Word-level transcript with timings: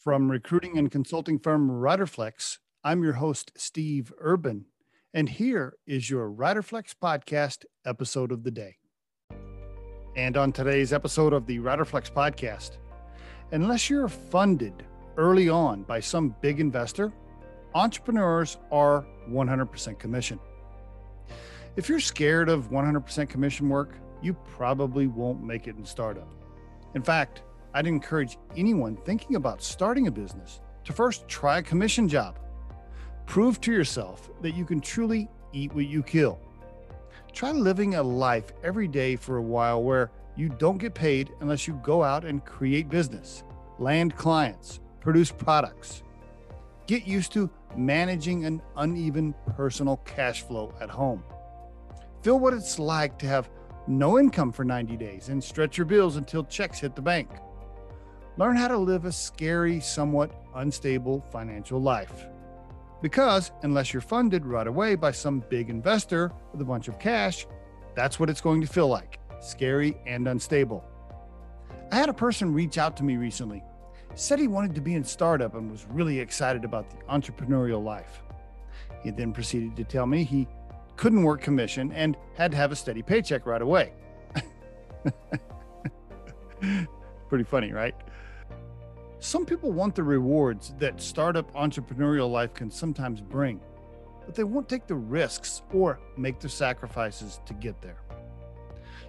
From 0.00 0.30
recruiting 0.30 0.78
and 0.78 0.90
consulting 0.90 1.38
firm 1.38 1.68
Riderflex, 1.68 2.56
I'm 2.82 3.02
your 3.02 3.12
host, 3.12 3.52
Steve 3.54 4.10
Urban, 4.18 4.64
and 5.12 5.28
here 5.28 5.74
is 5.86 6.08
your 6.08 6.30
Riderflex 6.30 6.94
podcast 6.94 7.66
episode 7.84 8.32
of 8.32 8.42
the 8.42 8.50
day. 8.50 8.78
And 10.16 10.38
on 10.38 10.52
today's 10.52 10.94
episode 10.94 11.34
of 11.34 11.44
the 11.44 11.58
Riderflex 11.58 12.10
podcast, 12.10 12.78
unless 13.52 13.90
you're 13.90 14.08
funded 14.08 14.86
early 15.18 15.50
on 15.50 15.82
by 15.82 16.00
some 16.00 16.34
big 16.40 16.60
investor, 16.60 17.12
entrepreneurs 17.74 18.56
are 18.72 19.06
100% 19.28 19.98
commission. 19.98 20.40
If 21.76 21.90
you're 21.90 22.00
scared 22.00 22.48
of 22.48 22.70
100% 22.70 23.28
commission 23.28 23.68
work, 23.68 23.96
you 24.22 24.32
probably 24.32 25.08
won't 25.08 25.42
make 25.42 25.68
it 25.68 25.76
in 25.76 25.84
startup. 25.84 26.32
In 26.94 27.02
fact, 27.02 27.42
I'd 27.74 27.86
encourage 27.86 28.38
anyone 28.56 28.96
thinking 28.96 29.36
about 29.36 29.62
starting 29.62 30.06
a 30.06 30.10
business 30.10 30.60
to 30.84 30.92
first 30.92 31.28
try 31.28 31.58
a 31.58 31.62
commission 31.62 32.08
job. 32.08 32.38
Prove 33.26 33.60
to 33.60 33.72
yourself 33.72 34.28
that 34.40 34.54
you 34.54 34.64
can 34.64 34.80
truly 34.80 35.28
eat 35.52 35.72
what 35.72 35.86
you 35.86 36.02
kill. 36.02 36.38
Try 37.32 37.52
living 37.52 37.94
a 37.94 38.02
life 38.02 38.52
every 38.64 38.88
day 38.88 39.14
for 39.14 39.36
a 39.36 39.42
while 39.42 39.82
where 39.82 40.10
you 40.36 40.48
don't 40.48 40.78
get 40.78 40.94
paid 40.94 41.30
unless 41.40 41.68
you 41.68 41.80
go 41.84 42.02
out 42.02 42.24
and 42.24 42.44
create 42.44 42.88
business, 42.88 43.44
land 43.78 44.16
clients, 44.16 44.80
produce 45.00 45.30
products. 45.30 46.02
Get 46.86 47.06
used 47.06 47.32
to 47.32 47.48
managing 47.76 48.46
an 48.46 48.60
uneven 48.76 49.34
personal 49.54 49.98
cash 49.98 50.42
flow 50.42 50.74
at 50.80 50.90
home. 50.90 51.22
Feel 52.22 52.40
what 52.40 52.52
it's 52.52 52.78
like 52.78 53.18
to 53.20 53.26
have 53.26 53.48
no 53.86 54.18
income 54.18 54.52
for 54.52 54.64
90 54.64 54.96
days 54.96 55.28
and 55.28 55.42
stretch 55.42 55.78
your 55.78 55.84
bills 55.84 56.16
until 56.16 56.44
checks 56.44 56.80
hit 56.80 56.96
the 56.96 57.02
bank. 57.02 57.28
Learn 58.40 58.56
how 58.56 58.68
to 58.68 58.78
live 58.78 59.04
a 59.04 59.12
scary, 59.12 59.80
somewhat 59.80 60.32
unstable 60.54 61.22
financial 61.30 61.78
life. 61.78 62.26
Because 63.02 63.52
unless 63.64 63.92
you're 63.92 64.00
funded 64.00 64.46
right 64.46 64.66
away 64.66 64.94
by 64.94 65.10
some 65.10 65.44
big 65.50 65.68
investor 65.68 66.32
with 66.50 66.62
a 66.62 66.64
bunch 66.64 66.88
of 66.88 66.98
cash, 66.98 67.46
that's 67.94 68.18
what 68.18 68.30
it's 68.30 68.40
going 68.40 68.62
to 68.62 68.66
feel 68.66 68.88
like 68.88 69.18
scary 69.42 69.94
and 70.06 70.26
unstable. 70.26 70.82
I 71.92 71.96
had 71.96 72.08
a 72.08 72.14
person 72.14 72.54
reach 72.54 72.78
out 72.78 72.96
to 72.96 73.04
me 73.04 73.18
recently, 73.18 73.62
said 74.14 74.38
he 74.38 74.48
wanted 74.48 74.74
to 74.74 74.80
be 74.80 74.94
in 74.94 75.04
startup 75.04 75.54
and 75.54 75.70
was 75.70 75.84
really 75.90 76.18
excited 76.18 76.64
about 76.64 76.88
the 76.88 76.96
entrepreneurial 77.12 77.84
life. 77.84 78.22
He 79.02 79.10
then 79.10 79.34
proceeded 79.34 79.76
to 79.76 79.84
tell 79.84 80.06
me 80.06 80.24
he 80.24 80.48
couldn't 80.96 81.24
work 81.24 81.42
commission 81.42 81.92
and 81.92 82.16
had 82.38 82.52
to 82.52 82.56
have 82.56 82.72
a 82.72 82.76
steady 82.76 83.02
paycheck 83.02 83.44
right 83.44 83.60
away. 83.60 83.92
Pretty 87.28 87.44
funny, 87.44 87.72
right? 87.72 87.94
Some 89.30 89.46
people 89.46 89.70
want 89.70 89.94
the 89.94 90.02
rewards 90.02 90.74
that 90.80 91.00
startup 91.00 91.54
entrepreneurial 91.54 92.28
life 92.28 92.52
can 92.52 92.68
sometimes 92.68 93.20
bring, 93.20 93.60
but 94.26 94.34
they 94.34 94.42
won't 94.42 94.68
take 94.68 94.88
the 94.88 94.96
risks 94.96 95.62
or 95.72 96.00
make 96.16 96.40
the 96.40 96.48
sacrifices 96.48 97.40
to 97.46 97.54
get 97.54 97.80
there. 97.80 98.00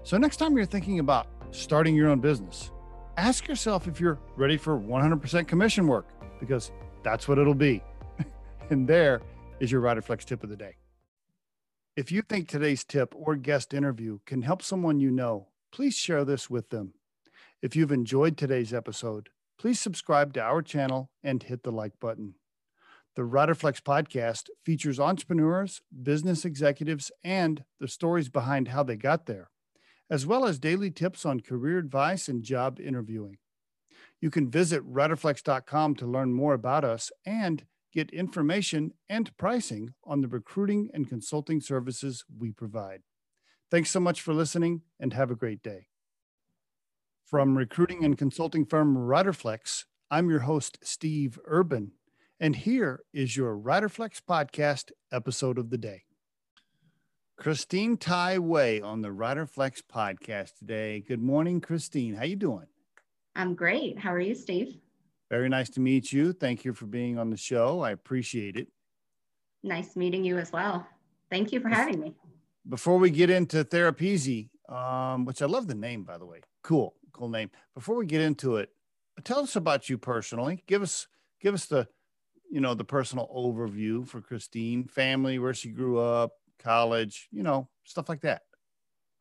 So, 0.03 0.19
next 0.19 0.37
time 0.37 0.55
you're 0.55 0.67
thinking 0.67 0.99
about 0.99 1.25
starting 1.49 1.95
your 1.95 2.07
own 2.09 2.19
business, 2.19 2.69
ask 3.17 3.47
yourself 3.47 3.87
if 3.87 3.99
you're 3.99 4.19
ready 4.35 4.57
for 4.57 4.79
100% 4.79 5.47
commission 5.47 5.87
work, 5.87 6.05
because 6.39 6.71
that's 7.01 7.27
what 7.27 7.39
it'll 7.39 7.55
be. 7.55 7.83
and 8.69 8.87
there 8.87 9.23
is 9.59 9.71
your 9.71 9.81
Riderflex 9.81 10.23
tip 10.23 10.43
of 10.43 10.51
the 10.51 10.55
day. 10.55 10.75
If 11.95 12.11
you 12.11 12.21
think 12.21 12.47
today's 12.47 12.83
tip 12.83 13.15
or 13.17 13.35
guest 13.37 13.73
interview 13.73 14.19
can 14.27 14.43
help 14.43 14.61
someone 14.61 14.99
you 14.99 15.09
know, 15.09 15.47
please 15.71 15.95
share 15.95 16.23
this 16.23 16.47
with 16.47 16.69
them. 16.69 16.93
If 17.63 17.75
you've 17.75 17.91
enjoyed 17.91 18.37
today's 18.37 18.71
episode, 18.71 19.29
please 19.61 19.79
subscribe 19.79 20.33
to 20.33 20.41
our 20.41 20.63
channel 20.63 21.11
and 21.23 21.43
hit 21.43 21.61
the 21.61 21.71
like 21.71 21.93
button. 21.99 22.33
The 23.15 23.21
Riderflex 23.21 23.79
podcast 23.79 24.49
features 24.65 24.99
entrepreneurs, 24.99 25.81
business 26.01 26.45
executives, 26.45 27.11
and 27.23 27.63
the 27.79 27.87
stories 27.87 28.27
behind 28.27 28.69
how 28.69 28.81
they 28.81 28.95
got 28.95 29.27
there, 29.27 29.51
as 30.09 30.25
well 30.25 30.45
as 30.45 30.57
daily 30.57 30.89
tips 30.89 31.27
on 31.27 31.41
career 31.41 31.77
advice 31.77 32.27
and 32.27 32.41
job 32.41 32.79
interviewing. 32.79 33.37
You 34.19 34.31
can 34.31 34.49
visit 34.49 34.83
riderflex.com 34.83 35.93
to 35.95 36.07
learn 36.07 36.33
more 36.33 36.55
about 36.55 36.83
us 36.83 37.11
and 37.23 37.63
get 37.93 38.09
information 38.09 38.93
and 39.07 39.37
pricing 39.37 39.93
on 40.03 40.21
the 40.21 40.27
recruiting 40.27 40.89
and 40.91 41.07
consulting 41.07 41.61
services 41.61 42.25
we 42.35 42.51
provide. 42.51 43.01
Thanks 43.69 43.91
so 43.91 43.99
much 43.99 44.21
for 44.21 44.33
listening 44.33 44.81
and 44.99 45.13
have 45.13 45.29
a 45.29 45.35
great 45.35 45.61
day. 45.61 45.90
From 47.31 47.57
recruiting 47.57 48.03
and 48.03 48.17
consulting 48.17 48.65
firm 48.65 48.97
Riderflex, 48.97 49.85
I'm 50.11 50.29
your 50.29 50.41
host, 50.41 50.77
Steve 50.83 51.39
Urban, 51.45 51.93
and 52.41 52.53
here 52.53 53.03
is 53.13 53.37
your 53.37 53.57
Riderflex 53.57 54.19
podcast 54.19 54.91
episode 55.13 55.57
of 55.57 55.69
the 55.69 55.77
day. 55.77 56.03
Christine 57.37 57.95
Tai 57.95 58.39
Wei 58.39 58.81
on 58.81 59.01
the 59.01 59.11
Riderflex 59.11 59.81
podcast 59.89 60.57
today. 60.57 60.99
Good 61.07 61.21
morning, 61.21 61.61
Christine. 61.61 62.15
How 62.15 62.25
you 62.25 62.35
doing? 62.35 62.65
I'm 63.37 63.55
great. 63.55 63.97
How 63.97 64.11
are 64.11 64.19
you, 64.19 64.35
Steve? 64.35 64.75
Very 65.29 65.47
nice 65.47 65.69
to 65.69 65.79
meet 65.79 66.11
you. 66.11 66.33
Thank 66.33 66.65
you 66.65 66.73
for 66.73 66.85
being 66.85 67.17
on 67.17 67.29
the 67.29 67.37
show. 67.37 67.79
I 67.79 67.91
appreciate 67.91 68.57
it. 68.57 68.67
Nice 69.63 69.95
meeting 69.95 70.25
you 70.25 70.37
as 70.37 70.51
well. 70.51 70.85
Thank 71.29 71.53
you 71.53 71.61
for 71.61 71.69
having 71.69 72.01
me. 72.01 72.13
Before 72.67 72.97
we 72.97 73.09
get 73.09 73.29
into 73.29 73.63
Therapeasy, 73.63 74.49
um, 74.67 75.23
which 75.23 75.41
I 75.41 75.45
love 75.45 75.67
the 75.67 75.75
name, 75.75 76.03
by 76.03 76.17
the 76.17 76.25
way. 76.25 76.41
Cool 76.61 76.93
cool 77.11 77.29
name. 77.29 77.51
Before 77.73 77.95
we 77.95 78.05
get 78.05 78.21
into 78.21 78.57
it, 78.57 78.69
tell 79.23 79.39
us 79.39 79.55
about 79.55 79.89
you 79.89 79.97
personally. 79.97 80.63
Give 80.67 80.81
us 80.81 81.07
give 81.41 81.53
us 81.53 81.65
the 81.65 81.87
you 82.49 82.61
know 82.61 82.73
the 82.73 82.83
personal 82.83 83.29
overview 83.35 84.07
for 84.07 84.21
Christine, 84.21 84.85
family, 84.85 85.39
where 85.39 85.53
she 85.53 85.69
grew 85.69 85.99
up, 85.99 86.31
college, 86.59 87.27
you 87.31 87.43
know, 87.43 87.69
stuff 87.83 88.09
like 88.09 88.21
that. 88.21 88.41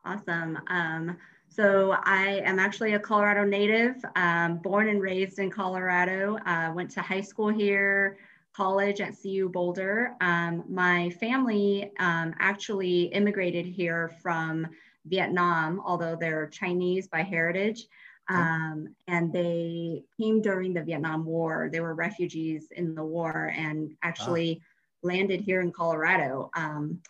Awesome. 0.03 0.57
Um, 0.67 1.17
so 1.47 1.95
I 2.03 2.41
am 2.45 2.59
actually 2.59 2.93
a 2.93 2.99
Colorado 2.99 3.43
native, 3.43 4.03
um, 4.15 4.57
born 4.57 4.87
and 4.87 5.01
raised 5.01 5.37
in 5.37 5.51
Colorado. 5.51 6.37
Uh, 6.45 6.71
went 6.73 6.89
to 6.91 7.01
high 7.01 7.21
school 7.21 7.49
here, 7.49 8.17
college 8.53 9.01
at 9.01 9.13
CU 9.21 9.49
Boulder. 9.49 10.15
Um, 10.21 10.63
my 10.69 11.09
family 11.11 11.91
um, 11.99 12.33
actually 12.39 13.03
immigrated 13.05 13.65
here 13.65 14.11
from 14.21 14.67
Vietnam, 15.05 15.81
although 15.85 16.15
they're 16.15 16.47
Chinese 16.47 17.07
by 17.07 17.21
heritage. 17.21 17.87
Um, 18.29 18.95
and 19.07 19.33
they 19.33 20.03
came 20.17 20.41
during 20.41 20.73
the 20.73 20.83
Vietnam 20.83 21.25
War. 21.25 21.69
They 21.71 21.81
were 21.81 21.95
refugees 21.95 22.67
in 22.71 22.95
the 22.95 23.03
war 23.03 23.51
and 23.57 23.93
actually 24.03 24.61
landed 25.03 25.41
here 25.41 25.61
in 25.61 25.71
Colorado. 25.71 26.49
Um, 26.55 27.01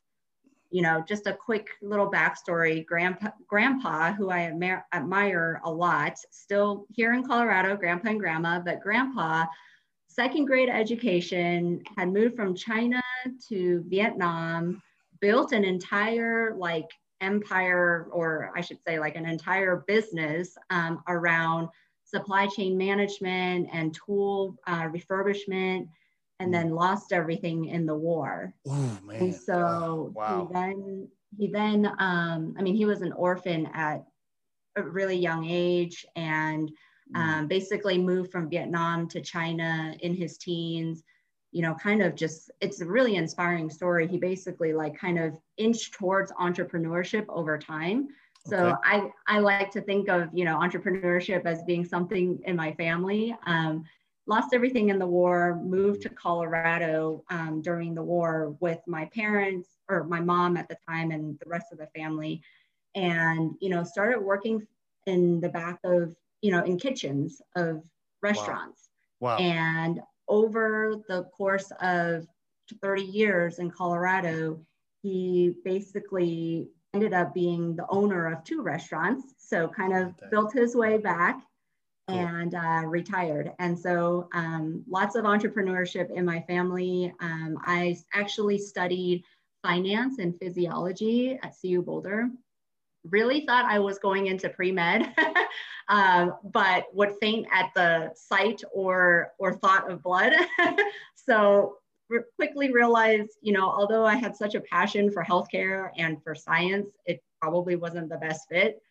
you 0.72 0.82
know, 0.82 1.04
just 1.08 1.28
a 1.28 1.34
quick 1.34 1.68
little 1.82 2.10
backstory. 2.10 2.86
Grandpa, 2.86 3.30
grandpa, 3.46 4.14
who 4.14 4.30
I 4.30 4.44
admire, 4.44 4.86
admire 4.94 5.62
a 5.66 5.72
lot, 5.72 6.18
still 6.32 6.88
here 6.90 7.14
in 7.14 7.24
Colorado, 7.24 7.76
grandpa 7.76 8.10
and 8.10 8.20
grandma, 8.20 8.60
but 8.60 8.80
grandpa, 8.80 9.46
second 10.08 10.46
grade 10.46 10.70
education, 10.70 11.84
had 11.98 12.12
moved 12.12 12.36
from 12.36 12.56
China 12.56 13.02
to 13.50 13.84
Vietnam, 13.88 14.82
built 15.20 15.52
an 15.52 15.66
entire 15.66 16.56
like 16.56 16.90
empire, 17.22 18.08
or 18.12 18.52
I 18.56 18.62
should 18.62 18.80
say, 18.86 19.00
like 19.00 19.16
an 19.16 19.26
entire 19.26 19.84
business 19.88 20.58
um, 20.70 21.02
around 21.08 21.70
supply 22.04 22.48
chain 22.48 22.78
management 22.78 23.70
and 23.72 23.94
tool 23.94 24.58
uh, 24.68 24.84
refurbishment, 24.84 25.88
and 26.40 26.54
then 26.54 26.72
lost 26.72 27.14
everything 27.14 27.66
in 27.66 27.86
the 27.86 27.96
war. 27.96 28.54
Oh 28.68 29.00
man! 29.04 29.22
And 29.22 29.36
so 29.36 30.12
wow. 30.16 30.48
he 30.48 30.54
then 30.54 31.08
he 31.38 31.48
then 31.48 31.86
um, 32.00 32.56
I 32.58 32.62
mean 32.62 32.76
he 32.76 32.86
was 32.86 33.02
an 33.02 33.14
orphan 33.14 33.68
at 33.74 34.04
a 34.76 34.84
really 34.84 35.16
young 35.16 35.46
age 35.50 36.06
and 36.16 36.72
mm. 37.16 37.20
um, 37.20 37.48
basically 37.48 37.98
moved 37.98 38.32
from 38.32 38.50
Vietnam 38.50 39.08
to 39.10 39.22
China 39.22 39.96
in 40.00 40.16
his 40.16 40.38
teens 40.38 41.04
you 41.52 41.62
know, 41.62 41.76
kind 41.76 42.02
of 42.02 42.16
just, 42.16 42.50
it's 42.62 42.82
a 42.82 42.86
really 42.86 43.16
inspiring 43.16 43.70
story. 43.70 44.08
He 44.08 44.18
basically 44.18 44.74
like 44.74 44.98
kind 44.98 45.20
of 45.20 45.38
inched 45.58 45.94
towards 45.94 46.32
entrepreneurship 46.34 47.26
over 47.30 47.58
time. 47.58 48.08
So 48.48 48.58
okay. 48.58 48.78
I, 48.84 49.10
I 49.28 49.40
like 49.40 49.70
to 49.72 49.82
think 49.82 50.10
of, 50.10 50.30
you 50.34 50.46
know, 50.46 50.58
entrepreneurship 50.58 51.46
as 51.46 51.62
being 51.64 51.86
something 51.86 52.40
in 52.46 52.56
my 52.56 52.74
family. 52.74 53.36
Um, 53.46 53.84
lost 54.28 54.54
everything 54.54 54.90
in 54.90 54.98
the 54.98 55.06
war, 55.06 55.60
moved 55.64 56.02
to 56.04 56.10
Colorado 56.10 57.24
um, 57.30 57.62
during 57.62 57.94
the 57.94 58.02
war 58.02 58.56
with 58.60 58.80
my 58.88 59.06
parents 59.14 59.70
or 59.90 60.06
my 60.06 60.20
mom 60.20 60.58
at 60.58 60.70
the 60.70 60.78
time 60.88 61.12
and 61.12 61.38
the 61.40 61.50
rest 61.50 61.68
of 61.72 61.78
the 61.78 61.88
family. 61.96 62.42
And, 62.96 63.56
you 63.60 63.70
know, 63.70 63.84
started 63.84 64.22
working 64.22 64.66
in 65.06 65.40
the 65.42 65.50
back 65.50 65.80
of, 65.84 66.16
you 66.42 66.52
know, 66.52 66.64
in 66.64 66.78
kitchens 66.78 67.42
of 67.56 67.84
restaurants. 68.22 68.90
Wow. 69.20 69.38
wow. 69.38 69.38
And 69.38 70.02
over 70.32 70.96
the 71.10 71.26
course 71.26 71.72
of 71.82 72.26
30 72.82 73.04
years 73.04 73.60
in 73.60 73.70
Colorado, 73.70 74.60
he 75.04 75.54
basically 75.64 76.70
ended 76.94 77.14
up 77.14 77.34
being 77.34 77.76
the 77.76 77.86
owner 77.90 78.32
of 78.32 78.44
two 78.44 78.62
restaurants. 78.62 79.34
So 79.38 79.68
kind 79.68 79.94
of 79.94 80.14
built 80.32 80.54
his 80.54 80.76
way 80.76 80.98
back 80.98 81.42
cool. 82.08 82.18
and 82.18 82.56
uh, 82.56 82.84
retired. 82.88 83.52
And 83.60 83.78
so 83.78 84.30
um, 84.34 84.84
lots 84.90 85.16
of 85.16 85.26
entrepreneurship 85.26 86.10
in 86.12 86.26
my 86.26 86.42
family. 86.42 87.14
Um, 87.20 87.58
I 87.64 87.98
actually 88.14 88.58
studied 88.58 89.24
finance 89.64 90.20
and 90.20 90.38
physiology 90.40 91.38
at 91.44 91.56
CU 91.62 91.82
Boulder. 91.82 92.30
Really 93.10 93.46
thought 93.46 93.66
I 93.66 93.80
was 93.80 93.98
going 94.00 94.28
into 94.28 94.50
pre 94.50 94.72
med, 94.72 95.14
um, 95.90 96.36
but 96.44 96.86
would 96.94 97.16
faint 97.20 97.48
at 97.52 97.72
the 97.76 98.12
sight 98.16 98.62
or 98.74 99.32
or 99.40 99.54
thought 99.54 99.90
of 99.90 100.04
blood. 100.04 100.34
so 101.16 101.78
re- 102.10 102.22
quickly 102.36 102.72
realized, 102.72 103.32
you 103.42 103.54
know, 103.54 103.70
although 103.70 104.06
I 104.06 104.16
had 104.16 104.36
such 104.36 104.56
a 104.56 104.62
passion 104.62 105.10
for 105.10 105.24
healthcare 105.24 105.90
and 105.98 106.22
for 106.24 106.36
science, 106.36 106.90
it 107.06 107.24
probably 107.42 107.76
wasn't 107.76 108.10
the 108.10 108.18
best 108.18 108.48
fit. 108.50 108.82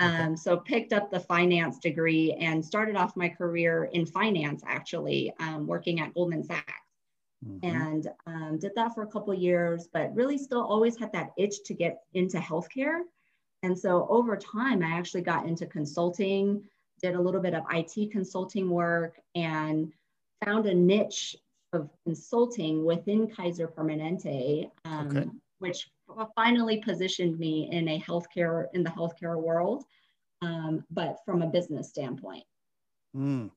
Um, 0.00 0.34
so 0.34 0.56
picked 0.56 0.94
up 0.94 1.10
the 1.10 1.20
finance 1.20 1.78
degree 1.78 2.32
and 2.40 2.64
started 2.64 2.96
off 2.96 3.16
my 3.16 3.28
career 3.28 3.90
in 3.92 4.06
finance, 4.06 4.62
actually, 4.66 5.32
um, 5.40 5.66
working 5.66 6.00
at 6.00 6.14
Goldman 6.14 6.42
Sachs. 6.42 6.72
Mm-hmm. 7.46 7.76
And 7.76 8.08
um, 8.26 8.58
did 8.58 8.72
that 8.76 8.94
for 8.94 9.02
a 9.02 9.06
couple 9.06 9.32
years, 9.34 9.88
but 9.92 10.14
really 10.14 10.38
still 10.38 10.62
always 10.62 10.98
had 10.98 11.12
that 11.12 11.30
itch 11.36 11.54
to 11.66 11.74
get 11.74 12.00
into 12.14 12.38
healthcare. 12.38 13.00
And 13.62 13.78
so 13.78 14.06
over 14.08 14.36
time, 14.36 14.82
I 14.82 14.92
actually 14.92 15.22
got 15.22 15.46
into 15.46 15.66
consulting, 15.66 16.64
did 17.02 17.14
a 17.14 17.20
little 17.20 17.40
bit 17.40 17.54
of 17.54 17.64
IT 17.72 18.10
consulting 18.10 18.70
work, 18.70 19.20
and 19.34 19.92
found 20.44 20.66
a 20.66 20.74
niche 20.74 21.36
of 21.72 21.88
consulting 22.04 22.84
within 22.84 23.28
Kaiser 23.28 23.68
Permanente, 23.68 24.70
um, 24.84 25.08
okay. 25.08 25.28
which 25.58 25.90
finally 26.34 26.78
positioned 26.78 27.38
me 27.38 27.68
in 27.70 27.88
a 27.88 28.00
healthcare 28.00 28.66
in 28.74 28.82
the 28.82 28.90
healthcare 28.90 29.40
world, 29.40 29.84
um, 30.42 30.84
but 30.90 31.18
from 31.24 31.42
a 31.42 31.46
business 31.46 31.88
standpoint. 31.88 32.44
Mm. 33.16 33.50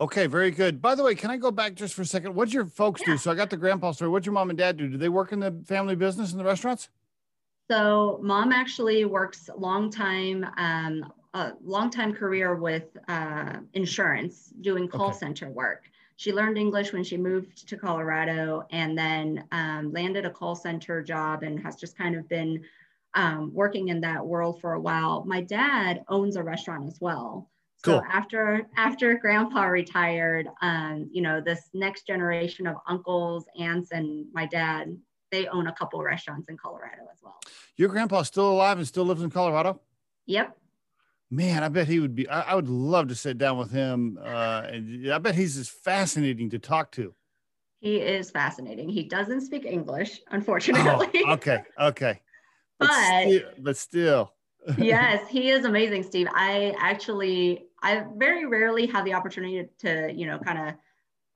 Okay, 0.00 0.26
very 0.26 0.50
good. 0.50 0.82
By 0.82 0.94
the 0.94 1.02
way, 1.02 1.14
can 1.14 1.30
I 1.30 1.36
go 1.36 1.50
back 1.50 1.74
just 1.74 1.94
for 1.94 2.02
a 2.02 2.06
second? 2.06 2.34
What'd 2.34 2.52
your 2.52 2.66
folks 2.66 3.00
yeah. 3.02 3.14
do? 3.14 3.18
So 3.18 3.30
I 3.30 3.34
got 3.34 3.50
the 3.50 3.56
grandpa 3.56 3.92
story. 3.92 4.10
What'd 4.10 4.26
your 4.26 4.32
mom 4.32 4.50
and 4.50 4.58
dad 4.58 4.76
do? 4.76 4.88
Do 4.88 4.98
they 4.98 5.08
work 5.08 5.32
in 5.32 5.40
the 5.40 5.62
family 5.66 5.94
business 5.94 6.32
in 6.32 6.38
the 6.38 6.44
restaurants? 6.44 6.88
So 7.68 8.20
mom 8.22 8.52
actually 8.52 9.04
works 9.04 9.50
long 9.56 9.90
time, 9.90 10.46
um, 10.56 11.12
a 11.34 11.52
long 11.62 11.90
time 11.90 12.12
career 12.12 12.54
with 12.54 12.84
uh, 13.08 13.58
insurance, 13.74 14.52
doing 14.60 14.88
call 14.88 15.08
okay. 15.08 15.18
center 15.18 15.50
work. 15.50 15.84
She 16.16 16.32
learned 16.32 16.56
English 16.56 16.92
when 16.92 17.04
she 17.04 17.16
moved 17.16 17.68
to 17.68 17.76
Colorado 17.76 18.66
and 18.70 18.96
then 18.96 19.44
um, 19.52 19.92
landed 19.92 20.24
a 20.24 20.30
call 20.30 20.54
center 20.54 21.02
job 21.02 21.42
and 21.42 21.60
has 21.60 21.76
just 21.76 21.98
kind 21.98 22.14
of 22.16 22.26
been 22.28 22.64
um, 23.14 23.52
working 23.52 23.88
in 23.88 24.00
that 24.02 24.24
world 24.24 24.60
for 24.60 24.74
a 24.74 24.80
while. 24.80 25.24
My 25.26 25.42
dad 25.42 26.04
owns 26.08 26.36
a 26.36 26.42
restaurant 26.42 26.86
as 26.86 27.00
well. 27.00 27.50
So 27.84 28.00
cool. 28.00 28.08
after 28.10 28.66
after 28.76 29.14
grandpa 29.18 29.64
retired, 29.64 30.48
um, 30.62 31.08
you 31.12 31.20
know, 31.20 31.40
this 31.40 31.68
next 31.74 32.06
generation 32.06 32.66
of 32.66 32.76
uncles, 32.86 33.44
aunts, 33.58 33.92
and 33.92 34.26
my 34.32 34.46
dad, 34.46 34.96
they 35.30 35.46
own 35.48 35.66
a 35.66 35.72
couple 35.72 36.02
restaurants 36.02 36.48
in 36.48 36.56
Colorado 36.56 37.02
as 37.12 37.18
well. 37.22 37.38
Your 37.76 37.88
grandpa's 37.88 38.28
still 38.28 38.50
alive 38.50 38.78
and 38.78 38.86
still 38.86 39.04
lives 39.04 39.22
in 39.22 39.30
Colorado? 39.30 39.80
Yep 40.26 40.56
man, 41.30 41.62
I 41.62 41.68
bet 41.68 41.88
he 41.88 42.00
would 42.00 42.14
be. 42.14 42.28
I, 42.28 42.52
I 42.52 42.54
would 42.54 42.68
love 42.68 43.08
to 43.08 43.14
sit 43.14 43.38
down 43.38 43.58
with 43.58 43.70
him. 43.70 44.18
Uh, 44.22 44.62
and 44.66 45.12
I 45.12 45.18
bet 45.18 45.34
he's 45.34 45.56
just 45.56 45.70
fascinating 45.70 46.50
to 46.50 46.58
talk 46.58 46.92
to. 46.92 47.14
He 47.80 47.96
is 47.96 48.30
fascinating. 48.30 48.88
He 48.88 49.04
doesn't 49.04 49.42
speak 49.42 49.64
English, 49.64 50.20
unfortunately. 50.30 51.22
Oh, 51.26 51.32
okay, 51.32 51.62
okay, 51.80 52.20
but 52.78 52.88
but 52.88 53.22
still, 53.22 53.50
but 53.58 53.76
still. 53.76 54.32
yes, 54.78 55.28
he 55.28 55.50
is 55.50 55.64
amazing, 55.64 56.02
Steve. 56.02 56.26
I 56.34 56.74
actually, 56.80 57.66
I 57.82 58.04
very 58.16 58.46
rarely 58.46 58.86
have 58.86 59.04
the 59.04 59.14
opportunity 59.14 59.68
to, 59.80 60.12
you 60.12 60.26
know, 60.26 60.38
kind 60.38 60.68
of 60.68 60.74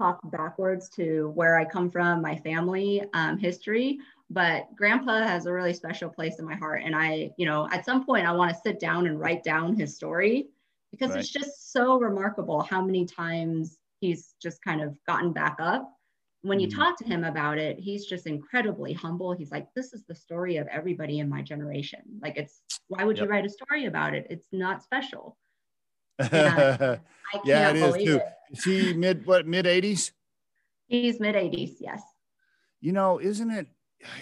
talk 0.01 0.19
backwards 0.31 0.89
to 0.91 1.33
where 1.35 1.59
I 1.59 1.65
come 1.65 1.91
from, 1.91 2.23
my 2.23 2.37
family 2.37 3.03
um, 3.15 3.39
history 3.39 3.99
but 4.31 4.69
grandpa 4.77 5.23
has 5.23 5.47
a 5.47 5.53
really 5.53 5.75
special 5.75 6.09
place 6.09 6.39
in 6.39 6.45
my 6.45 6.55
heart 6.55 6.83
and 6.85 6.95
i 6.97 7.31
you 7.37 7.45
know 7.45 7.69
at 7.73 7.85
some 7.85 8.07
point 8.07 8.27
i 8.27 8.33
want 8.33 8.51
to 8.51 8.61
sit 8.65 8.81
down 8.81 9.07
and 9.07 9.21
write 9.21 9.43
down 9.43 9.75
his 9.75 9.95
story 9.95 10.47
because 10.91 11.11
right. 11.11 11.19
it's 11.19 11.29
just 11.29 11.73
so 11.73 11.99
remarkable 11.99 12.63
how 12.63 12.81
many 12.81 13.05
times 13.05 13.79
he's 14.01 14.35
just 14.41 14.63
kind 14.63 14.81
of 14.81 14.97
gotten 15.07 15.33
back 15.33 15.57
up 15.61 15.93
when 16.43 16.59
you 16.59 16.69
mm. 16.69 16.75
talk 16.75 16.97
to 16.97 17.05
him 17.05 17.25
about 17.25 17.59
it 17.59 17.79
he's 17.79 18.07
just 18.07 18.27
incredibly 18.27 18.93
humble 18.93 19.33
he's 19.33 19.51
like 19.51 19.67
this 19.75 19.93
is 19.93 20.05
the 20.05 20.15
story 20.15 20.57
of 20.57 20.67
everybody 20.69 21.19
in 21.19 21.29
my 21.29 21.43
generation 21.43 22.01
like 22.23 22.37
it's 22.37 22.63
why 22.89 23.05
would 23.05 23.19
yep. 23.19 23.27
you 23.27 23.31
write 23.31 23.45
a 23.45 23.51
story 23.51 23.87
about 23.87 24.15
it 24.15 24.27
it's 24.31 24.49
not 24.53 24.83
special 24.83 25.37
yeah 26.33 26.99
it 27.71 27.77
is 27.77 27.95
too 27.95 28.17
it. 28.17 28.25
is 28.53 28.65
he 28.65 28.93
mid 28.93 29.27
what 29.27 29.47
mid 29.47 29.67
80s 29.67 30.13
he's 30.87 31.21
mid 31.21 31.35
80s 31.35 31.77
yes 31.81 32.03
you 32.81 32.93
know 32.93 33.21
isn't 33.21 33.51
it 33.51 33.67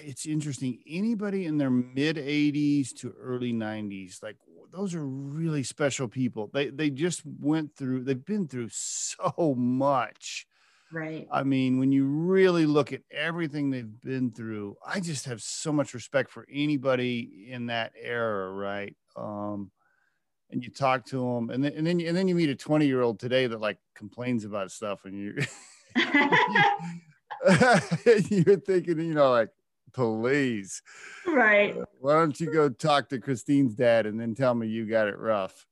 it's 0.02 0.26
interesting. 0.26 0.78
Anybody 0.88 1.46
in 1.46 1.58
their 1.58 1.70
mid 1.70 2.16
80s 2.16 2.94
to 2.98 3.14
early 3.20 3.52
90s, 3.52 4.22
like 4.22 4.36
those 4.72 4.94
are 4.94 5.06
really 5.06 5.62
special 5.62 6.08
people. 6.08 6.50
They 6.52 6.68
they 6.68 6.90
just 6.90 7.22
went 7.24 7.74
through. 7.76 8.04
They've 8.04 8.24
been 8.24 8.48
through 8.48 8.68
so 8.70 9.54
much. 9.56 10.46
Right. 10.90 11.28
I 11.30 11.42
mean, 11.42 11.78
when 11.78 11.92
you 11.92 12.06
really 12.06 12.64
look 12.64 12.94
at 12.94 13.02
everything 13.10 13.70
they've 13.70 14.00
been 14.02 14.30
through, 14.30 14.76
I 14.86 15.00
just 15.00 15.26
have 15.26 15.42
so 15.42 15.70
much 15.70 15.92
respect 15.92 16.30
for 16.30 16.46
anybody 16.50 17.46
in 17.50 17.66
that 17.66 17.92
era, 18.00 18.50
right? 18.50 18.96
Um, 19.14 19.70
and 20.50 20.62
you 20.62 20.70
talk 20.70 21.04
to 21.06 21.18
them, 21.18 21.50
and 21.50 21.62
then 21.62 21.72
and 21.74 21.86
then 21.86 22.00
and 22.00 22.16
then 22.16 22.28
you 22.28 22.34
meet 22.34 22.48
a 22.48 22.54
20 22.54 22.86
year 22.86 23.02
old 23.02 23.18
today 23.18 23.46
that 23.46 23.60
like 23.60 23.78
complains 23.94 24.44
about 24.44 24.70
stuff, 24.70 25.04
and 25.04 25.14
you 25.14 25.34
you're 28.30 28.56
thinking, 28.60 28.98
you 28.98 29.14
know, 29.14 29.30
like 29.30 29.50
please. 29.92 30.82
Right. 31.26 31.76
Uh, 31.76 31.84
why 32.00 32.14
don't 32.14 32.38
you 32.40 32.52
go 32.52 32.68
talk 32.68 33.08
to 33.10 33.18
Christine's 33.18 33.74
dad 33.74 34.06
and 34.06 34.20
then 34.20 34.34
tell 34.34 34.54
me 34.54 34.66
you 34.66 34.86
got 34.86 35.08
it 35.08 35.18
rough? 35.18 35.66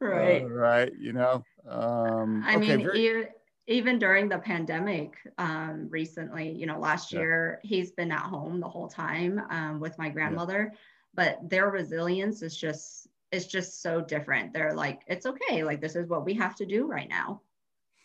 Right. 0.00 0.42
Uh, 0.42 0.48
right. 0.48 0.92
You 0.98 1.12
know, 1.12 1.44
um, 1.68 2.42
I 2.46 2.56
okay, 2.56 2.76
mean, 2.76 2.86
very- 2.86 3.28
even 3.68 3.98
during 3.98 4.28
the 4.28 4.38
pandemic 4.38 5.16
um, 5.38 5.88
recently, 5.90 6.52
you 6.52 6.66
know, 6.66 6.78
last 6.78 7.12
year, 7.12 7.60
he's 7.64 7.90
been 7.90 8.12
at 8.12 8.20
home 8.20 8.60
the 8.60 8.68
whole 8.68 8.88
time 8.88 9.42
um, 9.50 9.80
with 9.80 9.98
my 9.98 10.08
grandmother, 10.08 10.70
yeah. 10.72 10.78
but 11.14 11.50
their 11.50 11.68
resilience 11.70 12.42
is 12.42 12.56
just, 12.56 13.08
it's 13.32 13.46
just 13.46 13.82
so 13.82 14.00
different. 14.00 14.52
They're 14.52 14.74
like, 14.74 15.02
it's 15.06 15.26
okay. 15.26 15.64
Like, 15.64 15.80
this 15.80 15.96
is 15.96 16.08
what 16.08 16.24
we 16.24 16.34
have 16.34 16.54
to 16.56 16.66
do 16.66 16.86
right 16.86 17.08
now. 17.08 17.42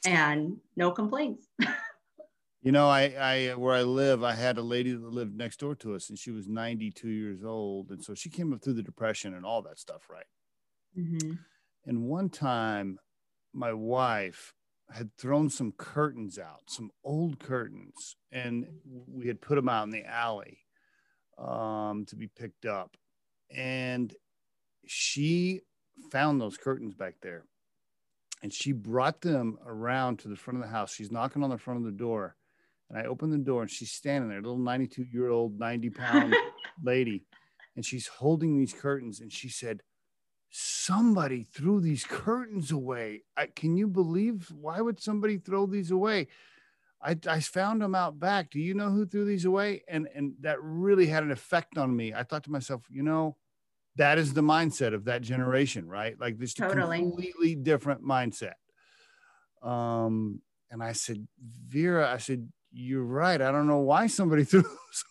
And 0.06 0.58
no 0.76 0.92
complaints. 0.92 1.48
You 2.64 2.72
know, 2.72 2.88
I, 2.88 3.06
I, 3.20 3.56
where 3.56 3.74
I 3.74 3.82
live, 3.82 4.24
I 4.24 4.34
had 4.34 4.60
a 4.60 4.62
lady 4.62 4.92
that 4.92 5.04
lived 5.04 5.36
next 5.36 5.60
door 5.60 5.74
to 5.78 5.96
us, 5.96 6.10
and 6.10 6.20
she 6.20 6.30
was 6.30 6.48
92 6.48 7.10
years 7.10 7.44
old, 7.44 7.90
and 7.90 8.04
so 8.04 8.14
she 8.14 8.30
came 8.30 8.54
up 8.54 8.62
through 8.62 8.76
the 8.76 8.84
depression 8.84 9.34
and 9.34 9.44
all 9.44 9.64
that 9.64 9.80
stuff, 9.80 10.04
right? 10.12 10.26
Mm-hmm. 10.96 11.34
And 11.88 12.04
one 12.04 12.30
time, 12.30 13.00
my 13.52 13.74
wife 13.74 14.54
had 14.92 15.10
thrown 15.18 15.50
some 15.50 15.72
curtains 15.72 16.38
out, 16.38 16.62
some 16.68 16.92
old 17.04 17.40
curtains, 17.40 18.16
and 18.32 18.68
we 19.08 19.26
had 19.26 19.42
put 19.42 19.56
them 19.56 19.70
out 19.70 19.86
in 19.86 19.90
the 19.90 20.06
alley 20.06 20.60
um, 21.40 22.06
to 22.10 22.16
be 22.16 22.28
picked 22.28 22.68
up, 22.68 22.96
and 23.50 24.14
she 24.86 25.62
found 26.12 26.40
those 26.40 26.58
curtains 26.58 26.94
back 26.94 27.16
there, 27.22 27.46
and 28.42 28.54
she 28.54 28.72
brought 28.72 29.22
them 29.22 29.58
around 29.66 30.20
to 30.20 30.28
the 30.28 30.36
front 30.36 30.58
of 30.58 30.64
the 30.64 30.72
house. 30.72 30.94
She's 30.94 31.12
knocking 31.12 31.44
on 31.44 31.50
the 31.50 31.58
front 31.58 31.80
of 31.80 31.86
the 31.86 31.98
door 31.98 32.36
and 32.92 33.00
I 33.00 33.06
open 33.06 33.30
the 33.30 33.38
door 33.38 33.62
and 33.62 33.72
she's 33.72 33.92
standing 33.92 34.30
there, 34.30 34.40
a 34.40 34.42
little 34.42 34.58
92 34.58 35.06
year 35.14 35.30
old, 35.30 35.58
90 35.58 35.90
pound 35.92 36.36
lady. 36.84 37.24
And 37.78 37.86
she's 37.86 38.08
holding 38.08 38.58
these 38.58 38.74
curtains. 38.74 39.22
And 39.22 39.32
she 39.32 39.48
said, 39.48 39.82
Somebody 40.50 41.46
threw 41.46 41.80
these 41.80 42.04
curtains 42.04 42.70
away. 42.70 43.24
I, 43.38 43.46
can 43.46 43.78
you 43.78 43.88
believe? 43.88 44.52
Why 44.54 44.82
would 44.82 45.02
somebody 45.02 45.38
throw 45.38 45.66
these 45.66 45.90
away? 45.90 46.28
I, 47.02 47.18
I 47.26 47.40
found 47.40 47.82
them 47.82 47.96
out 47.96 48.20
back. 48.20 48.50
Do 48.50 48.60
you 48.60 48.74
know 48.74 48.90
who 48.90 49.06
threw 49.06 49.24
these 49.24 49.46
away? 49.46 49.84
And, 49.88 50.10
and 50.14 50.34
that 50.42 50.62
really 50.62 51.08
had 51.08 51.24
an 51.24 51.32
effect 51.32 51.78
on 51.78 51.96
me. 51.96 52.14
I 52.14 52.24
thought 52.24 52.44
to 52.44 52.52
myself, 52.52 52.82
you 52.90 53.04
know, 53.04 53.38
that 53.98 54.18
is 54.18 54.34
the 54.34 54.42
mindset 54.42 54.94
of 54.94 55.06
that 55.06 55.22
generation, 55.22 55.88
right? 55.88 56.20
Like 56.20 56.38
this 56.38 56.54
totally. 56.54 57.00
completely 57.00 57.56
different 57.56 58.04
mindset. 58.04 58.54
Um, 59.62 60.42
and 60.70 60.82
I 60.82 60.94
said, 60.94 61.28
Vera, 61.68 62.12
I 62.12 62.18
said, 62.18 62.48
you're 62.74 63.04
right. 63.04 63.42
I 63.42 63.52
don't 63.52 63.68
know 63.68 63.80
why 63.80 64.08
somebody 64.08 64.44
threw 64.46 64.64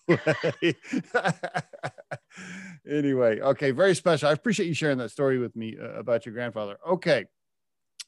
away. 0.09 0.75
anyway, 2.91 3.41
okay, 3.41 3.71
very 3.71 3.95
special. 3.95 4.29
I 4.29 4.33
appreciate 4.33 4.67
you 4.67 4.75
sharing 4.75 4.99
that 4.99 5.11
story 5.11 5.39
with 5.39 5.55
me 5.55 5.77
uh, 5.81 5.99
about 5.99 6.25
your 6.25 6.35
grandfather. 6.35 6.79
Okay, 6.89 7.27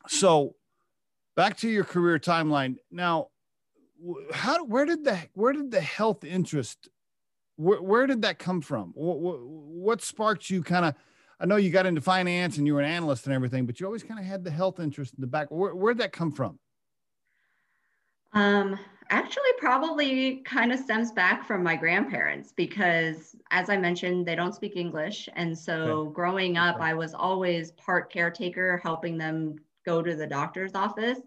so 0.09 0.55
back 1.37 1.59
to 1.59 1.69
your 1.69 1.85
career 1.85 2.19
timeline. 2.19 2.76
Now, 2.91 3.29
how 4.33 4.64
where 4.64 4.87
did 4.87 5.05
the 5.05 5.19
where 5.35 5.52
did 5.52 5.71
the 5.71 5.81
health 5.81 6.25
interest 6.25 6.88
where, 7.56 7.82
where 7.82 8.06
did 8.06 8.23
that 8.23 8.38
come 8.38 8.61
from? 8.61 8.92
What, 8.94 9.21
what, 9.21 9.40
what 9.40 10.02
sparked 10.02 10.50
you 10.50 10.62
kind 10.62 10.85
of 10.85 10.94
I 11.42 11.44
know 11.44 11.56
you 11.56 11.71
got 11.71 11.87
into 11.87 12.00
finance 12.00 12.56
and 12.56 12.68
you 12.68 12.75
were 12.75 12.80
an 12.80 12.88
analyst 12.88 13.26
and 13.26 13.35
everything, 13.35 13.66
but 13.66 13.80
you 13.80 13.87
always 13.87 14.04
kind 14.04 14.21
of 14.21 14.25
had 14.25 14.44
the 14.44 14.50
health 14.50 14.78
interest 14.78 15.14
in 15.14 15.21
the 15.21 15.26
back. 15.26 15.50
Where, 15.50 15.75
where'd 15.75 15.99
that 15.99 16.12
come 16.12 16.30
from? 16.30 16.61
Um, 18.32 18.78
actually, 19.11 19.50
probably 19.59 20.37
kind 20.44 20.73
of 20.73 20.78
stems 20.78 21.11
back 21.11 21.44
from 21.44 21.64
my 21.64 21.75
grandparents 21.75 22.52
because, 22.56 23.35
as 23.50 23.71
I 23.71 23.76
mentioned, 23.76 24.25
they 24.25 24.37
don't 24.37 24.54
speak 24.54 24.76
English. 24.76 25.28
And 25.35 25.59
so 25.59 25.75
okay. 25.75 26.14
growing 26.14 26.56
up, 26.56 26.76
okay. 26.76 26.85
I 26.85 26.94
was 26.94 27.12
always 27.12 27.73
part 27.73 28.11
caretaker, 28.12 28.80
helping 28.80 29.18
them 29.18 29.56
go 29.85 30.00
to 30.00 30.14
the 30.14 30.26
doctor's 30.28 30.76
office. 30.76 31.18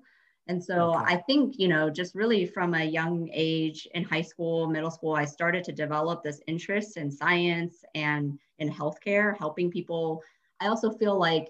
And 0.48 0.64
so 0.64 0.94
okay. 0.94 1.16
I 1.16 1.18
think, 1.18 1.56
you 1.58 1.68
know, 1.68 1.90
just 1.90 2.14
really 2.14 2.46
from 2.46 2.76
a 2.76 2.84
young 2.84 3.30
age 3.34 3.88
in 3.96 4.04
high 4.04 4.22
school, 4.22 4.68
middle 4.68 4.92
school, 4.92 5.14
I 5.14 5.26
started 5.26 5.64
to 5.64 5.72
develop 5.72 6.24
this 6.24 6.40
interest 6.46 6.98
in 6.98 7.10
science 7.10 7.84
and 7.96 8.38
in 8.60 8.72
healthcare, 8.72 9.38
helping 9.38 9.72
people. 9.72 10.22
I 10.60 10.68
also 10.68 10.92
feel 10.92 11.18
like 11.20 11.48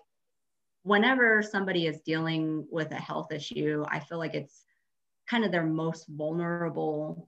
whenever 0.84 1.42
somebody 1.42 1.88
is 1.88 2.00
dealing 2.02 2.66
with 2.72 2.92
a 2.92 2.96
health 2.96 3.32
issue, 3.32 3.84
I 3.90 4.00
feel 4.00 4.18
like 4.18 4.34
it's 4.34 4.64
kind 5.30 5.44
of 5.44 5.52
their 5.52 5.66
most 5.66 6.08
vulnerable, 6.08 7.28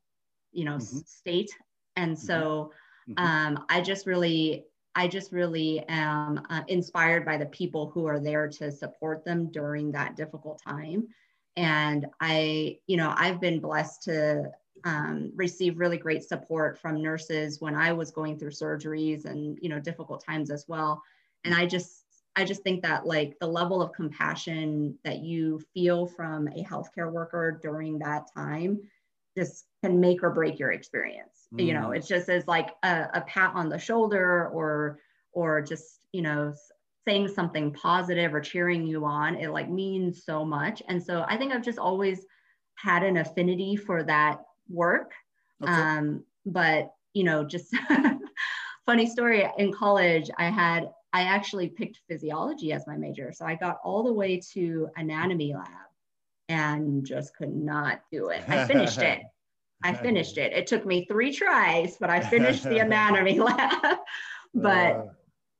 you 0.52 0.64
know, 0.64 0.78
mm-hmm. 0.78 1.00
state. 1.06 1.52
And 1.96 2.16
mm-hmm. 2.16 2.26
so 2.26 2.72
mm-hmm. 3.10 3.24
um, 3.24 3.66
I 3.68 3.82
just 3.82 4.06
really, 4.08 4.66
I 4.96 5.08
just 5.08 5.32
really 5.32 5.84
am 5.90 6.42
uh, 6.50 6.62
inspired 6.68 7.26
by 7.26 7.38
the 7.38 7.46
people 7.48 7.90
who 7.90 8.06
are 8.06 8.20
there 8.20 8.48
to 8.48 8.72
support 8.72 9.26
them 9.26 9.52
during 9.52 9.92
that 9.92 10.16
difficult 10.16 10.62
time. 10.66 11.08
And 11.58 12.06
I, 12.22 12.78
you 12.88 12.96
know, 12.96 13.14
I've 13.18 13.42
been 13.42 13.60
blessed 13.60 14.04
to 14.04 14.52
um, 14.86 15.32
receive 15.36 15.80
really 15.80 15.98
great 15.98 16.24
support 16.24 16.80
from 16.80 17.02
nurses 17.02 17.60
when 17.60 17.76
I 17.76 17.92
was 17.92 18.12
going 18.12 18.38
through 18.38 18.52
surgeries 18.52 19.26
and, 19.26 19.58
you 19.62 19.68
know, 19.68 19.80
difficult 19.80 20.24
times 20.24 20.52
as 20.52 20.66
well. 20.68 21.02
And 21.44 21.54
I 21.54 21.66
just 21.66 22.04
I 22.36 22.46
just 22.46 22.62
think 22.62 22.84
that 22.84 23.08
like 23.08 23.36
the 23.40 23.48
level 23.48 23.82
of 23.82 23.92
compassion 23.94 24.96
that 25.04 25.20
you 25.24 25.60
feel 25.74 26.06
from 26.06 26.48
a 26.50 26.64
healthcare 26.64 27.12
worker 27.12 27.60
during 27.64 27.98
that 28.00 28.28
time 28.32 28.80
just 29.36 29.66
can 29.84 30.00
make 30.00 30.22
or 30.22 30.30
break 30.30 30.60
your 30.60 30.72
experience. 30.72 31.48
Mm. 31.56 31.66
You 31.66 31.74
know, 31.74 31.88
mm. 31.88 31.98
it's 31.98 32.08
just 32.08 32.30
as 32.30 32.48
like 32.48 32.76
a, 32.84 33.08
a 33.16 33.22
pat 33.22 33.54
on 33.56 33.70
the 33.70 33.80
shoulder 33.80 34.48
or 34.50 35.00
or 35.32 35.62
just, 35.62 36.00
you 36.12 36.22
know, 36.22 36.54
saying 37.08 37.30
something 37.30 37.72
positive 37.72 38.34
or 38.34 38.42
cheering 38.42 38.86
you 38.86 39.06
on. 39.06 39.36
It 39.36 39.52
like 39.52 39.70
means 39.70 40.26
so 40.26 40.44
much. 40.44 40.84
And 40.90 41.02
so 41.02 41.24
I 41.26 41.38
think 41.38 41.54
I've 41.54 41.64
just 41.64 41.80
always 41.80 42.26
had 42.76 43.02
an 43.02 43.16
affinity 43.16 43.78
for 43.78 44.04
that 44.04 44.42
work. 44.70 45.14
Okay. 45.64 45.72
Um, 45.72 46.26
but 46.46 46.92
you 47.14 47.24
know, 47.24 47.46
just 47.46 47.74
funny 48.86 49.08
story 49.10 49.48
in 49.58 49.72
college, 49.74 50.30
I 50.38 50.50
had 50.50 50.90
I 51.14 51.22
actually 51.22 51.70
picked 51.70 52.02
physiology 52.10 52.74
as 52.74 52.86
my 52.86 52.98
major. 52.98 53.32
So 53.32 53.46
I 53.46 53.56
got 53.56 53.78
all 53.86 54.04
the 54.04 54.12
way 54.12 54.42
to 54.54 54.90
anatomy 54.98 55.54
lab 55.54 55.68
and 56.50 57.06
just 57.06 57.36
could 57.38 57.56
not 57.56 58.02
do 58.12 58.30
it. 58.30 58.44
I 58.50 58.66
finished 58.66 59.00
it. 59.00 59.22
I 59.82 59.94
finished 60.08 60.38
it. 60.38 60.52
It 60.52 60.68
took 60.68 60.86
me 60.86 61.06
three 61.06 61.34
tries, 61.34 61.96
but 61.98 62.10
I 62.10 62.20
finished 62.20 62.64
the 62.64 62.80
anatomy 62.86 63.40
lab. 63.40 63.98
but 64.54 64.96
uh, 64.96 65.06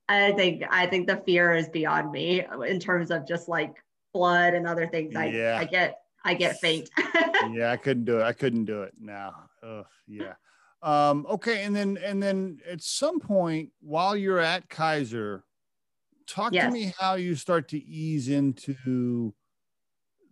I 0.08 0.32
think 0.32 0.62
I 0.70 0.86
think 0.86 1.06
the 1.06 1.22
fear 1.26 1.54
is 1.54 1.68
beyond 1.68 2.10
me 2.12 2.44
in 2.66 2.80
terms 2.80 3.10
of 3.10 3.26
just 3.26 3.48
like 3.48 3.74
blood 4.14 4.54
and 4.54 4.66
other 4.66 4.86
things. 4.86 5.14
I 5.14 5.26
yeah. 5.26 5.58
I 5.58 5.64
get 5.64 6.00
I 6.24 6.34
get 6.34 6.58
faint. 6.58 6.90
yeah, 7.52 7.70
I 7.70 7.76
couldn't 7.76 8.04
do 8.04 8.18
it. 8.20 8.22
I 8.22 8.32
couldn't 8.32 8.64
do 8.64 8.82
it 8.82 8.94
now. 8.98 9.34
Ugh, 9.62 9.84
yeah. 10.06 10.34
Um, 10.82 11.26
okay, 11.28 11.64
and 11.64 11.74
then 11.74 11.98
and 12.04 12.22
then 12.22 12.60
at 12.70 12.82
some 12.82 13.20
point 13.20 13.70
while 13.80 14.16
you're 14.16 14.38
at 14.38 14.68
Kaiser, 14.68 15.44
talk 16.26 16.52
yes. 16.52 16.66
to 16.66 16.70
me 16.70 16.92
how 16.98 17.14
you 17.14 17.34
start 17.34 17.68
to 17.68 17.84
ease 17.84 18.28
into 18.28 19.34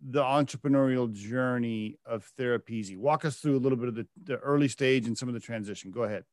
the 0.01 0.21
entrepreneurial 0.21 1.11
journey 1.11 1.97
of 2.05 2.29
Therapeasy. 2.39 2.97
Walk 2.97 3.25
us 3.25 3.37
through 3.37 3.57
a 3.57 3.59
little 3.59 3.77
bit 3.77 3.89
of 3.89 3.95
the, 3.95 4.07
the 4.23 4.37
early 4.37 4.67
stage 4.67 5.07
and 5.07 5.17
some 5.17 5.27
of 5.27 5.33
the 5.33 5.39
transition. 5.39 5.91
Go 5.91 6.03
ahead. 6.03 6.23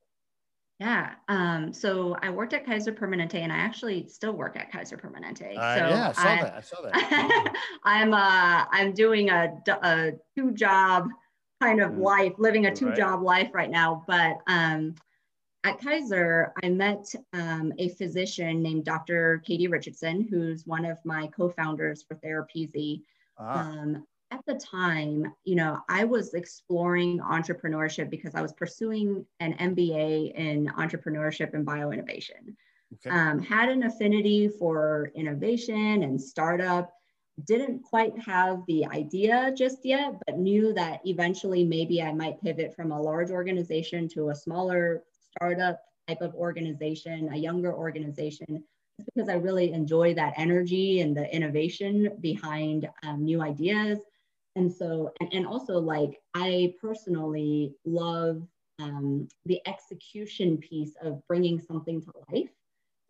Yeah. 0.84 1.14
Um, 1.28 1.72
so 1.72 2.14
I 2.20 2.28
worked 2.28 2.52
at 2.52 2.66
Kaiser 2.66 2.92
Permanente 2.92 3.36
and 3.36 3.50
I 3.50 3.56
actually 3.56 4.06
still 4.06 4.32
work 4.34 4.54
at 4.56 4.70
Kaiser 4.70 4.98
Permanente. 4.98 5.56
Uh, 5.56 5.78
so 5.78 5.88
yeah, 5.88 6.08
I 6.08 6.12
saw 6.12 6.28
I, 6.28 6.42
that. 6.42 6.54
I 6.54 6.60
saw 6.60 6.82
that. 6.82 7.54
I'm 7.84 8.12
uh, 8.12 8.66
I'm 8.70 8.92
doing 8.92 9.30
a, 9.30 9.54
a 9.82 10.12
two 10.36 10.50
job 10.50 11.08
kind 11.62 11.80
of 11.80 11.92
mm. 11.92 12.00
life, 12.00 12.32
living 12.36 12.66
a 12.66 12.74
two 12.74 12.88
right. 12.88 12.96
job 12.96 13.22
life 13.22 13.50
right 13.54 13.70
now. 13.70 14.04
But 14.06 14.38
um, 14.46 14.94
at 15.64 15.80
Kaiser, 15.80 16.52
I 16.62 16.68
met 16.68 17.06
um, 17.32 17.72
a 17.78 17.88
physician 17.88 18.62
named 18.62 18.84
Dr. 18.84 19.42
Katie 19.46 19.68
Richardson, 19.68 20.28
who's 20.28 20.66
one 20.66 20.84
of 20.84 20.98
my 21.06 21.28
co-founders 21.28 22.02
for 22.02 22.16
Therapeasy. 22.16 23.00
Ah. 23.38 23.70
Um, 23.70 24.06
at 24.34 24.40
the 24.46 24.54
time, 24.54 25.32
you 25.44 25.54
know, 25.54 25.80
I 25.88 26.04
was 26.04 26.34
exploring 26.34 27.20
entrepreneurship 27.20 28.10
because 28.10 28.34
I 28.34 28.42
was 28.42 28.52
pursuing 28.52 29.24
an 29.40 29.54
MBA 29.54 30.34
in 30.34 30.66
entrepreneurship 30.76 31.54
and 31.54 31.66
bioinnovation. 31.66 32.56
Okay. 32.94 33.10
Um, 33.10 33.40
had 33.40 33.68
an 33.68 33.84
affinity 33.84 34.48
for 34.48 35.12
innovation 35.14 36.02
and 36.02 36.20
startup 36.20 36.92
didn't 37.46 37.82
quite 37.82 38.16
have 38.18 38.62
the 38.68 38.86
idea 38.86 39.52
just 39.56 39.78
yet, 39.84 40.14
but 40.26 40.38
knew 40.38 40.72
that 40.74 41.00
eventually 41.04 41.64
maybe 41.64 42.00
I 42.00 42.12
might 42.12 42.40
pivot 42.42 42.74
from 42.76 42.92
a 42.92 43.00
large 43.00 43.30
organization 43.30 44.08
to 44.10 44.30
a 44.30 44.34
smaller 44.34 45.02
startup 45.32 45.80
type 46.06 46.20
of 46.20 46.34
organization, 46.34 47.30
a 47.32 47.36
younger 47.36 47.74
organization, 47.74 48.62
just 48.98 49.10
because 49.14 49.28
I 49.28 49.34
really 49.34 49.72
enjoy 49.72 50.14
that 50.14 50.34
energy 50.36 51.00
and 51.00 51.16
the 51.16 51.32
innovation 51.34 52.16
behind 52.20 52.88
um, 53.02 53.24
new 53.24 53.42
ideas. 53.42 53.98
And 54.56 54.72
so, 54.72 55.12
and, 55.20 55.32
and 55.32 55.46
also 55.46 55.78
like 55.78 56.20
I 56.34 56.74
personally 56.80 57.74
love 57.84 58.42
um, 58.78 59.28
the 59.46 59.60
execution 59.66 60.58
piece 60.58 60.94
of 61.02 61.20
bringing 61.28 61.60
something 61.60 62.00
to 62.02 62.12
life 62.32 62.50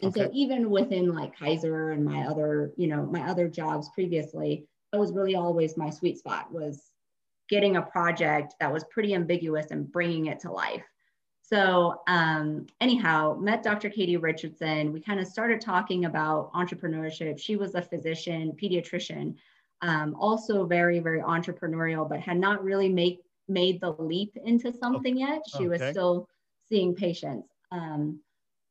and 0.00 0.10
okay. 0.10 0.26
so 0.26 0.30
even 0.34 0.70
within 0.70 1.14
like 1.14 1.36
Kaiser 1.38 1.90
and 1.90 2.04
my 2.04 2.26
other, 2.26 2.72
you 2.76 2.88
know, 2.88 3.06
my 3.06 3.22
other 3.28 3.48
jobs 3.48 3.88
previously, 3.94 4.66
that 4.92 4.98
was 4.98 5.12
really 5.12 5.34
always 5.34 5.76
my 5.76 5.90
sweet 5.90 6.18
spot 6.18 6.52
was 6.52 6.90
getting 7.48 7.76
a 7.76 7.82
project 7.82 8.54
that 8.60 8.72
was 8.72 8.84
pretty 8.84 9.14
ambiguous 9.14 9.70
and 9.70 9.90
bringing 9.90 10.26
it 10.26 10.40
to 10.40 10.50
life. 10.52 10.84
So 11.42 12.00
um, 12.06 12.66
anyhow, 12.80 13.36
met 13.38 13.62
Dr. 13.62 13.90
Katie 13.90 14.16
Richardson. 14.16 14.92
We 14.92 15.00
kind 15.00 15.20
of 15.20 15.26
started 15.26 15.60
talking 15.60 16.06
about 16.06 16.52
entrepreneurship. 16.52 17.38
She 17.38 17.56
was 17.56 17.74
a 17.74 17.82
physician, 17.82 18.56
pediatrician, 18.60 19.36
um, 19.84 20.16
also 20.18 20.64
very, 20.64 20.98
very 20.98 21.20
entrepreneurial, 21.20 22.08
but 22.08 22.18
had 22.18 22.38
not 22.38 22.64
really 22.64 22.88
make, 22.88 23.20
made 23.48 23.82
the 23.82 23.92
leap 23.98 24.34
into 24.42 24.72
something 24.72 25.18
yet. 25.18 25.42
She 25.46 25.66
okay. 25.66 25.68
was 25.68 25.82
still 25.90 26.26
seeing 26.70 26.94
patients. 26.94 27.48
Um, 27.70 28.18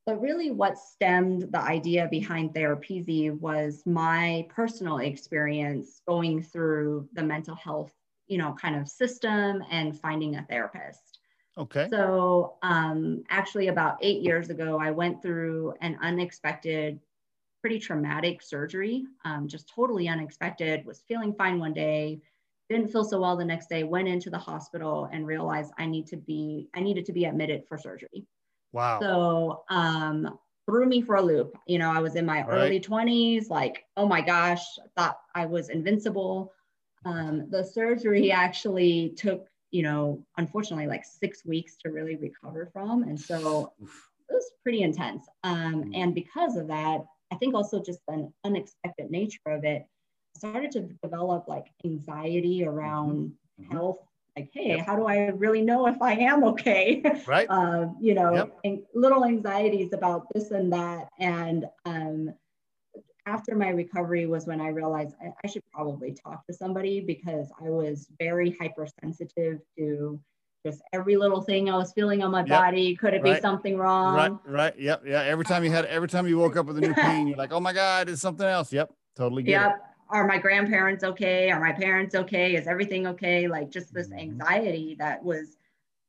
but 0.07 0.19
really, 0.19 0.49
what 0.49 0.77
stemmed 0.77 1.43
the 1.51 1.61
idea 1.61 2.07
behind 2.09 2.53
Therapeasy 2.53 3.39
was 3.39 3.83
my 3.85 4.47
personal 4.49 4.97
experience 4.97 6.01
going 6.07 6.41
through 6.41 7.07
the 7.13 7.23
mental 7.23 7.55
health, 7.55 7.93
you 8.27 8.39
know, 8.39 8.55
kind 8.59 8.75
of 8.75 8.89
system 8.89 9.63
and 9.69 9.97
finding 9.97 10.35
a 10.35 10.45
therapist. 10.49 11.19
Okay. 11.59 11.87
So, 11.91 12.55
um, 12.63 13.23
actually, 13.29 13.67
about 13.67 13.99
eight 14.01 14.23
years 14.23 14.49
ago, 14.49 14.79
I 14.81 14.89
went 14.89 15.21
through 15.21 15.75
an 15.79 15.99
unexpected, 16.01 16.99
pretty 17.63 17.79
traumatic 17.79 18.41
surgery, 18.41 19.05
um, 19.23 19.47
just 19.47 19.71
totally 19.73 20.09
unexpected. 20.09 20.85
Was 20.85 21.01
feeling 21.07 21.33
fine 21.33 21.59
one 21.59 21.73
day, 21.73 22.19
didn't 22.69 22.89
feel 22.89 23.05
so 23.05 23.21
well 23.21 23.37
the 23.37 23.45
next 23.45 23.69
day. 23.69 23.85
Went 23.85 24.09
into 24.09 24.29
the 24.29 24.37
hospital 24.37 25.07
and 25.13 25.25
realized 25.25 25.71
I 25.77 25.85
need 25.85 26.05
to 26.07 26.17
be, 26.17 26.67
I 26.75 26.81
needed 26.81 27.05
to 27.05 27.13
be 27.13 27.23
admitted 27.23 27.63
for 27.69 27.77
surgery. 27.77 28.27
Wow. 28.73 28.99
So 28.99 29.63
um, 29.69 30.37
threw 30.65 30.85
me 30.87 31.01
for 31.01 31.15
a 31.15 31.21
loop. 31.21 31.57
You 31.65 31.79
know, 31.79 31.89
I 31.89 31.99
was 31.99 32.17
in 32.17 32.25
my 32.25 32.41
right. 32.41 32.49
early 32.49 32.81
20s, 32.81 33.49
like, 33.49 33.85
oh 33.95 34.07
my 34.07 34.19
gosh, 34.19 34.65
thought 34.97 35.19
I 35.33 35.45
was 35.45 35.69
invincible. 35.69 36.51
Um, 37.05 37.49
the 37.49 37.63
surgery 37.63 38.29
actually 38.33 39.13
took, 39.15 39.47
you 39.71 39.83
know, 39.83 40.21
unfortunately, 40.37 40.87
like 40.87 41.05
six 41.05 41.45
weeks 41.45 41.77
to 41.77 41.91
really 41.91 42.17
recover 42.17 42.69
from. 42.73 43.03
And 43.03 43.17
so 43.17 43.71
it 43.79 44.33
was 44.33 44.51
pretty 44.63 44.81
intense. 44.81 45.25
Um, 45.45 45.85
mm. 45.85 45.95
and 45.95 46.13
because 46.13 46.57
of 46.57 46.67
that, 46.67 47.05
I 47.33 47.35
think 47.37 47.55
also 47.55 47.81
just 47.81 47.99
the 48.07 48.31
unexpected 48.43 49.09
nature 49.09 49.39
of 49.47 49.63
it, 49.63 49.85
started 50.35 50.71
to 50.71 50.81
develop 51.01 51.47
like 51.47 51.67
anxiety 51.83 52.63
around 52.63 53.31
mm-hmm. 53.59 53.71
health 53.71 53.97
like, 54.35 54.49
hey, 54.51 54.69
yep. 54.69 54.85
how 54.85 54.95
do 54.95 55.05
I 55.05 55.27
really 55.27 55.61
know 55.61 55.87
if 55.87 56.01
I 56.01 56.13
am 56.13 56.43
okay? 56.43 57.03
Right. 57.27 57.47
um, 57.49 57.97
you 58.01 58.15
know, 58.15 58.33
yep. 58.33 58.59
and 58.63 58.79
little 58.93 59.23
anxieties 59.25 59.93
about 59.93 60.25
this 60.33 60.51
and 60.51 60.73
that. 60.73 61.07
And 61.19 61.65
um, 61.85 62.33
after 63.25 63.55
my 63.55 63.69
recovery 63.69 64.25
was 64.25 64.47
when 64.47 64.59
I 64.59 64.69
realized 64.69 65.15
I, 65.21 65.33
I, 65.43 65.47
should 65.47 65.61
probably 65.71 66.13
talk 66.13 66.45
to 66.47 66.53
somebody 66.53 66.99
because 66.99 67.51
I 67.63 67.69
was 67.69 68.07
very 68.19 68.57
hypersensitive 68.59 69.59
to 69.77 70.19
just 70.65 70.81
every 70.93 71.17
little 71.17 71.41
thing 71.41 71.69
I 71.69 71.75
was 71.77 71.91
feeling 71.91 72.23
on 72.23 72.31
my 72.31 72.39
Yep. 72.39 72.47
body. 72.47 72.95
Could 72.95 73.13
it 73.13 73.23
be 73.23 73.39
something 73.41 73.77
wrong? 73.77 74.15
right, 74.15 74.31
right. 74.45 74.79
Yep. 74.79 75.03
Yeah. 75.05 75.21
Every 75.23 75.45
time 75.45 75.63
you 75.63 75.71
had, 75.71 75.85
every 75.85 76.07
time 76.07 76.25
you 76.27 76.37
woke 76.37 76.55
up 76.55 76.65
with 76.65 76.77
a 76.77 76.81
new 76.81 76.93
pain, 76.93 77.27
you're 77.27 77.37
like, 77.37 77.51
oh 77.51 77.59
my 77.59 77.73
God, 77.73 78.09
it's 78.09 78.21
something 78.21 78.45
else. 78.47 78.71
Yep. 78.71 78.91
Totally 79.15 79.43
get 79.43 79.61
Yep. 79.61 79.89
Are 80.09 80.27
my 80.27 80.37
grandparents 80.37 81.03
okay? 81.03 81.49
Are 81.51 81.59
my 81.59 81.71
parents 81.71 82.15
okay? 82.15 82.55
Is 82.55 82.67
everything 82.67 83.07
okay? 83.07 83.47
Like 83.47 83.69
just 83.71 83.93
this 83.93 84.09
Mhm. 84.09 84.19
anxiety 84.19 84.95
that 84.99 85.23
was 85.23 85.57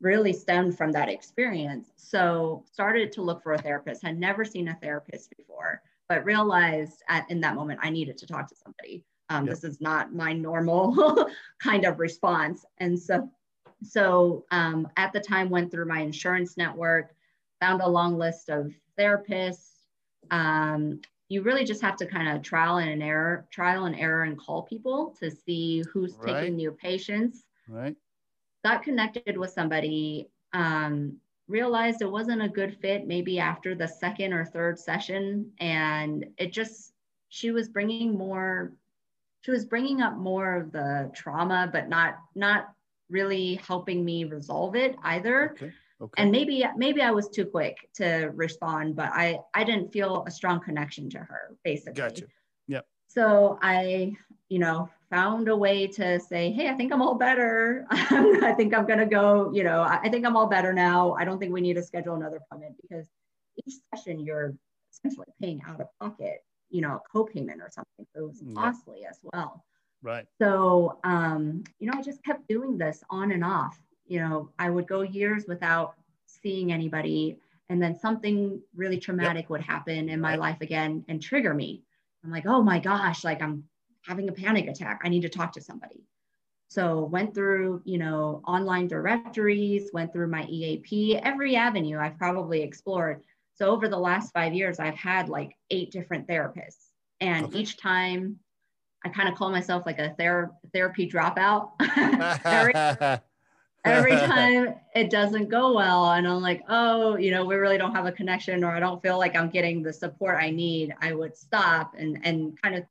really 0.00 0.32
stemmed 0.32 0.76
from 0.76 0.92
that 0.92 1.08
experience. 1.08 1.90
So 1.96 2.64
started 2.70 3.11
to 3.12 3.23
look 3.23 3.42
for 3.42 3.54
a 3.54 3.58
therapist. 3.58 4.02
Had 4.02 4.18
never 4.18 4.44
seen 4.44 4.68
a 4.68 4.75
therapist 4.75 5.34
before, 5.37 5.80
but 6.08 6.25
realized 6.25 7.02
at, 7.08 7.28
in 7.30 7.40
that 7.40 7.54
moment 7.54 7.80
I 7.82 7.90
needed 7.90 8.18
to 8.18 8.26
talk 8.26 8.49
to 8.49 8.54
somebody. 8.54 9.04
Um, 9.30 9.46
Yep. 9.46 9.54
This 9.54 9.64
is 9.64 9.80
not 9.80 10.14
my 10.14 10.32
normal 10.34 11.30
kind 11.62 11.87
of 11.87 11.99
response. 11.99 12.64
And 12.78 12.99
so, 12.99 13.30
so 13.84 14.44
um, 14.50 14.88
at 14.96 15.12
the 15.12 15.20
time 15.20 15.50
went 15.50 15.70
through 15.70 15.86
my 15.86 16.00
insurance 16.00 16.56
network, 16.56 17.14
found 17.60 17.80
a 17.82 17.88
long 17.88 18.18
list 18.18 18.48
of 18.48 18.72
therapists. 18.98 19.70
Um, 20.30 21.00
you 21.28 21.42
really 21.42 21.64
just 21.64 21.82
have 21.82 21.96
to 21.96 22.06
kind 22.06 22.28
of 22.28 22.42
trial 22.42 22.78
and 22.78 23.02
error, 23.02 23.46
trial 23.50 23.84
and 23.86 23.96
error, 23.98 24.24
and 24.24 24.38
call 24.38 24.62
people 24.62 25.14
to 25.20 25.30
see 25.30 25.82
who's 25.92 26.16
Right. 26.18 26.36
taking 26.36 26.56
new 26.56 26.72
patients. 26.72 27.44
Right. 27.68 27.96
Got 28.64 28.82
connected 28.82 29.36
with 29.36 29.50
somebody, 29.50 30.30
um, 30.52 31.20
realized 31.48 32.00
it 32.00 32.10
wasn't 32.10 32.42
a 32.42 32.48
good 32.48 32.76
fit 32.78 33.06
maybe 33.06 33.38
after 33.38 33.74
the 33.74 33.86
second 33.86 34.32
or 34.32 34.44
third 34.44 34.78
session, 34.78 35.52
and 35.58 36.26
it 36.38 36.52
just 36.52 36.94
she 37.28 37.50
was 37.50 37.68
bringing 37.68 38.16
more. 38.16 38.72
She 39.42 39.50
was 39.50 39.66
bringing 39.66 40.00
up 40.00 40.14
more 40.16 40.54
of 40.54 40.72
the 40.72 41.10
trauma, 41.14 41.68
but 41.70 41.88
not 41.88 42.18
not 42.34 42.74
really 43.11 43.56
helping 43.56 44.04
me 44.04 44.25
resolve 44.25 44.75
it 44.76 44.96
either 45.02 45.52
Okay. 45.52 45.73
Okay. 46.00 46.23
and 46.23 46.32
maybe 46.32 46.64
maybe 46.76 47.00
I 47.00 47.12
was 47.12 47.28
too 47.28 47.46
quick 47.46 47.88
to 47.94 48.30
respond, 48.34 48.96
but 48.96 49.11
I 49.12 49.38
I 49.54 49.62
didn't 49.62 49.92
feel 49.92 50.25
a 50.26 50.30
strong 50.30 50.61
connection 50.61 51.08
to 51.11 51.18
her 51.18 51.54
basically. 51.62 52.02
Gotcha. 52.02 52.26
Yep. 52.66 52.87
So 53.06 53.58
I, 53.62 54.16
you 54.49 54.58
know, 54.58 54.90
found 55.08 55.49
a 55.49 55.56
way 55.56 55.87
to 55.87 56.18
say, 56.18 56.50
hey, 56.50 56.68
I 56.68 56.75
think 56.75 56.92
I'm 56.92 57.00
all 57.00 57.14
better. 57.14 57.87
I 57.90 58.52
think 58.56 58.75
I'm 58.75 58.87
gonna 58.87 59.06
go. 59.06 59.52
You 59.54 59.62
know, 59.62 59.82
I, 59.82 60.08
think 60.08 60.26
I'm 60.26 60.37
all 60.37 60.49
better 60.49 60.73
now. 60.73 61.12
I 61.12 61.25
don't 61.25 61.38
think 61.38 61.52
we 61.52 61.61
need 61.61 61.75
to 61.75 61.82
schedule 61.82 62.16
another 62.16 62.38
appointment 62.38 62.75
because 62.82 63.06
each 63.64 63.76
session 63.94 64.18
you're 64.18 64.54
essentially 64.92 65.28
paying 65.40 65.62
out 65.66 65.80
of 65.80 65.87
pocket. 66.00 66.44
You 66.70 66.80
know, 66.80 66.96
a 66.96 67.00
co-payment 67.12 67.61
or 67.61 67.70
something. 67.70 68.04
So 68.14 68.25
it 68.25 68.26
was 68.26 68.42
Yep. 68.44 68.56
costly 68.56 69.06
as 69.08 69.20
well. 69.23 69.64
Right. 70.04 70.28
So, 70.40 70.99
um, 71.04 71.64
you 71.78 71.90
know, 71.90 71.99
I 71.99 72.02
just 72.02 72.25
kept 72.25 72.49
doing 72.49 72.78
this 72.78 73.02
on 73.11 73.32
and 73.32 73.44
off. 73.44 73.80
You 74.06 74.20
know, 74.20 74.50
I 74.58 74.70
would 74.70 74.87
go 74.87 75.02
years 75.02 75.46
without 75.49 75.94
seeing 76.26 76.73
anybody, 76.73 77.38
and 77.68 77.82
then 77.82 77.99
something 77.99 78.62
really 78.75 78.99
traumatic 78.99 79.49
would 79.50 79.62
happen 79.62 80.08
in 80.08 80.20
my 80.20 80.34
Right. 80.34 80.37
life 80.37 80.61
again 80.61 81.04
and 81.08 81.23
trigger 81.23 81.54
me. 81.54 81.84
I'm 82.25 82.30
like, 82.30 82.46
oh 82.46 82.62
my 82.62 82.78
gosh, 82.80 83.25
like 83.25 83.42
I'm 83.42 83.68
having 84.02 84.28
a 84.28 84.32
panic 84.32 84.66
attack. 84.68 85.00
I 85.04 85.08
need 85.08 85.23
to 85.23 85.28
talk 85.28 85.52
to 85.54 85.61
somebody. 85.61 86.06
So 86.68 87.04
went 87.04 87.34
through, 87.34 87.82
you 87.84 87.99
know, 87.99 88.42
online 88.46 88.88
directories, 88.88 89.90
went 89.92 90.12
through 90.12 90.28
my 90.28 90.44
EAP, 90.46 91.16
every 91.18 91.56
avenue 91.56 91.99
I've 91.99 92.18
probably 92.18 92.62
explored. 92.62 93.23
So 93.54 93.70
over 93.70 93.88
the 93.88 93.99
last 93.99 94.32
five 94.32 94.52
years, 94.54 94.80
I've 94.80 94.96
had 94.96 95.28
like 95.28 95.56
eight 95.70 95.92
different 95.92 96.26
therapists. 96.26 96.90
And 97.20 97.46
Okay. 97.46 97.54
each 97.54 97.76
time 97.76 98.40
I 99.04 99.08
kind 99.11 99.28
of 99.28 99.34
call 99.34 99.50
myself 99.50 99.84
like 99.87 99.99
a 99.99 100.14
ther- 100.18 100.52
therapy 100.73 101.08
dropout. 101.08 101.73
every, 102.44 102.75
every 103.84 104.16
time 104.16 104.75
it 104.94 105.11
doesn't 105.11 105.49
go 105.49 105.75
well, 105.75 106.11
and 106.12 106.26
I'm 106.26 106.40
like, 106.40 106.62
oh, 106.68 107.16
you 107.16 107.30
know, 107.30 107.44
we 107.44 107.56
really 107.56 107.78
don't 107.78 107.94
have 107.94 108.06
a 108.06 108.12
connection, 108.12 108.64
or 108.64 108.70
I 108.70 108.80
don't 108.80 109.02
feel 109.02 109.18
like 109.18 109.37
I'm 109.37 109.50
getting 109.50 109.82
the 109.82 109.92
support 109.92 110.42
I 110.42 110.50
need, 110.50 110.94
I 111.00 111.12
would 111.12 111.37
stop 111.37 111.94
and 111.99 112.18
and 112.25 112.61
kind 112.61 112.76
of 112.76 112.84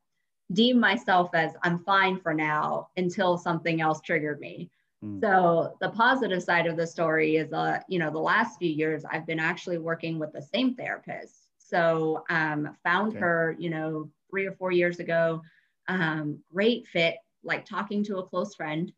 deem 0.51 0.79
myself 0.79 1.31
as 1.33 1.53
I'm 1.63 1.79
fine 1.79 2.19
for 2.19 2.33
now 2.33 2.89
until 2.97 3.37
something 3.37 3.81
else 3.81 4.01
triggered 4.01 4.39
me. 4.39 4.69
Mm. 5.03 5.19
So 5.19 5.75
the 5.81 5.89
positive 5.89 6.43
side 6.43 6.67
of 6.67 6.77
the 6.77 6.85
story 6.85 7.37
is, 7.37 7.51
uh, 7.53 7.79
you 7.87 7.97
know, 7.97 8.11
the 8.11 8.19
last 8.19 8.59
few 8.59 8.69
years 8.69 9.03
I've 9.09 9.25
been 9.25 9.39
actually 9.39 9.79
working 9.79 10.19
with 10.19 10.31
the 10.31 10.41
same 10.41 10.75
therapist. 10.75 11.47
So 11.57 12.23
um, 12.29 12.77
found 12.83 13.11
Okay. 13.11 13.19
her, 13.19 13.55
you 13.57 13.69
know, 13.69 14.09
three 14.29 14.45
or 14.45 14.51
four 14.53 14.71
years 14.71 14.99
ago. 14.99 15.41
Um, 15.87 16.43
great 16.51 16.87
fit, 16.87 17.17
like 17.43 17.65
talking 17.65 18.03
to 18.05 18.17
a 18.17 18.27
close 18.27 18.55
friend. 18.55 18.91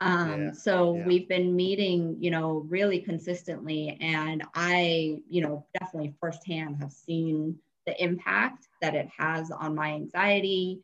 Um, 0.00 0.52
Yeah, 0.52 0.54
so 0.54 0.92
yeah. 0.92 1.06
we've 1.06 1.28
been 1.28 1.56
meeting, 1.56 2.22
you 2.22 2.30
know, 2.30 2.58
really 2.60 3.00
consistently, 3.00 3.98
and 4.00 4.44
I, 4.54 5.22
you 5.28 5.42
know, 5.42 5.66
definitely 5.78 6.16
firsthand 6.20 6.76
have 6.78 6.92
seen 6.92 7.60
the 7.86 8.02
impact 8.02 8.68
that 8.82 8.94
it 8.94 9.08
has 9.18 9.50
on 9.50 9.74
my 9.74 9.92
anxiety. 9.92 10.82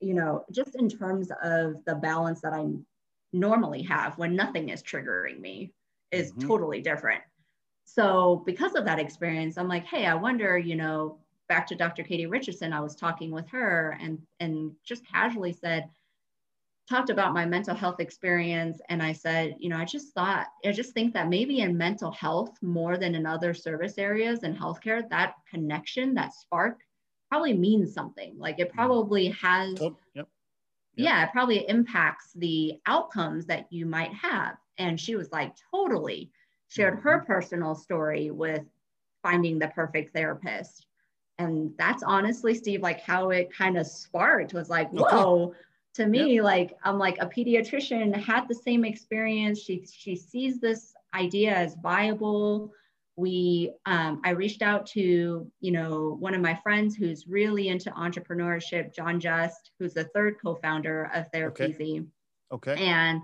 You 0.00 0.14
know, 0.14 0.44
just 0.50 0.74
in 0.74 0.88
terms 0.88 1.30
of 1.42 1.84
the 1.84 1.94
balance 1.96 2.40
that 2.40 2.52
I 2.52 2.66
normally 3.32 3.82
have 3.82 4.18
when 4.18 4.34
nothing 4.34 4.70
is 4.70 4.82
triggering 4.82 5.38
me 5.40 5.72
is 6.10 6.34
Mhm. 6.34 6.40
totally 6.40 6.80
different. 6.80 7.22
So 7.84 8.42
because 8.46 8.74
of 8.74 8.84
that 8.86 8.98
experience, 9.00 9.58
I'm 9.58 9.68
like, 9.68 9.84
hey, 9.84 10.06
I 10.06 10.14
wonder, 10.14 10.58
you 10.58 10.76
know, 10.76 11.20
back 11.48 11.66
to 11.68 11.74
Dr. 11.74 12.02
Katie 12.02 12.26
Richardson, 12.26 12.72
I 12.72 12.80
was 12.80 12.94
talking 12.94 13.30
with 13.30 13.48
her 13.48 13.96
and 14.00 14.18
and 14.40 14.72
just 14.84 15.06
casually 15.06 15.52
said, 15.52 15.88
talked 16.88 17.10
about 17.10 17.34
my 17.34 17.44
mental 17.44 17.74
health 17.74 18.00
experience. 18.00 18.80
And 18.88 19.02
I 19.02 19.12
said, 19.12 19.56
you 19.58 19.68
know, 19.68 19.76
I 19.76 19.84
just 19.84 20.14
thought, 20.14 20.46
I 20.64 20.72
just 20.72 20.94
think 20.94 21.12
that 21.14 21.28
maybe 21.28 21.60
in 21.60 21.76
mental 21.76 22.10
health 22.12 22.56
more 22.62 22.96
than 22.96 23.14
in 23.14 23.26
other 23.26 23.52
service 23.52 23.98
areas 23.98 24.42
in 24.42 24.56
healthcare, 24.56 25.08
that 25.10 25.34
connection, 25.50 26.14
that 26.14 26.32
spark 26.32 26.80
probably 27.30 27.52
means 27.52 27.92
something. 27.92 28.38
Like 28.38 28.58
it 28.58 28.68
mm-hmm. 28.68 28.78
probably 28.78 29.28
has 29.28 29.76
Oh, 29.80 29.84
yep. 29.84 29.94
Yep. 30.14 30.28
yeah, 30.96 31.24
it 31.24 31.32
probably 31.32 31.68
impacts 31.68 32.32
the 32.34 32.78
outcomes 32.86 33.46
that 33.46 33.66
you 33.70 33.84
might 33.84 34.14
have. 34.14 34.56
And 34.78 34.98
she 34.98 35.14
was 35.14 35.30
like, 35.30 35.54
totally 35.70 36.30
shared 36.68 36.94
mm-hmm. 36.94 37.08
her 37.08 37.24
personal 37.26 37.74
story 37.74 38.30
with 38.30 38.64
finding 39.22 39.58
the 39.58 39.68
perfect 39.68 40.14
therapist. 40.14 40.86
And 41.38 41.72
that's 41.78 42.02
honestly, 42.02 42.54
Steve, 42.54 42.82
like 42.82 43.00
how 43.00 43.30
it 43.30 43.52
kind 43.52 43.78
of 43.78 43.86
sparked 43.86 44.54
was 44.54 44.68
like, 44.68 44.92
Okay. 44.92 45.16
whoa, 45.16 45.54
to 45.94 46.06
me, 46.06 46.40
like 46.40 46.76
I'm 46.84 46.98
like 46.98 47.16
a 47.20 47.26
pediatrician 47.26 48.14
had 48.14 48.48
the 48.48 48.54
same 48.54 48.84
experience. 48.84 49.60
She 49.60 49.84
she 49.90 50.16
sees 50.16 50.60
this 50.60 50.94
idea 51.14 51.54
as 51.54 51.76
viable. 51.82 52.72
We 53.16 53.72
um, 53.86 54.20
I 54.24 54.30
reached 54.30 54.62
out 54.62 54.86
to 54.88 55.50
you 55.60 55.72
know 55.72 56.16
one 56.20 56.34
of 56.34 56.40
my 56.40 56.54
friends 56.54 56.94
who's 56.96 57.26
really 57.26 57.68
into 57.68 57.90
entrepreneurship, 57.90 58.94
John 58.94 59.18
Just, 59.20 59.70
who's 59.78 59.94
the 59.94 60.04
third 60.04 60.36
co-founder 60.42 61.10
of 61.14 61.30
Therapeasy 61.32 62.06
Okay. 62.50 62.76
and 62.78 63.22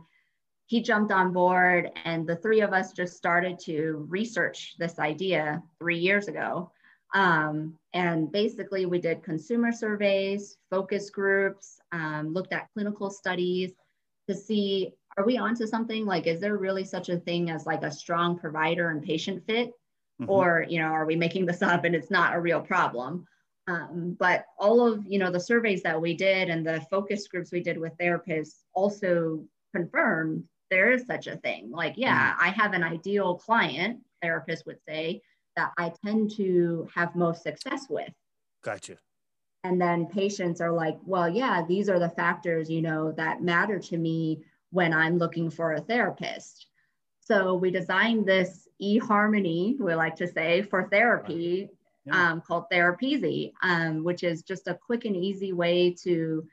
he 0.66 0.82
jumped 0.82 1.12
on 1.12 1.32
board 1.32 1.90
and 2.04 2.26
the 2.26 2.36
three 2.36 2.60
of 2.60 2.72
us 2.72 2.92
just 2.92 3.16
started 3.16 3.58
to 3.58 4.06
research 4.08 4.74
this 4.78 4.98
idea 4.98 5.62
three 5.78 5.98
years 5.98 6.28
ago 6.28 6.70
um, 7.14 7.78
and 7.92 8.30
basically 8.30 8.86
we 8.86 8.98
did 9.00 9.22
consumer 9.22 9.72
surveys 9.72 10.58
focus 10.70 11.10
groups 11.10 11.78
um, 11.92 12.32
looked 12.34 12.52
at 12.52 12.68
clinical 12.74 13.08
studies 13.08 13.72
to 14.28 14.34
see 14.34 14.92
are 15.16 15.24
we 15.24 15.38
onto 15.38 15.64
something? 15.64 16.04
Like 16.04 16.26
is 16.26 16.40
there 16.40 16.56
really 16.56 16.84
such 16.84 17.08
a 17.08 17.18
thing 17.20 17.48
as 17.50 17.66
like 17.66 17.84
a 17.84 17.90
strong 17.90 18.36
provider 18.38 18.90
and 18.90 19.02
patient 19.02 19.44
fit? 19.46 19.72
Mhm. 20.22 20.28
or 20.28 20.64
you 20.68 20.78
know 20.78 20.86
are 20.86 21.06
we 21.06 21.16
making 21.16 21.44
this 21.44 21.60
up 21.60 21.82
and 21.82 21.92
it's 21.94 22.10
not 22.10 22.34
a 22.34 22.40
real 22.40 22.60
problem? 22.60 23.26
Um, 23.66 24.16
but 24.18 24.44
all 24.58 24.86
of 24.86 25.04
you 25.06 25.18
know 25.18 25.30
the 25.30 25.40
surveys 25.40 25.82
that 25.82 26.00
we 26.00 26.14
did 26.16 26.50
and 26.50 26.64
the 26.66 26.80
focus 26.90 27.26
groups 27.26 27.50
we 27.50 27.60
did 27.60 27.78
with 27.78 27.96
therapists 27.98 28.62
also 28.74 29.44
confirmed 29.74 30.44
there 30.70 30.92
is 30.92 31.06
such 31.06 31.26
a 31.26 31.36
thing. 31.38 31.70
Like 31.70 31.94
yeah 31.96 32.36
i 32.40 32.50
have 32.50 32.74
an 32.74 32.84
ideal 32.84 33.36
client 33.36 34.00
therapist 34.22 34.66
would 34.66 34.78
say 34.88 35.20
that 35.56 35.72
i 35.78 35.92
tend 36.04 36.30
to 36.30 36.88
have 36.94 37.14
most 37.14 37.42
success 37.42 37.86
with 37.88 38.12
Gotcha. 38.62 38.96
and 39.64 39.80
then 39.80 40.06
patients 40.06 40.60
are 40.60 40.72
like 40.72 40.98
well 41.04 41.28
yeah 41.28 41.64
these 41.66 41.88
are 41.88 41.98
the 41.98 42.10
factors 42.10 42.70
you 42.70 42.82
know 42.82 43.12
that 43.12 43.42
matter 43.42 43.78
to 43.78 43.96
me 43.96 44.42
when 44.70 44.92
i'm 44.92 45.18
looking 45.18 45.50
for 45.50 45.72
a 45.74 45.80
therapist 45.80 46.66
so 47.20 47.54
we 47.54 47.70
designed 47.70 48.26
this 48.26 48.68
e-harmony 48.80 49.76
we 49.78 49.94
like 49.94 50.16
to 50.16 50.26
say 50.28 50.62
for 50.62 50.88
therapy 50.90 51.68
Yeah. 52.06 52.32
um, 52.32 52.42
called 52.42 52.64
Therapeasy, 52.70 53.52
um, 53.62 54.04
which 54.04 54.22
is 54.24 54.42
just 54.42 54.68
a 54.68 54.74
quick 54.74 55.06
and 55.06 55.16
easy 55.16 55.54
way 55.54 55.90
to 56.02 56.46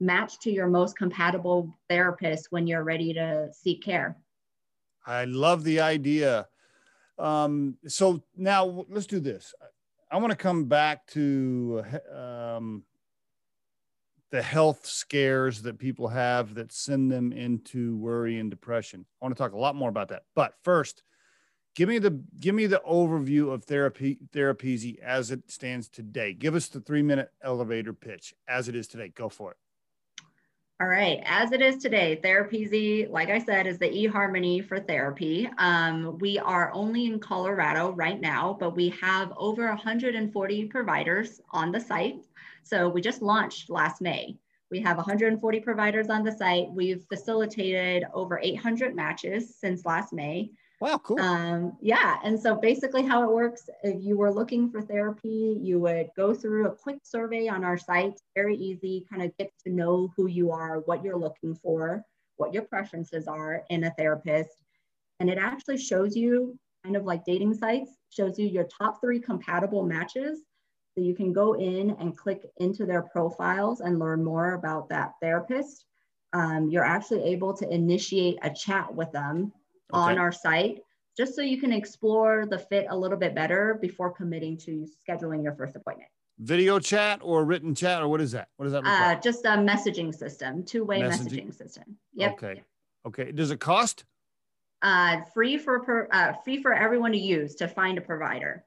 match 0.00 0.38
to 0.40 0.50
your 0.52 0.68
most 0.68 0.98
compatible 0.98 1.74
therapist 1.88 2.52
when 2.52 2.66
you're 2.66 2.84
ready 2.84 3.14
to 3.14 3.48
seek 3.52 3.82
care. 3.82 4.18
I 5.06 5.24
love 5.24 5.64
the 5.64 5.80
idea. 5.80 6.46
Um, 7.18 7.76
so 7.86 8.22
now 8.36 8.86
let's 8.88 9.06
do 9.06 9.20
this. 9.20 9.54
I 10.10 10.16
want 10.18 10.30
to 10.30 10.36
come 10.36 10.64
back 10.64 11.06
to 11.08 11.84
um, 12.14 12.84
the 14.30 14.42
health 14.42 14.86
scares 14.86 15.62
that 15.62 15.78
people 15.78 16.08
have 16.08 16.54
that 16.54 16.72
send 16.72 17.10
them 17.10 17.32
into 17.32 17.96
worry 17.96 18.38
and 18.38 18.50
depression. 18.50 19.04
I 19.20 19.24
want 19.24 19.36
to 19.36 19.42
talk 19.42 19.52
a 19.52 19.58
lot 19.58 19.76
more 19.76 19.88
about 19.88 20.08
that. 20.08 20.22
But 20.34 20.54
first, 20.62 21.02
give 21.74 21.88
me 21.88 21.98
the 21.98 22.22
give 22.40 22.54
me 22.54 22.66
the 22.66 22.82
overview 22.88 23.52
of 23.52 23.64
therapy 23.64 24.18
Therapeasy 24.32 24.98
as 25.00 25.30
it 25.30 25.50
stands 25.50 25.88
today. 25.88 26.32
Give 26.34 26.54
us 26.54 26.68
the 26.68 26.80
three 26.80 27.02
minute 27.02 27.30
elevator 27.42 27.92
pitch 27.92 28.34
as 28.46 28.68
it 28.68 28.74
is 28.74 28.86
today. 28.86 29.08
Go 29.08 29.28
for 29.28 29.52
it. 29.52 29.56
All 30.80 30.86
right, 30.86 31.20
as 31.24 31.50
it 31.50 31.60
is 31.60 31.78
today, 31.78 32.20
Therapeasy, 32.22 33.10
like 33.10 33.30
I 33.30 33.40
said, 33.40 33.66
is 33.66 33.78
the 33.78 33.90
eHarmony 33.90 34.64
for 34.64 34.78
therapy. 34.78 35.50
Um, 35.58 36.16
we 36.20 36.38
are 36.38 36.70
only 36.72 37.06
in 37.06 37.18
Colorado 37.18 37.90
right 37.90 38.20
now, 38.20 38.56
but 38.60 38.76
we 38.76 38.90
have 38.90 39.32
over 39.36 39.66
140 39.66 40.64
providers 40.66 41.40
on 41.50 41.72
the 41.72 41.80
site. 41.80 42.20
So 42.62 42.88
we 42.88 43.00
just 43.00 43.22
launched 43.22 43.70
last 43.70 44.00
May. 44.00 44.36
We 44.70 44.80
have 44.82 44.98
140 44.98 45.58
providers 45.58 46.10
on 46.10 46.22
the 46.22 46.30
site. 46.30 46.70
We've 46.70 47.04
facilitated 47.08 48.04
over 48.14 48.38
800 48.40 48.94
matches 48.94 49.56
since 49.58 49.84
last 49.84 50.12
May. 50.12 50.52
Wow, 50.80 50.98
cool. 50.98 51.20
Um, 51.20 51.76
yeah. 51.80 52.18
And 52.22 52.38
so 52.38 52.54
basically, 52.54 53.02
how 53.02 53.24
it 53.24 53.34
works 53.34 53.68
if 53.82 53.96
you 54.00 54.16
were 54.16 54.32
looking 54.32 54.70
for 54.70 54.80
therapy, 54.80 55.58
you 55.60 55.80
would 55.80 56.08
go 56.16 56.32
through 56.32 56.66
a 56.68 56.74
quick 56.74 56.98
survey 57.02 57.48
on 57.48 57.64
our 57.64 57.76
site, 57.76 58.20
very 58.36 58.56
easy, 58.56 59.04
kind 59.10 59.22
of 59.22 59.36
get 59.38 59.50
to 59.64 59.72
know 59.72 60.12
who 60.16 60.28
you 60.28 60.52
are, 60.52 60.80
what 60.80 61.02
you're 61.02 61.18
looking 61.18 61.56
for, 61.56 62.04
what 62.36 62.54
your 62.54 62.62
preferences 62.62 63.26
are 63.26 63.64
in 63.70 63.84
a 63.84 63.90
therapist. 63.98 64.50
And 65.18 65.28
it 65.28 65.38
actually 65.38 65.78
shows 65.78 66.16
you, 66.16 66.56
kind 66.84 66.94
of 66.94 67.04
like 67.04 67.24
dating 67.24 67.54
sites, 67.54 67.90
shows 68.10 68.38
you 68.38 68.46
your 68.46 68.68
top 68.78 69.00
three 69.00 69.18
compatible 69.18 69.82
matches. 69.82 70.44
So 70.94 71.02
you 71.02 71.14
can 71.14 71.32
go 71.32 71.54
in 71.54 71.90
and 71.98 72.16
click 72.16 72.42
into 72.58 72.86
their 72.86 73.02
profiles 73.02 73.80
and 73.80 73.98
learn 73.98 74.22
more 74.22 74.54
about 74.54 74.88
that 74.90 75.14
therapist. 75.20 75.84
Um, 76.32 76.68
you're 76.68 76.84
actually 76.84 77.24
able 77.24 77.52
to 77.54 77.68
initiate 77.68 78.38
a 78.42 78.50
chat 78.50 78.94
with 78.94 79.10
them 79.10 79.52
okay. 79.92 80.12
on 80.12 80.18
our 80.18 80.32
site 80.32 80.82
just 81.18 81.34
so 81.34 81.42
you 81.42 81.60
can 81.60 81.72
explore 81.72 82.46
the 82.46 82.58
fit 82.58 82.86
a 82.90 82.96
little 82.96 83.18
bit 83.18 83.34
better 83.34 83.76
before 83.82 84.12
committing 84.12 84.56
to 84.56 84.86
scheduling 85.04 85.42
your 85.42 85.52
first 85.54 85.74
appointment. 85.74 86.08
Video 86.38 86.78
chat 86.78 87.18
or 87.22 87.44
written 87.44 87.74
chat, 87.74 88.00
or 88.00 88.06
what 88.08 88.20
is 88.20 88.30
that? 88.30 88.48
What 88.56 88.66
does 88.66 88.72
that? 88.72 88.84
Uh, 88.86 89.20
just 89.20 89.44
a 89.44 89.48
messaging 89.48 90.14
system, 90.14 90.64
two-way 90.64 91.00
messaging, 91.00 91.48
messaging 91.48 91.54
system. 91.54 91.96
Yep. 92.14 92.32
Okay. 92.34 92.62
Okay. 93.04 93.32
Does 93.32 93.50
it 93.50 93.58
cost? 93.58 94.04
Uh, 94.80 95.22
free 95.34 95.58
for 95.58 95.80
per, 95.80 96.08
uh, 96.12 96.34
free 96.44 96.62
for 96.62 96.72
everyone 96.72 97.10
to 97.10 97.18
use 97.18 97.56
to 97.56 97.66
find 97.66 97.98
a 97.98 98.00
provider. 98.00 98.64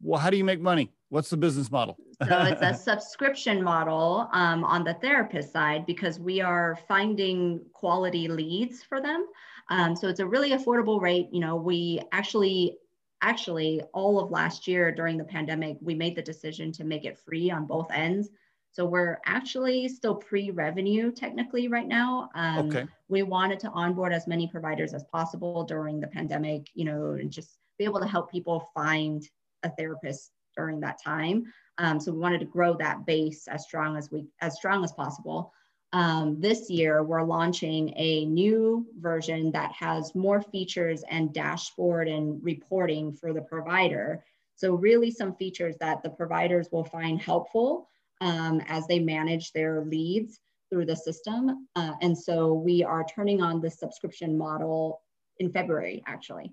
Well, 0.00 0.18
how 0.18 0.30
do 0.30 0.36
you 0.36 0.42
make 0.42 0.60
money? 0.60 0.90
What's 1.10 1.30
the 1.30 1.36
business 1.36 1.70
model? 1.70 1.96
so 2.26 2.42
it's 2.42 2.62
a 2.62 2.74
subscription 2.82 3.62
model 3.62 4.28
um, 4.32 4.64
on 4.64 4.82
the 4.82 4.94
therapist 4.94 5.52
side 5.52 5.86
because 5.86 6.18
we 6.18 6.40
are 6.40 6.76
finding 6.88 7.60
quality 7.72 8.26
leads 8.26 8.82
for 8.82 9.00
them. 9.00 9.26
Um, 9.72 9.96
so 9.96 10.06
it's 10.06 10.20
a 10.20 10.26
really 10.26 10.50
affordable 10.50 11.00
rate. 11.00 11.28
You 11.32 11.40
know, 11.40 11.56
we 11.56 12.02
actually, 12.12 12.76
actually, 13.22 13.80
all 13.94 14.20
of 14.20 14.30
last 14.30 14.68
year 14.68 14.92
during 14.92 15.16
the 15.16 15.24
pandemic, 15.24 15.78
we 15.80 15.94
made 15.94 16.14
the 16.14 16.20
decision 16.20 16.70
to 16.72 16.84
make 16.84 17.06
it 17.06 17.18
free 17.18 17.50
on 17.50 17.64
both 17.64 17.90
ends. 17.90 18.28
So 18.72 18.84
we're 18.84 19.18
actually 19.24 19.88
still 19.88 20.14
pre-revenue 20.14 21.10
technically 21.10 21.68
right 21.68 21.88
now. 21.88 22.28
Um, 22.34 22.68
okay. 22.68 22.86
We 23.08 23.22
wanted 23.22 23.60
to 23.60 23.70
onboard 23.70 24.12
as 24.12 24.26
many 24.26 24.46
providers 24.46 24.92
as 24.92 25.04
possible 25.04 25.64
during 25.64 26.00
the 26.00 26.06
pandemic, 26.06 26.68
you 26.74 26.84
know, 26.84 27.12
and 27.12 27.30
just 27.30 27.56
be 27.78 27.84
able 27.84 28.00
to 28.00 28.06
help 28.06 28.30
people 28.30 28.70
find 28.74 29.26
a 29.62 29.70
therapist 29.70 30.32
during 30.54 30.80
that 30.80 31.02
time. 31.02 31.44
Um, 31.78 31.98
so 31.98 32.12
we 32.12 32.18
wanted 32.18 32.40
to 32.40 32.46
grow 32.46 32.76
that 32.76 33.06
base 33.06 33.48
as 33.48 33.64
strong 33.64 33.96
as 33.96 34.10
we 34.10 34.26
as 34.42 34.54
strong 34.54 34.84
as 34.84 34.92
possible 34.92 35.54
um, 35.92 36.40
this 36.40 36.70
year 36.70 37.02
we're 37.02 37.22
launching 37.22 37.92
a 37.96 38.24
new 38.24 38.86
version 38.98 39.52
that 39.52 39.72
has 39.72 40.14
more 40.14 40.40
features 40.40 41.04
and 41.10 41.34
dashboard 41.34 42.08
and 42.08 42.42
reporting 42.42 43.12
for 43.12 43.32
the 43.32 43.42
provider. 43.42 44.24
So 44.56 44.74
really 44.74 45.10
some 45.10 45.34
features 45.34 45.76
that 45.80 46.02
the 46.02 46.10
providers 46.10 46.68
will 46.72 46.84
find 46.84 47.20
helpful 47.20 47.88
um, 48.20 48.62
as 48.68 48.86
they 48.86 49.00
manage 49.00 49.52
their 49.52 49.84
leads 49.84 50.40
through 50.70 50.86
the 50.86 50.96
system. 50.96 51.66
Uh, 51.76 51.92
and 52.00 52.16
so 52.16 52.54
we 52.54 52.82
are 52.82 53.04
turning 53.04 53.42
on 53.42 53.60
the 53.60 53.70
subscription 53.70 54.38
model 54.38 55.02
in 55.38 55.52
February, 55.52 56.02
actually. 56.06 56.52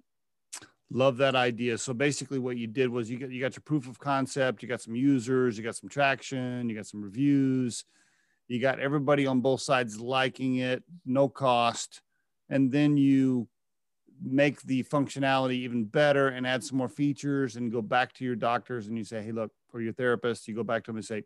Love 0.92 1.18
that 1.18 1.36
idea. 1.36 1.78
So 1.78 1.94
basically, 1.94 2.40
what 2.40 2.58
you 2.58 2.66
did 2.66 2.90
was 2.90 3.12
you 3.12 3.20
got 3.20 3.30
you 3.30 3.40
got 3.40 3.56
your 3.56 3.62
proof 3.62 3.88
of 3.88 4.00
concept, 4.00 4.64
you 4.64 4.68
got 4.68 4.82
some 4.82 4.96
users, 4.96 5.56
you 5.56 5.64
got 5.64 5.76
some 5.76 5.88
traction, 5.88 6.68
you 6.68 6.76
got 6.76 6.88
some 6.88 7.04
reviews, 7.04 7.86
you 8.50 8.60
got 8.60 8.80
everybody 8.80 9.28
on 9.28 9.42
both 9.42 9.62
sides 9.62 10.00
liking 10.00 10.58
it, 10.58 10.84
no 11.06 11.30
cost, 11.30 12.02
and 12.50 12.72
then 12.72 12.98
you 12.98 13.48
make 14.22 14.62
the 14.64 14.84
functionality 14.84 15.54
even 15.54 15.86
better 15.86 16.30
and 16.30 16.46
add 16.46 16.64
some 16.64 16.78
more 16.78 16.90
features 16.90 17.56
and 17.56 17.72
go 17.72 17.82
back 17.82 18.12
to 18.12 18.26
your 18.26 18.36
doctors 18.36 18.88
and 18.88 18.98
you 18.98 19.04
say, 19.04 19.22
hey, 19.22 19.32
look, 19.32 19.52
or 19.72 19.82
your 19.82 19.94
therapist, 19.94 20.48
you 20.48 20.56
go 20.56 20.64
back 20.64 20.84
to 20.84 20.92
them 20.92 20.98
and 20.98 21.06
say, 21.06 21.24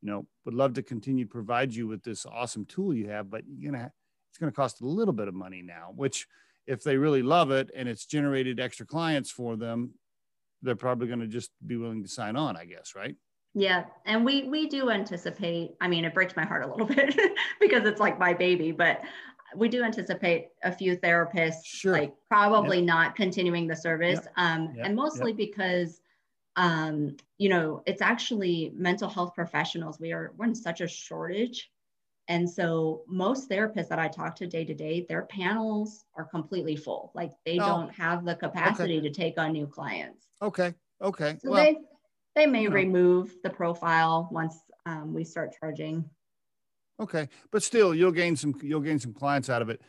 you 0.00 0.10
know, 0.10 0.26
would 0.44 0.54
love 0.54 0.72
to 0.74 0.82
continue 0.82 1.24
to 1.24 1.30
provide 1.30 1.74
you 1.74 1.86
with 1.88 2.02
this 2.02 2.24
awesome 2.24 2.64
tool 2.64 2.94
you 2.94 3.08
have, 3.08 3.28
but 3.28 3.42
you're 3.46 3.72
gonna 3.72 3.92
it's 4.30 4.38
gonna 4.38 4.52
cost 4.52 4.80
a 4.80 4.86
little 4.86 5.14
bit 5.14 5.28
of 5.28 5.34
money 5.34 5.62
now, 5.62 5.92
which 5.96 6.26
if 6.66 6.82
they 6.82 6.96
really 6.96 7.22
love 7.22 7.50
it 7.50 7.70
and 7.74 7.88
it's 7.88 8.06
generated 8.06 8.60
extra 8.60 8.86
clients 8.86 9.30
for 9.30 9.56
them, 9.56 9.90
they're 10.62 10.76
probably 10.76 11.08
to 11.08 11.26
just 11.26 11.50
be 11.66 11.76
willing 11.76 12.02
to 12.02 12.08
sign 12.08 12.36
on, 12.36 12.56
I 12.56 12.64
guess, 12.64 12.94
right? 12.94 13.16
Yeah, 13.58 13.84
and 14.04 14.22
we 14.22 14.44
we 14.44 14.68
do 14.68 14.90
anticipate. 14.90 15.76
I 15.80 15.88
mean, 15.88 16.04
it 16.04 16.12
breaks 16.12 16.36
my 16.36 16.44
heart 16.44 16.62
a 16.62 16.66
little 16.66 16.86
bit 16.94 17.18
because 17.58 17.88
it's 17.88 17.98
like 17.98 18.18
my 18.18 18.34
baby, 18.34 18.70
but 18.70 19.00
we 19.56 19.70
do 19.70 19.82
anticipate 19.82 20.48
a 20.62 20.70
few 20.70 20.94
therapists 20.98 21.64
sure. 21.64 21.92
like 21.92 22.12
probably 22.28 22.78
yep. 22.78 22.86
not 22.86 23.16
continuing 23.16 23.66
the 23.66 23.74
service, 23.74 24.20
yep. 24.22 24.32
Um, 24.36 24.74
yep. 24.76 24.84
and 24.86 24.94
mostly 24.94 25.32
because 25.32 26.02
um, 26.56 27.16
you 27.38 27.48
know 27.48 27.82
it's 27.86 28.02
actually 28.02 28.72
mental 28.76 29.08
health 29.08 29.34
professionals. 29.34 29.98
We 29.98 30.12
are 30.12 30.34
we're 30.36 30.48
in 30.48 30.54
such 30.54 30.82
a 30.82 30.86
shortage, 30.86 31.70
and 32.28 32.48
so 32.48 33.04
most 33.08 33.48
therapists 33.48 33.88
that 33.88 33.98
I 33.98 34.08
talk 34.08 34.36
to 34.36 34.46
day 34.46 34.66
to 34.66 34.74
day, 34.74 35.06
their 35.08 35.22
panels 35.22 36.04
are 36.14 36.26
completely 36.26 36.76
full. 36.76 37.10
Like 37.14 37.32
they 37.46 37.58
oh. 37.58 37.66
don't 37.66 37.94
have 37.94 38.26
the 38.26 38.34
capacity 38.34 38.98
okay. 38.98 39.08
to 39.08 39.14
take 39.14 39.38
on 39.38 39.52
new 39.52 39.66
clients. 39.66 40.26
Okay. 40.42 40.74
Okay. 41.00 41.38
So 41.42 41.50
well, 41.50 41.64
they 41.64 41.78
they 42.36 42.46
may 42.46 42.68
remove 42.68 43.34
the 43.42 43.50
profile 43.50 44.28
once 44.30 44.60
um, 44.84 45.12
we 45.12 45.24
start 45.24 45.56
charging. 45.58 46.04
Okay, 47.00 47.28
but 47.50 47.62
still, 47.62 47.94
you'll 47.94 48.12
gain 48.12 48.36
some 48.36 48.54
you'll 48.62 48.80
gain 48.80 48.98
some 48.98 49.12
clients 49.12 49.50
out 49.50 49.62
of 49.62 49.68
it. 49.68 49.80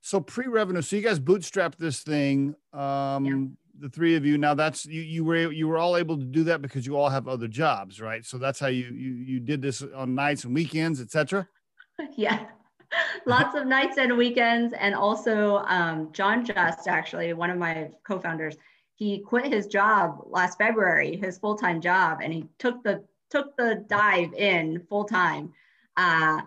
So 0.00 0.20
pre-revenue. 0.20 0.82
So 0.82 0.96
you 0.96 1.02
guys 1.02 1.18
bootstrapped 1.18 1.76
this 1.76 2.00
thing. 2.00 2.54
Um, 2.72 3.24
yeah. 3.24 3.44
The 3.78 3.88
three 3.88 4.16
of 4.16 4.26
you. 4.26 4.36
Now 4.36 4.54
that's 4.54 4.84
you. 4.84 5.00
You 5.00 5.24
were 5.24 5.50
you 5.50 5.66
were 5.66 5.78
all 5.78 5.96
able 5.96 6.18
to 6.18 6.24
do 6.24 6.44
that 6.44 6.60
because 6.60 6.86
you 6.86 6.96
all 6.96 7.08
have 7.08 7.26
other 7.26 7.48
jobs, 7.48 8.00
right? 8.00 8.24
So 8.24 8.36
that's 8.36 8.60
how 8.60 8.66
you 8.66 8.84
you 8.92 9.12
you 9.12 9.40
did 9.40 9.62
this 9.62 9.82
on 9.82 10.14
nights 10.14 10.44
and 10.44 10.54
weekends, 10.54 11.00
etc. 11.00 11.48
yeah, 12.16 12.46
lots 13.26 13.56
of 13.56 13.66
nights 13.66 13.96
and 13.96 14.16
weekends, 14.16 14.74
and 14.78 14.94
also 14.94 15.58
um, 15.66 16.10
John 16.12 16.44
Just 16.44 16.86
actually 16.86 17.32
one 17.32 17.50
of 17.50 17.58
my 17.58 17.90
co-founders 18.06 18.56
he 19.02 19.18
quit 19.18 19.52
his 19.52 19.66
job 19.66 20.22
last 20.26 20.58
February, 20.58 21.16
his 21.16 21.36
full 21.36 21.56
time 21.56 21.80
job, 21.80 22.20
and 22.22 22.32
he 22.32 22.46
took 22.58 22.82
the 22.84 23.02
took 23.30 23.56
the 23.56 23.84
dive 23.88 24.32
in 24.34 24.80
full 24.88 25.04
time. 25.04 25.52
Uh, 25.96 26.42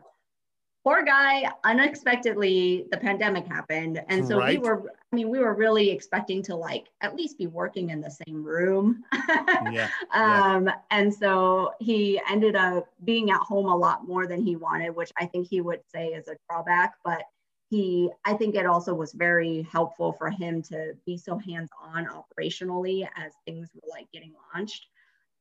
poor 0.84 1.04
guy, 1.04 1.52
unexpectedly, 1.66 2.86
the 2.92 2.98
pandemic 2.98 3.46
happened, 3.46 4.02
and 4.08 4.26
so 4.26 4.38
right. 4.38 4.62
we 4.62 4.68
were. 4.68 4.90
I 5.12 5.16
mean, 5.16 5.30
we 5.30 5.40
were 5.40 5.54
really 5.54 5.90
expecting 5.90 6.42
to 6.44 6.56
like 6.56 6.88
at 7.02 7.16
least 7.16 7.38
be 7.38 7.48
working 7.48 7.90
in 7.90 8.02
the 8.02 8.12
same 8.12 8.44
room. 8.44 9.04
yeah, 9.72 9.90
um, 10.14 10.68
yeah. 10.68 10.76
And 10.92 11.14
so 11.14 11.74
he 11.80 12.22
ended 12.30 12.56
up 12.56 12.88
being 13.04 13.32
at 13.32 13.40
home 13.42 13.68
a 13.68 13.76
lot 13.76 14.08
more 14.08 14.28
than 14.28 14.42
he 14.42 14.56
wanted, 14.56 14.96
which 14.96 15.12
I 15.18 15.26
think 15.26 15.48
he 15.50 15.60
would 15.60 15.82
say 15.94 16.08
is 16.08 16.28
a 16.30 16.38
drawback, 16.50 16.96
but 17.04 17.24
he 17.70 18.10
i 18.26 18.34
think 18.34 18.56
it 18.56 18.66
also 18.66 18.94
was 18.94 19.14
very 19.14 19.68
helpful 19.72 20.14
for 20.14 20.30
him 20.30 20.62
to 20.62 20.94
be 21.06 21.18
so 21.18 21.38
hands-on 21.38 22.08
operationally 22.08 23.08
as 23.18 23.34
things 23.46 23.70
were 23.74 23.90
like 23.90 24.12
getting 24.12 24.34
launched. 24.54 24.88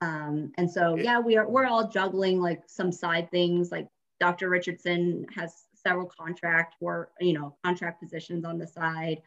Um, 0.01 0.53
and 0.59 0.71
so 0.71 0.97
yeah 0.97 1.21
we 1.21 1.37
are 1.37 1.49
we're 1.49 1.67
all 1.67 1.89
juggling 1.89 2.41
like 2.41 2.63
some 2.67 2.93
side 2.93 3.31
things 3.31 3.71
like 3.71 3.89
dr 4.21 4.47
richardson 4.49 5.27
has 5.35 5.65
several 5.75 6.07
contract 6.07 6.75
work 6.81 7.13
you 7.21 7.33
know 7.33 7.57
contract 7.65 8.03
positions 8.03 8.45
on 8.45 8.59
the 8.59 8.67
side. 8.67 9.23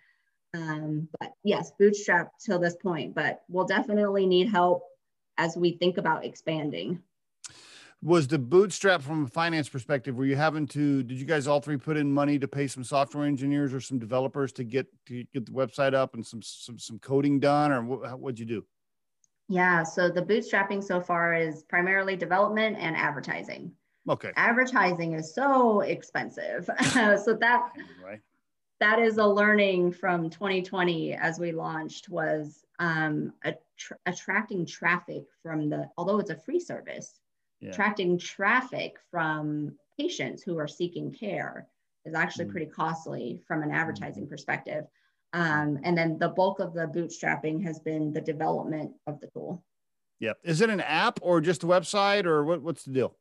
Um, 0.54 1.08
but 1.20 1.34
yes 1.44 1.72
bootstrap 1.78 2.32
till 2.44 2.60
this 2.60 2.76
point 2.76 3.16
but 3.16 3.42
we'll 3.50 3.66
definitely 3.66 4.26
need 4.26 4.50
help 4.50 4.84
as 5.38 5.56
we 5.56 5.74
think 5.78 5.98
about 5.98 6.26
expanding 6.26 7.02
was 8.04 8.28
the 8.28 8.38
bootstrap 8.38 9.02
from 9.02 9.26
a 9.26 9.28
finance 9.28 9.68
perspective 9.68 10.16
were 10.16 10.26
you 10.26 10.36
having 10.36 10.68
to 10.68 11.02
did 11.04 11.18
you 11.18 11.26
guys 11.26 11.48
all 11.48 11.60
three 11.60 11.78
put 11.78 11.98
in 11.98 12.12
money 12.12 12.38
to 12.38 12.48
pay 12.48 12.68
some 12.68 12.84
software 12.84 13.26
engineers 13.26 13.74
or 13.74 13.82
some 13.82 13.98
developers 13.98 14.52
to 14.52 14.64
get 14.64 14.88
to 15.06 15.24
get 15.34 15.46
the 15.46 15.52
website 15.52 15.94
up 15.94 16.14
and 16.14 16.26
some 16.26 16.42
some, 16.42 16.78
some 16.78 17.00
coding 17.00 17.40
done 17.40 17.72
or 17.72 17.84
what, 17.84 18.20
what'd 18.20 18.40
you 18.40 18.46
do 18.46 18.64
yeah 19.50 19.82
so 19.82 20.10
the 20.10 20.22
bootstrapping 20.22 20.84
so 20.84 21.02
far 21.02 21.34
is 21.34 21.64
primarily 21.64 22.16
development 22.16 22.78
and 22.80 22.96
advertising 22.96 23.72
Okay. 24.10 24.32
Advertising 24.38 25.14
is 25.14 25.34
so 25.34 25.82
expensive. 25.82 26.70
so 26.94 27.38
that 27.42 27.72
Right. 28.04 28.22
that 28.80 29.00
is 29.00 29.18
a 29.18 29.26
learning 29.26 29.92
from 29.92 30.30
2020 30.30 31.14
as 31.14 31.40
we 31.40 31.52
launched 31.52 32.08
was 32.10 32.64
um, 32.80 33.34
attr- 33.46 33.98
attracting 34.06 34.66
traffic 34.66 35.24
from 35.44 35.70
the 35.70 35.90
although 35.98 36.20
it's 36.20 36.30
a 36.30 36.36
free 36.38 36.60
service 36.60 37.20
Yeah. 37.60 37.72
attracting 37.72 38.18
traffic 38.20 38.98
from 39.10 39.78
patients 40.00 40.44
who 40.44 40.58
are 40.58 40.68
seeking 40.68 41.12
care 41.12 41.68
is 42.06 42.14
actually 42.14 42.46
Mm. 42.46 42.52
pretty 42.52 42.66
costly 42.68 43.42
from 43.48 43.64
an 43.64 43.72
advertising 43.72 44.26
Mhm. 44.26 44.30
perspective 44.30 44.86
um, 45.34 45.78
and 45.84 45.98
then 45.98 46.18
the 46.18 46.30
bulk 46.30 46.60
of 46.60 46.74
the 46.74 46.88
bootstrapping 46.88 47.62
has 47.64 47.80
been 47.80 48.14
the 48.14 48.22
development 48.22 48.96
of 49.08 49.20
the 49.20 49.28
tool 49.28 49.64
Yep. 50.20 50.40
Is 50.44 50.62
it 50.62 50.70
an 50.72 50.82
app 50.82 51.20
or 51.22 51.42
just 51.42 51.64
a 51.64 51.68
website 51.68 52.26
or 52.26 52.44
what, 52.44 52.62
what's 52.62 52.84
the 52.86 52.92
deal? 52.94 53.18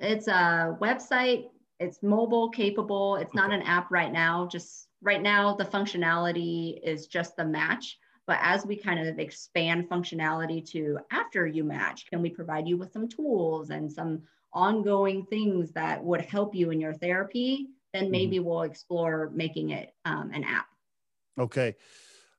it's 0.00 0.28
a 0.28 0.76
website 0.80 1.50
it's 1.80 2.02
mobile 2.02 2.48
capable 2.50 3.16
it's 3.16 3.34
not 3.34 3.52
an 3.52 3.62
app 3.62 3.90
right 3.90 4.12
now 4.12 4.46
just 4.46 4.88
right 5.02 5.22
now 5.22 5.54
the 5.54 5.64
functionality 5.64 6.78
is 6.84 7.06
just 7.08 7.34
the 7.36 7.44
match 7.44 7.98
but 8.28 8.38
as 8.40 8.64
we 8.64 8.76
kind 8.76 9.00
of 9.00 9.18
expand 9.18 9.88
functionality 9.88 10.64
to 10.70 11.00
after 11.10 11.46
you 11.46 11.64
match 11.64 12.06
can 12.06 12.22
we 12.22 12.30
provide 12.30 12.68
you 12.68 12.76
with 12.76 12.92
some 12.92 13.08
tools 13.08 13.70
and 13.70 13.90
some 13.90 14.22
ongoing 14.52 15.26
things 15.26 15.72
that 15.72 16.02
would 16.02 16.20
help 16.20 16.54
you 16.54 16.70
in 16.70 16.80
your 16.80 16.94
therapy 16.94 17.66
then 17.92 18.10
maybe 18.10 18.38
we'll 18.38 18.62
explore 18.62 19.30
making 19.34 19.70
it 19.70 19.92
um, 20.04 20.30
an 20.32 20.44
app 20.44 20.68
Okay. 21.38 21.76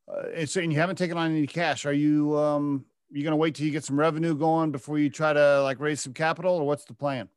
Uh, 0.07 0.29
and 0.35 0.49
so, 0.49 0.61
and 0.61 0.71
you 0.71 0.79
haven't 0.79 0.97
taken 0.97 1.17
on 1.17 1.31
any 1.31 1.47
cash. 1.47 1.85
Are 1.85 1.93
you, 1.93 2.37
um, 2.37 2.85
you 3.11 3.23
going 3.23 3.31
to 3.31 3.37
wait 3.37 3.55
till 3.55 3.65
you 3.65 3.71
get 3.71 3.83
some 3.83 3.99
revenue 3.99 4.35
going 4.35 4.71
before 4.71 4.99
you 4.99 5.09
try 5.09 5.33
to 5.33 5.61
like 5.63 5.79
raise 5.79 6.01
some 6.01 6.13
capital 6.13 6.55
or 6.55 6.67
what's 6.67 6.85
the 6.85 6.93
plan? 6.93 7.29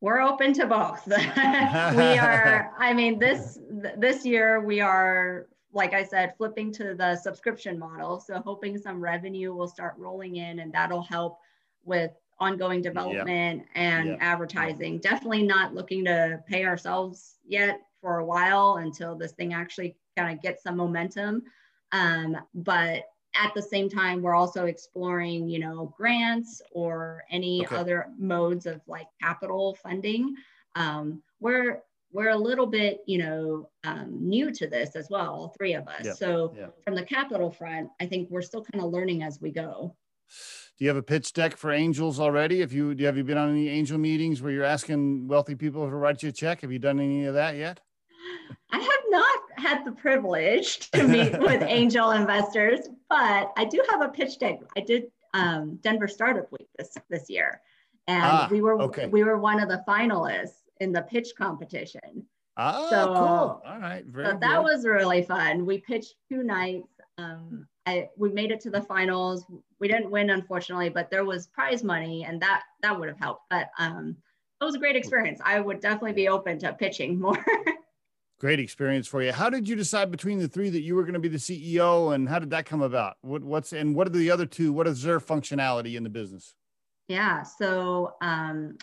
we're 0.00 0.20
open 0.20 0.52
to 0.52 0.64
both 0.64 1.04
we 1.08 1.14
are 1.16 2.72
i 2.78 2.92
mean 2.94 3.18
this 3.18 3.58
this 3.96 4.24
year 4.24 4.60
we 4.60 4.80
are 4.80 5.48
like 5.72 5.92
i 5.92 6.02
said 6.02 6.34
flipping 6.36 6.72
to 6.72 6.94
the 6.94 7.16
subscription 7.16 7.78
model. 7.78 8.20
So 8.20 8.40
hoping 8.40 8.78
some 8.78 9.00
revenue 9.00 9.54
will 9.54 9.68
start 9.68 9.94
rolling 9.98 10.36
in 10.36 10.60
and 10.60 10.72
that'll 10.72 11.02
help 11.02 11.38
with 11.84 12.12
ongoing 12.40 12.80
development 12.82 13.64
and 13.74 14.16
advertising. 14.20 14.98
Definitely 14.98 15.42
not 15.42 15.74
looking 15.74 16.04
to 16.04 16.42
pay 16.46 16.64
ourselves 16.64 17.38
yet 17.44 17.80
for 18.00 18.18
a 18.18 18.24
while 18.24 18.76
until 18.76 19.16
this 19.16 19.32
thing 19.32 19.52
actually 19.52 19.96
kind 20.16 20.34
of 20.36 20.42
gets 20.42 20.62
some 20.62 20.76
momentum. 20.76 21.42
Um, 21.92 22.36
but 22.54 23.04
at 23.34 23.52
the 23.54 23.62
same 23.62 23.88
time 23.88 24.22
we're 24.22 24.34
also 24.34 24.66
exploring 24.66 25.48
you 25.48 25.58
know 25.58 25.92
grants 25.96 26.62
or 26.72 27.24
any 27.30 27.66
Okay. 27.66 27.76
other 27.76 28.06
modes 28.18 28.66
of 28.66 28.80
like 28.86 29.06
capital 29.20 29.74
funding. 29.82 30.34
Um, 30.76 31.22
we're 31.40 31.82
we're 32.12 32.30
a 32.30 32.36
little 32.36 32.66
bit 32.66 33.00
you 33.06 33.18
know 33.18 33.68
um, 33.84 34.08
new 34.20 34.50
to 34.52 34.66
this 34.66 34.96
as 34.96 35.08
well 35.10 35.26
all 35.32 35.54
three 35.58 35.74
of 35.74 35.86
us 35.88 36.04
Yeah. 36.04 36.12
so 36.14 36.54
Yeah. 36.56 36.66
from 36.84 36.94
the 36.94 37.02
capital 37.04 37.50
front 37.50 37.90
i 38.00 38.06
think 38.06 38.28
we're 38.30 38.42
still 38.42 38.64
kind 38.64 38.84
of 38.84 38.90
learning 38.90 39.22
as 39.22 39.40
we 39.40 39.50
go 39.50 39.94
Do 40.78 40.84
you 40.84 40.88
have 40.88 40.96
a 40.96 41.02
pitch 41.02 41.32
deck 41.32 41.56
for 41.56 41.72
angels 41.72 42.20
already? 42.20 42.60
If 42.60 42.70
you, 42.72 42.94
do 42.94 43.00
you, 43.02 43.06
have 43.06 43.16
you 43.16 43.24
been 43.24 43.38
on 43.38 43.50
any 43.50 43.68
angel 43.68 43.98
meetings 43.98 44.40
where 44.42 44.52
you're 44.52 44.62
asking 44.76 45.26
wealthy 45.26 45.54
people 45.56 45.88
to 45.88 45.96
write 45.96 46.22
you 46.22 46.28
a 46.28 46.32
check? 46.32 46.60
Have 46.60 46.70
you 46.70 46.78
done 46.78 47.00
any 47.00 47.24
of 47.24 47.34
that 47.34 47.56
yet? 47.56 47.80
I 48.70 48.78
have 48.78 49.04
not 49.08 49.38
had 49.56 49.84
the 49.86 49.92
privilege 49.92 50.90
to 50.90 51.02
meet 51.08 51.32
with 51.48 51.62
angel 51.62 52.10
investors, 52.12 52.80
but 53.08 53.52
I 53.56 53.64
do 53.64 53.82
have 53.90 54.02
a 54.02 54.08
pitch 54.08 54.38
deck. 54.38 54.60
I 54.76 54.80
did 54.80 55.04
um, 55.34 55.76
Denver 55.82 56.06
Startup 56.08 56.46
Week 56.52 56.68
this 56.78 56.94
this 57.10 57.28
year, 57.30 57.60
and 58.06 58.22
Ah, 58.22 58.48
we 58.50 58.60
were 58.60 58.80
okay. 58.82 59.06
we 59.06 59.24
were 59.24 59.38
one 59.38 59.60
of 59.60 59.68
the 59.68 59.82
finalists 59.88 60.60
in 60.80 60.92
the 60.92 61.02
pitch 61.02 61.28
competition. 61.36 62.26
Ah, 62.56 62.88
So- 62.90 63.06
cool. 63.06 63.62
All 63.72 63.78
right. 63.80 64.04
Very 64.06 64.26
so 64.26 64.38
that 64.40 64.62
was 64.62 64.84
really 64.84 65.22
fun. 65.22 65.64
We 65.66 65.78
pitched 65.78 66.14
two 66.30 66.42
nights. 66.42 66.88
Um, 67.18 67.66
I, 67.86 68.08
we 68.16 68.30
made 68.30 68.50
it 68.50 68.60
to 68.60 68.70
the 68.70 68.82
finals. 68.82 69.44
We 69.80 69.88
didn't 69.88 70.10
win, 70.10 70.30
unfortunately, 70.30 70.88
but 70.88 71.10
there 71.10 71.24
was 71.24 71.46
prize 71.48 71.82
money, 71.82 72.24
and 72.24 72.40
that 72.42 72.62
that 72.82 72.98
would 72.98 73.08
have 73.08 73.18
helped. 73.18 73.42
But 73.50 73.70
um, 73.78 74.16
it 74.60 74.64
was 74.64 74.74
a 74.74 74.78
great 74.78 74.96
experience. 74.96 75.40
I 75.44 75.60
would 75.60 75.80
definitely 75.80 76.12
be 76.12 76.28
open 76.28 76.58
to 76.60 76.72
pitching 76.74 77.18
more. 77.18 77.44
great 78.40 78.60
experience 78.60 79.06
for 79.08 79.22
you. 79.22 79.32
How 79.32 79.50
did 79.50 79.68
you 79.68 79.74
decide 79.74 80.10
between 80.10 80.38
the 80.38 80.48
three 80.48 80.70
that 80.70 80.82
you 80.82 80.94
were 80.94 81.02
going 81.02 81.14
to 81.14 81.20
be 81.20 81.28
the 81.28 81.38
CEO 81.38 82.14
and 82.14 82.28
how 82.28 82.38
did 82.38 82.50
that 82.50 82.66
come 82.66 82.82
about? 82.82 83.16
What, 83.22 83.42
what's, 83.42 83.72
and 83.72 83.94
what 83.96 84.06
are 84.06 84.10
the 84.10 84.30
other 84.30 84.46
two? 84.46 84.72
What 84.72 84.86
is 84.86 85.02
their 85.02 85.18
functionality 85.18 85.96
in 85.96 86.02
the 86.04 86.10
business? 86.10 86.54
Yeah. 87.08 87.42
So 87.42 88.14
um, 88.20 88.76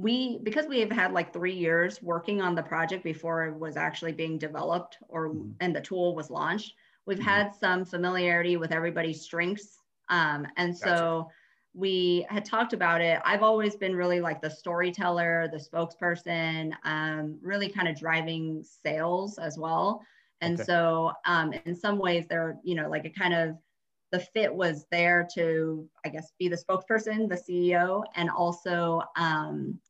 we, 0.00 0.38
because 0.42 0.66
we 0.66 0.80
have 0.80 0.90
had 0.92 1.12
like 1.12 1.32
three 1.32 1.54
years 1.54 2.02
working 2.02 2.40
on 2.40 2.54
the 2.54 2.62
project 2.62 3.04
before 3.04 3.44
it 3.46 3.58
was 3.58 3.76
actually 3.76 4.12
being 4.12 4.38
developed 4.38 4.98
or 5.08 5.26
Mhm. 5.32 5.60
and 5.60 5.74
the 5.76 5.80
tool 5.80 6.14
was 6.14 6.30
launched, 6.30 6.74
we've 7.06 7.18
Mhm. 7.18 7.20
had 7.20 7.54
some 7.54 7.84
familiarity 7.84 8.56
with 8.56 8.72
everybody's 8.72 9.22
strengths. 9.22 9.78
Um, 10.08 10.46
and 10.56 10.76
so 10.76 11.30
we 11.74 12.26
had 12.30 12.44
talked 12.44 12.72
about 12.72 13.00
it. 13.00 13.20
I've 13.24 13.42
always 13.42 13.76
been 13.76 13.94
really 13.94 14.20
like 14.20 14.40
the 14.40 14.50
storyteller, 14.50 15.48
the 15.52 15.58
spokesperson, 15.58 16.74
um, 16.84 17.38
really 17.42 17.68
kind 17.68 17.86
of 17.88 17.96
driving 17.96 18.62
sales 18.64 19.38
as 19.38 19.58
well. 19.58 20.02
And 20.40 20.58
Okay. 20.58 20.64
so 20.64 21.12
um, 21.26 21.52
in 21.52 21.76
some 21.76 21.98
ways, 21.98 22.26
they're, 22.26 22.58
you 22.64 22.74
know, 22.74 22.88
like 22.88 23.04
a 23.04 23.10
kind 23.10 23.34
of 23.34 23.58
the 24.10 24.18
fit 24.20 24.52
was 24.52 24.86
there 24.90 25.26
to, 25.34 25.88
I 26.04 26.08
guess, 26.08 26.32
be 26.38 26.48
the 26.48 26.56
spokesperson, 26.56 27.28
the 27.28 27.36
CEO, 27.36 28.02
and 28.16 28.28
also 28.30 29.02
um, 29.16 29.80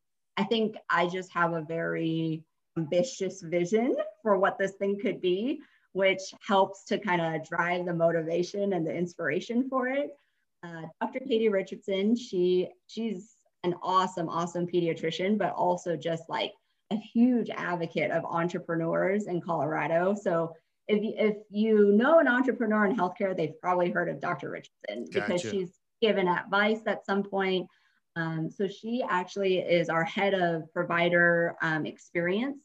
I 0.41 0.45
think 0.45 0.77
I 0.89 1.07
just 1.07 1.31
have 1.33 1.53
a 1.53 1.61
very 1.61 2.43
ambitious 2.79 3.43
vision 3.43 3.95
for 4.23 4.39
what 4.39 4.57
this 4.59 4.73
thing 4.73 4.99
could 4.99 5.21
be, 5.21 5.61
which 5.93 6.23
helps 6.47 6.85
to 6.87 6.99
kind 6.99 7.21
of 7.21 7.47
drive 7.47 7.85
the 7.85 7.93
motivation 7.93 8.73
and 8.73 8.87
the 8.87 8.95
inspiration 8.95 9.69
for 9.69 9.89
it. 9.89 10.17
Uh, 10.63 10.85
Dr. 11.03 11.21
Katie 11.21 11.51
Richardson, 11.51 12.17
she 12.17 12.71
she's 12.87 13.35
an 13.65 13.75
awesome, 13.83 14.31
awesome 14.31 14.67
pediatrician, 14.67 15.37
but 15.37 15.53
also 15.53 15.95
just 15.95 16.23
like 16.31 16.53
a 16.91 16.97
huge 16.97 17.51
advocate 17.51 18.11
of 18.11 18.25
entrepreneurs 18.25 19.27
in 19.27 19.43
Colorado. 19.43 20.15
So 20.15 20.55
if 20.89 21.05
you, 21.05 21.13
if 21.19 21.37
you 21.51 21.93
know 21.93 22.19
an 22.19 22.29
entrepreneur 22.29 22.87
in 22.87 22.97
healthcare, 22.97 23.37
they've 23.37 23.61
probably 23.61 23.91
heard 23.91 24.09
of 24.09 24.23
Dr. 24.23 24.49
Richardson 24.49 25.05
because 25.13 25.43
Gotcha. 25.43 25.51
she's 25.51 25.79
given 26.01 26.29
advice 26.29 26.81
at 26.87 27.05
some 27.05 27.25
point. 27.25 27.69
Um, 28.17 28.51
so 28.51 28.67
she 28.67 29.03
actually 29.09 29.59
is 29.59 29.89
our 29.89 30.05
head 30.05 30.35
of 30.35 30.73
provider 30.73 31.57
um, 31.63 31.87
experience. 31.87 32.59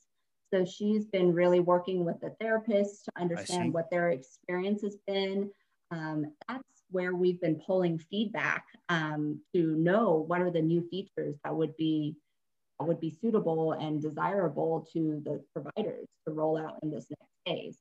So 0.53 0.65
she's 0.65 1.05
been 1.05 1.33
really 1.33 1.59
working 1.59 2.05
with 2.05 2.19
the 2.19 2.35
therapists 2.41 3.03
to 3.05 3.11
understand 3.19 3.73
what 3.73 3.89
their 3.89 4.09
experience 4.09 4.81
has 4.83 4.97
been. 5.07 5.51
Um, 5.91 6.33
that's 6.47 6.63
where 6.91 7.15
we've 7.15 7.41
been 7.41 7.55
pulling 7.55 7.99
feedback 7.99 8.65
um, 8.89 9.41
to 9.53 9.75
know 9.75 10.23
what 10.27 10.41
are 10.41 10.51
the 10.51 10.61
new 10.61 10.87
features 10.89 11.35
that 11.43 11.55
would 11.55 11.75
be 11.77 12.15
that 12.79 12.85
would 12.85 12.99
be 12.99 13.17
suitable 13.21 13.71
and 13.71 14.01
desirable 14.01 14.85
to 14.91 15.21
the 15.23 15.41
providers 15.53 16.07
to 16.27 16.33
roll 16.33 16.57
out 16.57 16.77
in 16.83 16.91
this 16.91 17.07
next 17.09 17.31
phase. 17.45 17.77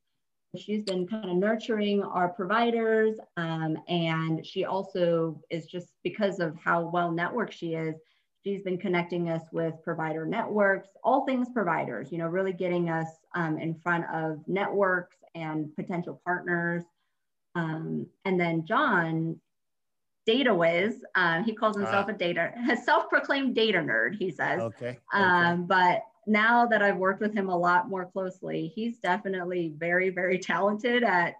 She's 0.57 0.83
been 0.83 1.07
kind 1.07 1.31
of 1.31 1.37
nurturing 1.37 2.03
our 2.03 2.29
providers, 2.29 3.17
um, 3.37 3.77
and 3.89 4.45
she 4.47 4.65
also 4.65 5.41
is 5.51 5.67
just 5.67 5.89
because 6.03 6.41
of 6.41 6.57
how 6.57 6.89
well 6.89 7.11
networked 7.11 7.53
she 7.53 7.75
is. 7.75 7.97
She's 8.45 8.63
been 8.63 8.79
connecting 8.79 9.31
us 9.31 9.43
with 9.53 9.75
provider 9.83 10.27
networks, 10.27 10.89
all 11.03 11.25
things 11.25 11.49
providers. 11.53 12.13
You 12.13 12.19
know, 12.19 12.27
really 12.27 12.53
getting 12.53 12.91
us 12.91 13.09
um, 13.35 13.59
in 13.59 13.75
front 13.75 14.05
of 14.13 14.43
networks 14.47 15.17
and 15.35 15.75
potential 15.77 16.21
partners. 16.25 16.83
Um, 17.55 18.07
and 18.25 18.39
then 18.39 18.67
John, 18.67 19.41
data 20.27 20.55
whiz, 20.55 21.05
uh, 21.15 21.43
he 21.43 21.55
calls 21.55 21.77
himself 21.77 22.07
Ah. 22.09 22.13
a 22.13 22.15
data, 22.15 22.53
a 22.71 22.77
self-proclaimed 22.85 23.55
data 23.55 23.79
nerd. 23.79 24.17
He 24.17 24.31
says. 24.31 24.61
Okay. 24.61 24.87
okay. 24.87 24.99
Um, 25.13 25.67
but 25.67 26.03
now 26.27 26.67
that 26.67 26.83
I've 26.83 26.97
worked 26.97 27.21
with 27.21 27.35
him 27.35 27.49
a 27.49 27.57
lot 27.57 27.89
more 27.89 28.07
closely, 28.07 28.73
he's 28.75 28.99
definitely 28.99 29.73
very, 29.77 30.11
very 30.11 30.39
talented 30.39 31.03
at 31.03 31.35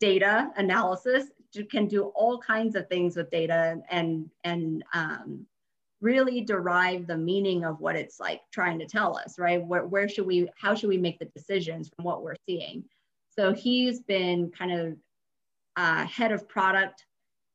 data 0.00 0.50
analysis. 0.56 1.26
Can 1.70 1.86
do 1.86 2.04
all 2.14 2.38
kinds 2.38 2.76
of 2.76 2.88
things 2.88 3.14
with 3.14 3.30
data 3.30 3.82
and 3.90 4.30
and 4.42 4.82
um, 4.94 5.46
really 6.00 6.40
derive 6.40 7.06
the 7.06 7.16
meaning 7.16 7.64
of 7.64 7.78
what 7.78 7.94
it's 7.94 8.18
like 8.18 8.40
trying 8.50 8.78
to 8.78 8.86
tell 8.86 9.18
us. 9.18 9.38
Right? 9.38 9.62
Where 9.62 9.84
where 9.84 10.08
should 10.08 10.26
we? 10.26 10.48
How 10.56 10.74
should 10.74 10.88
we 10.88 10.96
make 10.96 11.18
the 11.18 11.26
decisions 11.26 11.90
from 11.94 12.06
what 12.06 12.22
we're 12.22 12.36
seeing? 12.48 12.84
So 13.38 13.52
he's 13.52 14.00
been 14.00 14.50
kind 14.50 14.72
of 14.72 14.96
uh, 15.76 16.06
head 16.06 16.32
of 16.32 16.48
product 16.48 17.04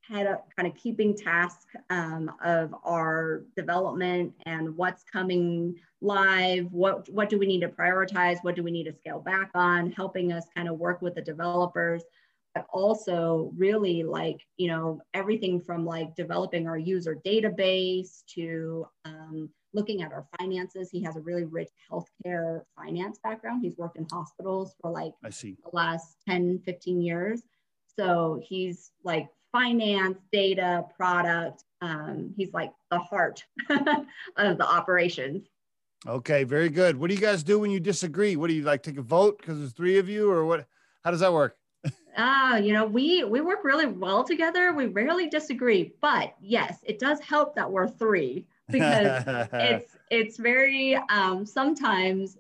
head 0.08 0.28
of 0.28 0.38
kind 0.56 0.68
of 0.68 0.76
keeping 0.76 1.16
task 1.16 1.68
um, 1.90 2.32
of 2.44 2.74
our 2.84 3.44
development 3.56 4.34
and 4.46 4.76
what's 4.76 5.04
coming 5.04 5.76
live 6.02 6.72
what 6.72 7.10
what 7.10 7.30
do 7.30 7.40
we 7.40 7.48
need 7.48 7.62
to 7.62 7.68
prioritize 7.68 8.38
what 8.44 8.56
do 8.56 8.64
we 8.64 8.72
need 8.72 8.86
to 8.86 8.94
scale 8.94 9.20
back 9.20 9.50
on 9.56 9.92
helping 9.92 10.32
us 10.32 10.46
kind 10.56 10.70
of 10.70 10.78
work 10.78 11.02
with 11.02 11.16
the 11.16 11.22
developers 11.22 12.04
but 12.54 12.66
also 12.72 13.52
really 13.58 14.04
like 14.04 14.42
you 14.58 14.68
know 14.68 15.02
everything 15.14 15.60
from 15.60 15.86
like 15.86 16.16
developing 16.16 16.68
our 16.68 16.78
user 16.78 17.18
database 17.26 18.24
to 18.28 18.88
um, 19.06 19.50
looking 19.74 20.02
at 20.02 20.12
our 20.12 20.26
finances. 20.40 20.90
He 20.90 21.02
has 21.04 21.16
a 21.16 21.22
really 21.22 21.44
rich 21.46 21.70
healthcare 21.90 22.62
finance 22.76 23.20
background. 23.24 23.62
He's 23.64 23.78
worked 23.78 23.98
in 23.98 24.08
hospitals 24.12 24.76
for 24.82 24.92
like 24.92 25.14
I 25.24 25.30
see. 25.30 25.56
the 25.64 25.70
last 25.72 26.18
10, 26.28 26.60
15 26.66 27.02
years. 27.02 27.44
So 27.96 28.42
he's 28.44 28.92
like 29.04 29.28
finance, 29.52 30.18
data, 30.32 30.86
product. 30.96 31.64
Um, 31.82 32.34
he's 32.36 32.54
like 32.54 32.72
the 32.92 33.00
heart 33.00 33.44
of 33.70 34.58
the 34.58 34.68
operations. 34.68 35.48
Okay, 36.06 36.44
very 36.44 36.70
good. 36.70 36.98
What 36.98 37.10
do 37.10 37.16
you 37.16 37.22
guys 37.22 37.44
do 37.44 37.60
when 37.60 37.72
you 37.72 37.80
disagree? 37.80 38.36
What 38.36 38.48
do 38.48 38.54
you 38.54 38.64
like 38.64 38.84
take 38.84 38.98
a 38.98 39.02
vote 39.02 39.40
because 39.40 39.58
there's 39.58 39.74
three 39.74 39.98
of 39.98 40.08
you, 40.08 40.30
or 40.30 40.46
what? 40.46 40.68
How 41.04 41.12
does 41.12 41.22
that 41.22 41.34
work? 41.34 41.58
Ah, 42.20 42.58
you 42.58 42.74
know, 42.74 42.84
we 42.84 43.24
we 43.26 43.42
work 43.42 43.64
really 43.64 43.86
well 43.86 44.24
together. 44.24 44.74
We 44.74 44.88
rarely 44.88 45.30
disagree, 45.30 45.94
but 46.02 46.34
yes, 46.42 46.80
it 46.82 46.98
does 46.98 47.20
help 47.20 47.54
that 47.54 47.72
we're 47.72 47.88
three 47.88 48.48
because 48.72 49.24
it's 49.54 49.96
it's 50.10 50.38
very 50.38 50.96
um, 51.12 51.46
sometimes 51.46 52.40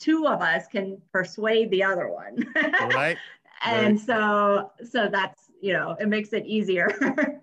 two 0.00 0.26
of 0.26 0.42
us 0.42 0.66
can 0.66 1.00
persuade 1.12 1.70
the 1.70 1.84
other 1.84 2.08
one, 2.08 2.44
right. 2.92 3.16
and 3.64 4.00
so 4.00 4.72
so 4.84 5.06
that's 5.06 5.43
you 5.64 5.72
know 5.72 5.96
it 5.98 6.08
makes 6.08 6.32
it 6.32 6.44
easier. 6.44 6.88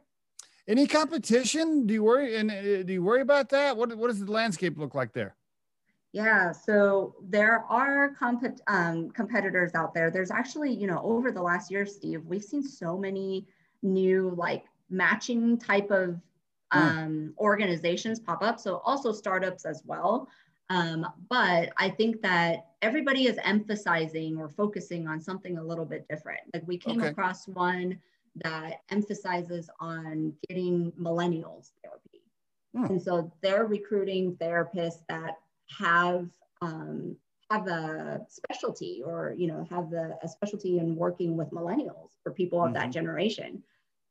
Any 0.67 0.85
competition? 0.85 1.87
Do 1.87 1.93
you 1.93 2.03
worry? 2.03 2.35
And 2.35 2.51
uh, 2.51 2.83
do 2.83 2.93
you 2.93 3.03
worry 3.03 3.21
about 3.21 3.49
that? 3.49 3.75
What 3.75 3.95
what 3.97 4.07
does 4.07 4.23
the 4.23 4.31
landscape 4.31 4.77
look 4.77 4.93
like 4.93 5.11
there? 5.11 5.35
Yeah, 6.13 6.51
so 6.51 7.15
there 7.23 7.65
are 7.69 8.09
comp- 8.09 8.59
um, 8.67 9.09
competitors 9.11 9.75
out 9.75 9.93
there. 9.93 10.11
There's 10.11 10.29
actually, 10.29 10.73
you 10.73 10.85
know, 10.85 11.01
over 11.03 11.31
the 11.31 11.41
last 11.41 11.71
year, 11.71 11.85
Steve, 11.85 12.25
we've 12.25 12.43
seen 12.43 12.61
so 12.61 12.97
many 12.97 13.47
new 13.81 14.33
like 14.37 14.65
matching 14.89 15.57
type 15.57 15.89
of 15.89 16.19
hmm. 16.71 16.79
um, 16.79 17.33
organizations 17.39 18.19
pop 18.19 18.43
up. 18.43 18.59
So 18.59 18.81
also 18.85 19.13
startups 19.13 19.65
as 19.65 19.83
well. 19.85 20.27
Um, 20.69 21.05
but 21.29 21.71
I 21.77 21.89
think 21.89 22.21
that 22.21 22.67
everybody 22.81 23.25
is 23.27 23.37
emphasizing 23.43 24.37
or 24.37 24.47
focusing 24.47 25.07
on 25.07 25.19
something 25.19 25.57
a 25.57 25.63
little 25.63 25.85
bit 25.85 26.07
different. 26.09 26.41
Like 26.53 26.63
we 26.67 26.77
came 26.77 26.99
okay. 26.99 27.09
across 27.09 27.47
one 27.47 27.99
that 28.35 28.81
emphasizes 28.89 29.69
on 29.79 30.33
getting 30.47 30.91
millennials 30.93 31.71
therapy. 31.83 32.23
Hmm. 32.73 32.85
And 32.85 33.01
so 33.01 33.31
they're 33.41 33.65
recruiting 33.65 34.35
therapists 34.35 35.03
that 35.09 35.37
have 35.77 36.27
um, 36.61 37.17
have 37.51 37.67
a 37.67 38.21
specialty 38.29 39.01
or 39.05 39.35
you 39.37 39.47
know 39.47 39.67
have 39.69 39.89
the, 39.89 40.17
a 40.23 40.27
specialty 40.27 40.79
in 40.79 40.95
working 40.95 41.35
with 41.35 41.51
millennials 41.51 42.11
for 42.23 42.31
people 42.31 42.59
of 42.59 42.67
mm-hmm. 42.67 42.75
that 42.75 42.91
generation 42.91 43.61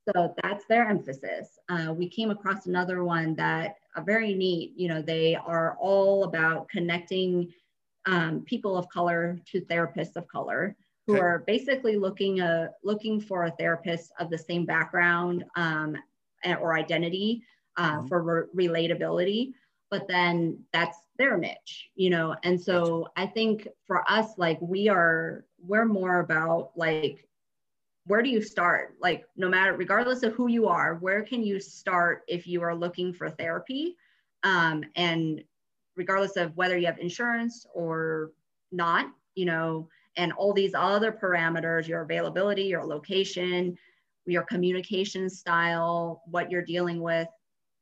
so 0.09 0.35
that's 0.43 0.65
their 0.67 0.89
emphasis 0.89 1.59
uh, 1.71 1.93
we 1.93 2.09
came 2.09 2.31
across 2.31 2.67
another 2.67 3.03
one 3.03 3.35
that 3.35 3.77
a 3.97 4.03
very 4.03 4.35
neat 4.35 4.73
you 4.77 4.89
know 4.89 5.01
they 5.01 5.35
are 5.35 5.77
all 5.81 6.25
about 6.25 6.69
connecting 6.69 7.51
um, 8.07 8.43
people 8.43 8.77
of 8.77 8.89
color 8.91 9.39
to 9.47 9.61
therapists 9.63 10.17
of 10.17 10.29
color 10.29 10.77
who 11.11 11.17
okay. 11.17 11.21
are 11.21 11.45
basically 11.47 11.97
looking 11.97 12.41
uh, 12.41 12.69
looking 12.85 13.21
for 13.21 13.45
a 13.45 13.51
therapist 13.53 14.13
of 14.19 14.31
the 14.31 14.39
same 14.39 14.65
background 14.65 15.45
um, 15.57 15.97
or 16.61 16.77
identity 16.79 17.43
uh, 17.77 17.99
mm-hmm. 17.99 18.07
for 18.07 18.49
re- 18.55 18.69
relatability 18.69 19.53
but 19.91 20.07
then 20.07 20.59
that's 20.73 20.99
their 21.19 21.37
niche 21.37 21.91
you 21.95 22.11
know 22.11 22.35
and 22.45 22.61
so 22.61 23.09
i 23.17 23.27
think 23.27 23.67
for 23.87 24.09
us 24.11 24.39
like 24.39 24.59
we 24.61 24.89
are 24.89 25.45
we're 25.67 25.85
more 25.85 26.21
about 26.21 26.71
like 26.77 27.27
where 28.07 28.23
do 28.23 28.31
you 28.31 28.41
start 28.41 28.95
like 29.01 29.25
no 29.37 29.49
matter 29.49 29.75
regardless 29.75 30.23
of 30.23 30.33
who 30.33 30.47
you 30.49 30.67
are 30.67 30.95
where 30.97 31.23
can 31.23 31.43
you 31.43 31.61
start 31.61 32.23
if 32.29 32.47
you 32.47 32.63
are 32.63 32.75
looking 32.75 33.13
for 33.13 33.29
therapy 33.29 33.97
um, 34.43 34.83
and 34.97 35.43
regardless 35.97 36.37
of 36.37 36.57
whether 36.57 36.79
you 36.79 36.87
have 36.87 36.99
insurance 36.99 37.67
or 37.75 38.31
not 38.73 39.07
you 39.35 39.45
know 39.45 39.89
and 40.17 40.33
all 40.33 40.53
these 40.53 40.73
other 40.75 41.13
parameters 41.13 41.87
your 41.87 42.03
availability 42.03 42.65
your 42.65 42.85
location 42.85 43.77
your 44.27 44.43
communication 44.43 45.29
style 45.29 46.23
what 46.27 46.51
you're 46.51 46.65
dealing 46.65 47.01
with 47.01 47.29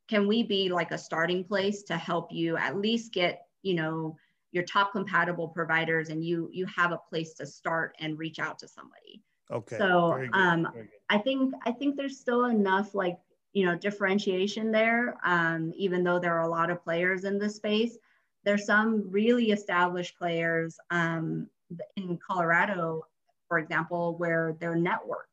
can 0.09 0.27
we 0.27 0.41
be 0.43 0.69
like 0.69 0.91
a 0.91 0.97
starting 0.97 1.43
place 1.43 1.83
to 1.83 1.95
help 1.95 2.31
you 2.31 2.57
at 2.57 2.77
least 2.77 3.13
get 3.13 3.43
you 3.61 3.75
know 3.75 4.15
your 4.51 4.63
top 4.63 4.91
compatible 4.91 5.47
providers 5.47 6.09
and 6.09 6.23
you 6.25 6.49
you 6.51 6.65
have 6.65 6.91
a 6.91 6.99
place 7.09 7.33
to 7.35 7.45
start 7.45 7.95
and 7.99 8.17
reach 8.17 8.39
out 8.39 8.57
to 8.59 8.67
somebody? 8.67 9.23
Okay 9.51 9.77
so 9.77 10.27
um 10.33 10.67
i 11.09 11.17
think 11.17 11.53
i 11.65 11.71
think 11.71 11.95
there's 11.95 12.19
still 12.19 12.45
enough 12.45 12.93
like 12.93 13.17
you 13.53 13.65
know 13.65 13.75
differentiation 13.75 14.71
there 14.71 15.17
um 15.23 15.71
even 15.75 16.03
though 16.03 16.19
there 16.19 16.35
are 16.35 16.43
a 16.43 16.49
lot 16.49 16.69
of 16.69 16.83
players 16.83 17.23
in 17.23 17.39
this 17.39 17.55
space. 17.55 17.97
There's 18.45 18.65
some 18.65 19.09
really 19.09 19.51
established 19.51 20.17
players 20.17 20.77
um 20.91 21.47
in 21.95 22.17
colorado 22.25 23.01
for 23.47 23.59
example 23.59 24.15
where 24.17 24.55
they're 24.59 24.75
network 24.75 25.29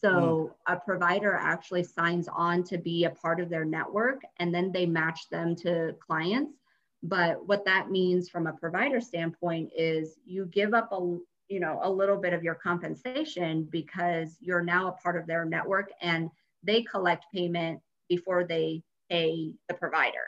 so 0.00 0.52
mm. 0.68 0.72
a 0.72 0.76
provider 0.78 1.34
actually 1.34 1.82
signs 1.82 2.28
on 2.28 2.62
to 2.64 2.78
be 2.78 3.04
a 3.04 3.10
part 3.10 3.40
of 3.40 3.48
their 3.48 3.64
network 3.64 4.22
and 4.38 4.54
then 4.54 4.70
they 4.72 4.86
match 4.86 5.28
them 5.30 5.56
to 5.56 5.94
clients. 6.06 6.56
But 7.02 7.46
what 7.46 7.64
that 7.64 7.90
means 7.90 8.28
from 8.28 8.46
a 8.46 8.52
provider 8.52 9.00
standpoint 9.00 9.70
is 9.76 10.16
you 10.24 10.46
give 10.46 10.74
up 10.74 10.90
a 10.92 11.18
you 11.48 11.60
know 11.60 11.80
a 11.82 11.90
little 11.90 12.16
bit 12.16 12.32
of 12.32 12.42
your 12.42 12.54
compensation 12.54 13.66
because 13.70 14.36
you're 14.40 14.62
now 14.62 14.88
a 14.88 14.92
part 14.92 15.16
of 15.16 15.26
their 15.26 15.44
network 15.44 15.90
and 16.02 16.30
they 16.62 16.82
collect 16.82 17.26
payment 17.32 17.80
before 18.08 18.44
they 18.44 18.82
pay 19.10 19.52
the 19.68 19.74
provider. 19.74 20.26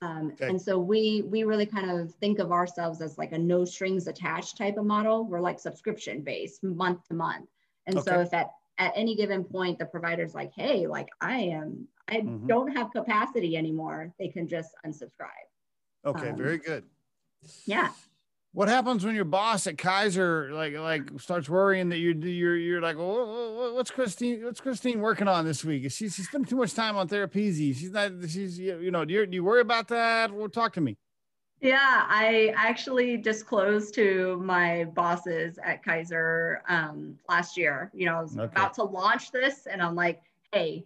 Um, 0.00 0.32
okay. 0.34 0.48
And 0.48 0.60
so 0.60 0.78
we 0.78 1.22
we 1.26 1.42
really 1.42 1.66
kind 1.66 1.90
of 1.90 2.14
think 2.14 2.38
of 2.38 2.52
ourselves 2.52 3.00
as 3.00 3.18
like 3.18 3.32
a 3.32 3.38
no 3.38 3.64
strings 3.64 4.06
attached 4.06 4.56
type 4.56 4.76
of 4.76 4.84
model. 4.84 5.26
We're 5.26 5.40
like 5.40 5.58
subscription 5.58 6.22
based, 6.22 6.62
month 6.62 7.08
to 7.08 7.14
month. 7.14 7.48
And 7.86 7.98
okay. 7.98 8.10
so 8.10 8.20
if 8.20 8.32
at 8.32 8.50
at 8.78 8.92
any 8.94 9.14
given 9.14 9.44
point 9.44 9.78
the 9.78 9.84
provider's 9.84 10.34
like 10.34 10.52
hey 10.54 10.86
like 10.86 11.08
i 11.20 11.38
am 11.38 11.86
i 12.08 12.16
mm-hmm. 12.16 12.46
don't 12.46 12.74
have 12.74 12.90
capacity 12.92 13.56
anymore 13.56 14.12
they 14.18 14.28
can 14.28 14.46
just 14.48 14.70
unsubscribe 14.86 15.48
okay 16.04 16.30
um, 16.30 16.36
very 16.36 16.58
good 16.58 16.84
yeah 17.66 17.90
what 18.58 18.68
happens 18.68 19.06
when 19.06 19.14
your 19.14 19.24
boss 19.24 19.68
at 19.68 19.78
kaiser 19.78 20.50
like 20.52 20.76
like 20.76 21.08
starts 21.20 21.48
worrying 21.48 21.90
that 21.90 21.98
you're 21.98 22.16
you're 22.16 22.56
you're 22.56 22.80
like 22.80 22.96
what's 22.98 23.92
christine 23.92 24.44
what's 24.44 24.60
christine 24.60 24.98
working 25.00 25.28
on 25.28 25.44
this 25.44 25.64
week 25.64 25.84
she's 25.84 26.16
she's 26.16 26.26
spending 26.26 26.44
too 26.44 26.56
much 26.56 26.74
time 26.74 26.96
on 26.96 27.06
therapy 27.06 27.52
she's 27.52 27.92
not 27.92 28.10
she's 28.28 28.58
you 28.58 28.90
know 28.90 29.04
do 29.04 29.14
you, 29.14 29.26
do 29.26 29.36
you 29.36 29.44
worry 29.44 29.60
about 29.60 29.86
that 29.86 30.32
well 30.32 30.48
talk 30.48 30.72
to 30.72 30.80
me 30.80 30.96
yeah, 31.60 32.04
I 32.06 32.54
actually 32.56 33.16
disclosed 33.16 33.92
to 33.96 34.40
my 34.44 34.84
bosses 34.94 35.58
at 35.64 35.84
Kaiser 35.84 36.62
um, 36.68 37.18
last 37.28 37.56
year. 37.56 37.90
You 37.92 38.06
know, 38.06 38.18
I 38.18 38.22
was 38.22 38.38
okay. 38.38 38.44
about 38.44 38.74
to 38.74 38.84
launch 38.84 39.32
this, 39.32 39.66
and 39.66 39.82
I'm 39.82 39.96
like, 39.96 40.22
hey, 40.52 40.84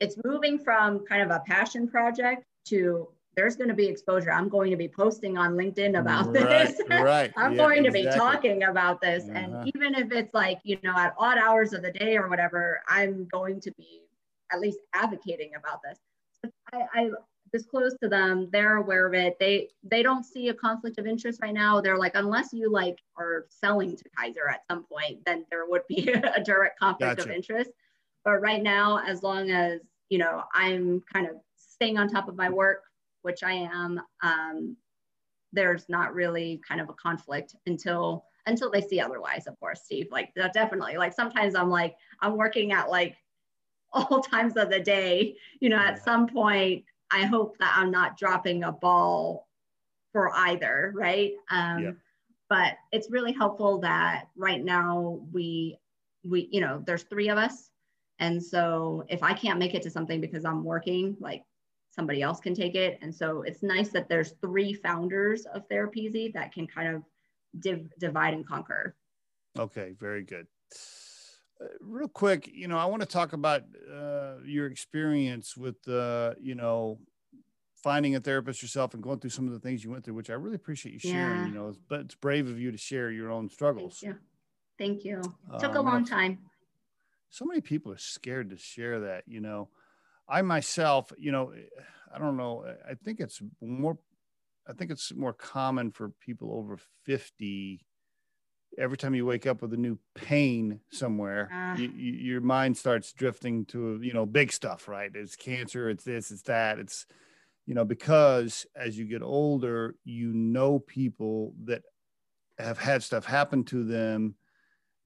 it's 0.00 0.16
moving 0.24 0.58
from 0.58 1.00
kind 1.00 1.22
of 1.22 1.30
a 1.30 1.42
passion 1.46 1.86
project 1.86 2.42
to 2.68 3.06
there's 3.36 3.56
going 3.56 3.68
to 3.68 3.74
be 3.74 3.86
exposure. 3.86 4.30
I'm 4.30 4.48
going 4.48 4.70
to 4.70 4.76
be 4.76 4.88
posting 4.88 5.36
on 5.36 5.54
LinkedIn 5.54 5.98
about 5.98 6.26
right, 6.26 6.34
this. 6.34 6.80
right. 6.88 7.32
I'm 7.36 7.52
yeah, 7.52 7.58
going 7.58 7.82
to 7.84 7.88
exactly. 7.88 8.10
be 8.10 8.16
talking 8.16 8.62
about 8.64 9.00
this. 9.00 9.24
Uh-huh. 9.24 9.38
And 9.38 9.72
even 9.74 9.94
if 9.94 10.12
it's 10.12 10.34
like, 10.34 10.60
you 10.62 10.78
know, 10.82 10.94
at 10.96 11.14
odd 11.18 11.38
hours 11.38 11.72
of 11.72 11.82
the 11.82 11.92
day 11.92 12.16
or 12.16 12.28
whatever, 12.28 12.82
I'm 12.88 13.26
going 13.26 13.60
to 13.60 13.72
be 13.72 14.02
at 14.52 14.60
least 14.60 14.78
advocating 14.94 15.52
about 15.56 15.80
this. 15.82 15.98
I, 16.72 16.82
I 16.94 17.10
disclosed 17.54 17.96
to 18.02 18.08
them 18.08 18.48
they're 18.52 18.78
aware 18.78 19.06
of 19.06 19.14
it 19.14 19.36
they 19.38 19.68
they 19.84 20.02
don't 20.02 20.24
see 20.24 20.48
a 20.48 20.54
conflict 20.54 20.98
of 20.98 21.06
interest 21.06 21.40
right 21.40 21.54
now 21.54 21.80
they're 21.80 21.96
like 21.96 22.16
unless 22.16 22.52
you 22.52 22.68
like 22.68 22.98
are 23.16 23.46
selling 23.48 23.96
to 23.96 24.04
kaiser 24.18 24.48
at 24.48 24.62
some 24.68 24.82
point 24.82 25.20
then 25.24 25.46
there 25.50 25.64
would 25.68 25.82
be 25.88 26.10
a 26.36 26.42
direct 26.42 26.80
conflict 26.80 27.18
gotcha. 27.18 27.30
of 27.30 27.34
interest 27.34 27.70
but 28.24 28.40
right 28.40 28.60
now 28.60 28.98
as 29.06 29.22
long 29.22 29.52
as 29.52 29.80
you 30.08 30.18
know 30.18 30.42
i'm 30.52 31.00
kind 31.12 31.28
of 31.28 31.36
staying 31.56 31.96
on 31.96 32.08
top 32.08 32.28
of 32.28 32.34
my 32.34 32.50
work 32.50 32.82
which 33.24 33.42
i 33.42 33.52
am 33.52 34.00
um, 34.22 34.76
there's 35.52 35.88
not 35.88 36.14
really 36.14 36.60
kind 36.66 36.80
of 36.80 36.88
a 36.88 36.94
conflict 36.94 37.54
until 37.66 38.24
until 38.46 38.70
they 38.70 38.80
see 38.80 39.00
otherwise 39.00 39.46
of 39.46 39.58
course 39.60 39.82
steve 39.84 40.08
like 40.10 40.32
definitely 40.52 40.96
like 40.96 41.12
sometimes 41.12 41.54
i'm 41.54 41.70
like 41.70 41.94
i'm 42.20 42.36
working 42.36 42.72
at 42.72 42.90
like 42.90 43.16
all 43.94 44.20
times 44.20 44.56
of 44.56 44.70
the 44.70 44.80
day 44.80 45.36
you 45.60 45.68
know 45.68 45.78
at 45.78 46.02
some 46.02 46.26
point 46.26 46.84
I 47.14 47.26
hope 47.26 47.56
that 47.58 47.74
I'm 47.76 47.90
not 47.90 48.18
dropping 48.18 48.64
a 48.64 48.72
ball 48.72 49.48
for 50.12 50.34
either, 50.34 50.92
right? 50.94 51.32
Um, 51.50 51.78
yeah. 51.78 51.90
But 52.48 52.74
it's 52.92 53.10
really 53.10 53.32
helpful 53.32 53.78
that 53.80 54.26
right 54.36 54.62
now 54.62 55.20
we 55.32 55.78
we 56.24 56.48
you 56.52 56.60
know 56.60 56.82
there's 56.86 57.04
three 57.04 57.28
of 57.28 57.38
us, 57.38 57.70
and 58.18 58.42
so 58.42 59.04
if 59.08 59.22
I 59.22 59.32
can't 59.32 59.58
make 59.58 59.74
it 59.74 59.82
to 59.82 59.90
something 59.90 60.20
because 60.20 60.44
I'm 60.44 60.62
working, 60.62 61.16
like 61.20 61.42
somebody 61.94 62.22
else 62.22 62.40
can 62.40 62.54
take 62.54 62.74
it, 62.74 62.98
and 63.02 63.14
so 63.14 63.42
it's 63.42 63.62
nice 63.62 63.90
that 63.90 64.08
there's 64.08 64.32
three 64.40 64.74
founders 64.74 65.46
of 65.46 65.68
Therapeasy 65.68 66.32
that 66.34 66.52
can 66.52 66.66
kind 66.66 66.94
of 66.96 67.02
div- 67.60 67.88
divide 67.98 68.34
and 68.34 68.46
conquer. 68.46 68.96
Okay, 69.58 69.94
very 69.98 70.22
good 70.24 70.46
real 71.80 72.08
quick, 72.08 72.50
you 72.52 72.68
know, 72.68 72.76
I 72.76 72.84
want 72.86 73.00
to 73.02 73.08
talk 73.08 73.32
about 73.32 73.62
uh, 73.90 74.34
your 74.44 74.66
experience 74.66 75.56
with, 75.56 75.76
uh, 75.88 76.34
you 76.40 76.54
know, 76.54 76.98
finding 77.82 78.16
a 78.16 78.20
therapist 78.20 78.60
yourself 78.60 78.92
and 78.92 79.02
going 79.02 79.20
through 79.20 79.30
some 79.30 79.46
of 79.46 79.52
the 79.52 79.60
things 79.60 79.84
you 79.84 79.90
went 79.90 80.04
through, 80.04 80.14
which 80.14 80.30
I 80.30 80.34
really 80.34 80.56
appreciate 80.56 80.92
you 80.92 80.98
sharing. 80.98 81.14
Yeah. 81.40 81.46
You 81.46 81.54
know, 81.54 81.74
but 81.88 82.00
it's 82.00 82.14
brave 82.16 82.48
of 82.50 82.58
you 82.58 82.72
to 82.72 82.76
share 82.76 83.10
your 83.10 83.30
own 83.30 83.48
struggles. 83.48 84.00
Thank 84.00 84.14
you. 84.14 84.18
Thank 84.78 85.04
you. 85.04 85.22
Took 85.60 85.74
a 85.76 85.78
Um, 85.78 85.86
long 85.86 86.04
time. 86.04 86.38
so 87.30 87.44
many 87.44 87.60
people 87.60 87.92
are 87.92 87.98
scared 87.98 88.50
to 88.50 88.56
share 88.56 89.00
that 89.00 89.24
you 89.26 89.40
know 89.40 89.68
i 90.28 90.42
myself 90.42 91.12
you 91.18 91.32
know 91.32 91.50
eh, 91.50 91.82
i 92.14 92.18
don't 92.18 92.36
know 92.36 92.62
eh, 92.62 92.74
i 92.90 92.94
think 92.94 93.20
it's 93.20 93.40
more 93.60 93.98
i 94.68 94.72
think 94.72 94.90
it's 94.90 95.12
more 95.14 95.32
common 95.32 95.90
for 95.90 96.10
people 96.20 96.52
over 96.52 96.78
50 97.04 97.84
every 98.78 98.96
time 98.96 99.14
you 99.14 99.24
wake 99.24 99.46
up 99.46 99.62
with 99.62 99.72
a 99.72 99.76
new 99.78 99.98
pain 100.14 100.80
somewhere 100.90 101.48
ah. 101.52 101.76
you, 101.76 101.90
you, 101.94 102.12
your 102.12 102.40
mind 102.40 102.76
starts 102.76 103.12
drifting 103.12 103.64
to 103.66 103.98
you 104.02 104.12
know 104.12 104.26
big 104.26 104.52
stuff 104.52 104.88
right? 104.88 105.10
It's 105.14 105.36
cancer 105.36 105.88
it's 105.90 106.04
this 106.04 106.30
it's 106.30 106.42
that 106.42 106.78
it's 106.78 107.06
you 107.66 107.74
know 107.74 107.84
because 107.84 108.66
as 108.76 108.98
you 108.98 109.04
get 109.04 109.22
older 109.22 109.94
you 110.04 110.32
know 110.32 110.78
people 110.78 111.54
that 111.64 111.82
have 112.58 112.78
had 112.78 113.02
stuff 113.02 113.24
happen 113.24 113.64
to 113.64 113.84
them 113.84 114.34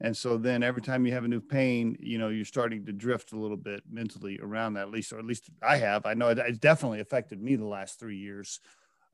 and 0.00 0.16
so 0.16 0.36
then 0.38 0.62
every 0.62 0.82
time 0.82 1.06
you 1.06 1.12
have 1.12 1.24
a 1.24 1.28
new 1.28 1.40
pain, 1.40 1.96
you 2.00 2.18
know, 2.18 2.28
you're 2.28 2.44
starting 2.44 2.86
to 2.86 2.92
drift 2.92 3.32
a 3.32 3.38
little 3.38 3.56
bit 3.56 3.82
mentally 3.88 4.38
around 4.40 4.74
that, 4.74 4.82
at 4.82 4.90
least, 4.90 5.12
or 5.12 5.18
at 5.18 5.24
least 5.24 5.50
I 5.62 5.78
have. 5.78 6.06
I 6.06 6.14
know 6.14 6.28
it, 6.28 6.38
it's 6.38 6.58
definitely 6.58 7.00
affected 7.00 7.40
me 7.42 7.56
the 7.56 7.66
last 7.66 7.98
three 7.98 8.18
years 8.18 8.60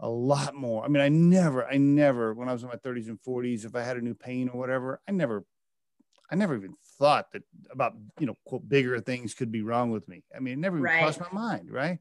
a 0.01 0.09
lot 0.09 0.55
more. 0.55 0.85
I 0.85 0.89
mean, 0.89 1.03
I 1.03 1.09
never, 1.09 1.67
I 1.67 1.79
never, 1.79 2.35
when 2.35 2.49
I 2.49 2.53
was 2.53 2.63
in 2.65 2.69
my 2.69 2.77
30s 2.77 3.09
and 3.09 3.21
40s, 3.21 3.65
if 3.65 3.75
I 3.77 3.83
had 3.83 3.97
a 3.97 4.03
new 4.03 4.15
pain 4.15 4.49
or 4.51 4.59
whatever, 4.59 5.01
I 5.09 5.13
never, 5.13 5.47
I 6.31 6.37
never 6.37 6.57
even 6.57 6.75
thought 6.99 7.33
that 7.33 7.43
about, 7.71 7.95
you 8.19 8.27
know, 8.27 8.37
quote, 8.47 8.69
bigger 8.69 8.99
things 9.01 9.35
could 9.35 9.53
be 9.53 9.63
wrong 9.63 9.91
with 9.91 10.09
me. 10.09 10.25
I 10.35 10.41
mean, 10.41 10.55
it 10.55 10.59
never 10.59 10.79
even 10.79 10.91
Right. 10.91 10.99
crossed 10.99 11.21
my 11.21 11.31
mind, 11.33 11.71
right? 11.71 12.01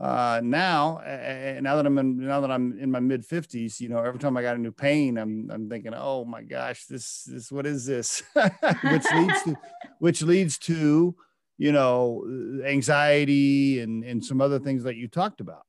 Uh, 0.00 0.40
now, 0.44 0.98
uh, 0.98 1.60
now 1.60 1.76
that 1.76 1.84
I'm 1.84 1.98
in, 1.98 2.18
now 2.18 2.40
that 2.40 2.50
I'm 2.50 2.78
in 2.78 2.90
my 2.90 3.00
mid 3.00 3.24
fifties, 3.24 3.80
you 3.80 3.88
know, 3.88 3.98
every 3.98 4.20
time 4.20 4.36
I 4.36 4.42
got 4.42 4.54
a 4.54 4.58
new 4.58 4.70
pain, 4.70 5.18
I'm, 5.18 5.50
I'm 5.52 5.68
thinking, 5.68 5.92
oh 5.94 6.24
my 6.24 6.42
gosh, 6.42 6.84
this, 6.86 7.24
this, 7.24 7.50
what 7.50 7.66
is 7.66 7.84
this? 7.84 8.22
which 8.34 9.04
leads 9.12 9.42
to, 9.42 9.56
which 9.98 10.22
leads 10.22 10.58
to, 10.58 11.16
you 11.56 11.72
know, 11.72 12.24
anxiety 12.64 13.80
and, 13.80 14.04
and 14.04 14.24
some 14.24 14.40
other 14.40 14.60
things 14.60 14.84
that 14.84 14.94
you 14.96 15.08
talked 15.08 15.40
about. 15.40 15.64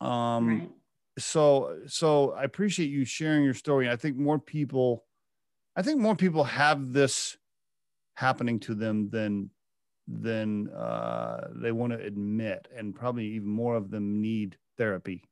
Um, 0.00 0.48
right. 0.48 0.70
so, 1.18 1.78
so 1.86 2.32
I 2.32 2.42
appreciate 2.42 2.90
you 2.90 3.04
sharing 3.04 3.44
your 3.44 3.54
story. 3.54 3.88
I 3.88 3.94
think 3.94 4.16
more 4.16 4.40
people, 4.40 5.04
I 5.76 5.82
think 5.82 6.00
more 6.00 6.16
people 6.16 6.42
have 6.42 6.92
this 6.92 7.36
happening 8.14 8.58
to 8.58 8.74
them 8.74 9.10
than 9.10 9.50
than 10.08 10.70
uh, 10.70 11.48
they 11.54 11.70
want 11.70 11.92
to 11.92 12.00
admit, 12.00 12.66
and 12.74 12.94
probably 12.94 13.26
even 13.26 13.48
more 13.48 13.76
of 13.76 13.90
them 13.90 14.20
need 14.20 14.56
therapy. 14.78 15.22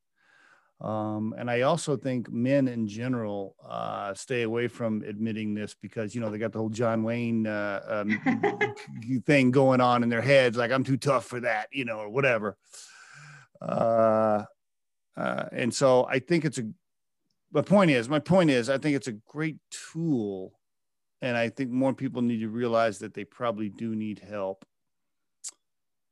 Um, 0.78 1.34
and 1.38 1.50
I 1.50 1.62
also 1.62 1.96
think 1.96 2.30
men 2.30 2.68
in 2.68 2.86
general 2.86 3.56
uh, 3.66 4.12
stay 4.12 4.42
away 4.42 4.68
from 4.68 5.02
admitting 5.06 5.54
this 5.54 5.74
because 5.74 6.14
you 6.14 6.20
know 6.20 6.28
they 6.28 6.36
got 6.36 6.52
the 6.52 6.58
whole 6.58 6.68
John 6.68 7.02
Wayne 7.02 7.46
uh, 7.46 8.04
um, 8.06 8.74
thing 9.26 9.50
going 9.50 9.80
on 9.80 10.02
in 10.02 10.10
their 10.10 10.20
heads, 10.20 10.58
like 10.58 10.70
I'm 10.70 10.84
too 10.84 10.98
tough 10.98 11.24
for 11.24 11.40
that, 11.40 11.68
you 11.72 11.86
know, 11.86 11.98
or 11.98 12.10
whatever. 12.10 12.58
Uh, 13.62 14.44
uh, 15.16 15.44
and 15.50 15.74
so 15.74 16.04
I 16.04 16.18
think 16.18 16.44
it's 16.44 16.58
a. 16.58 16.64
My 17.52 17.62
point 17.62 17.90
is, 17.90 18.08
my 18.08 18.18
point 18.18 18.50
is, 18.50 18.68
I 18.68 18.76
think 18.76 18.96
it's 18.96 19.08
a 19.08 19.12
great 19.12 19.56
tool 19.70 20.52
and 21.22 21.36
I 21.36 21.48
think 21.48 21.70
more 21.70 21.94
people 21.94 22.22
need 22.22 22.40
to 22.40 22.48
realize 22.48 22.98
that 22.98 23.14
they 23.14 23.24
probably 23.24 23.68
do 23.68 23.94
need 23.94 24.18
help. 24.18 24.64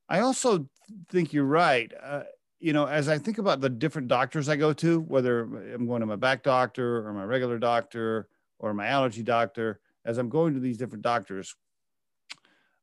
I 0.09 0.21
also 0.21 0.69
think 1.09 1.33
you're 1.33 1.45
right. 1.45 1.93
Uh, 2.03 2.25
you 2.61 2.73
know, 2.73 2.87
as 2.87 3.09
I 3.09 3.19
think 3.19 3.39
about 3.39 3.61
the 3.61 3.69
different 3.69 4.09
doctors 4.09 4.49
I 4.49 4.57
go 4.57 4.73
to, 4.75 5.01
whether 5.01 5.43
I'm 5.43 5.87
going 5.87 6.01
to 6.01 6.07
my 6.07 6.17
back 6.17 6.43
doctor 6.43 7.07
or 7.07 7.13
my 7.13 7.25
regular 7.25 7.59
doctor 7.59 8.29
or 8.59 8.73
my 8.73 8.87
allergy 8.87 9.23
doctor, 9.23 9.81
as 10.05 10.19
I'm 10.19 10.29
going 10.29 10.55
to 10.55 10.61
these 10.61 10.79
different 10.79 11.03
doctors, 11.03 11.55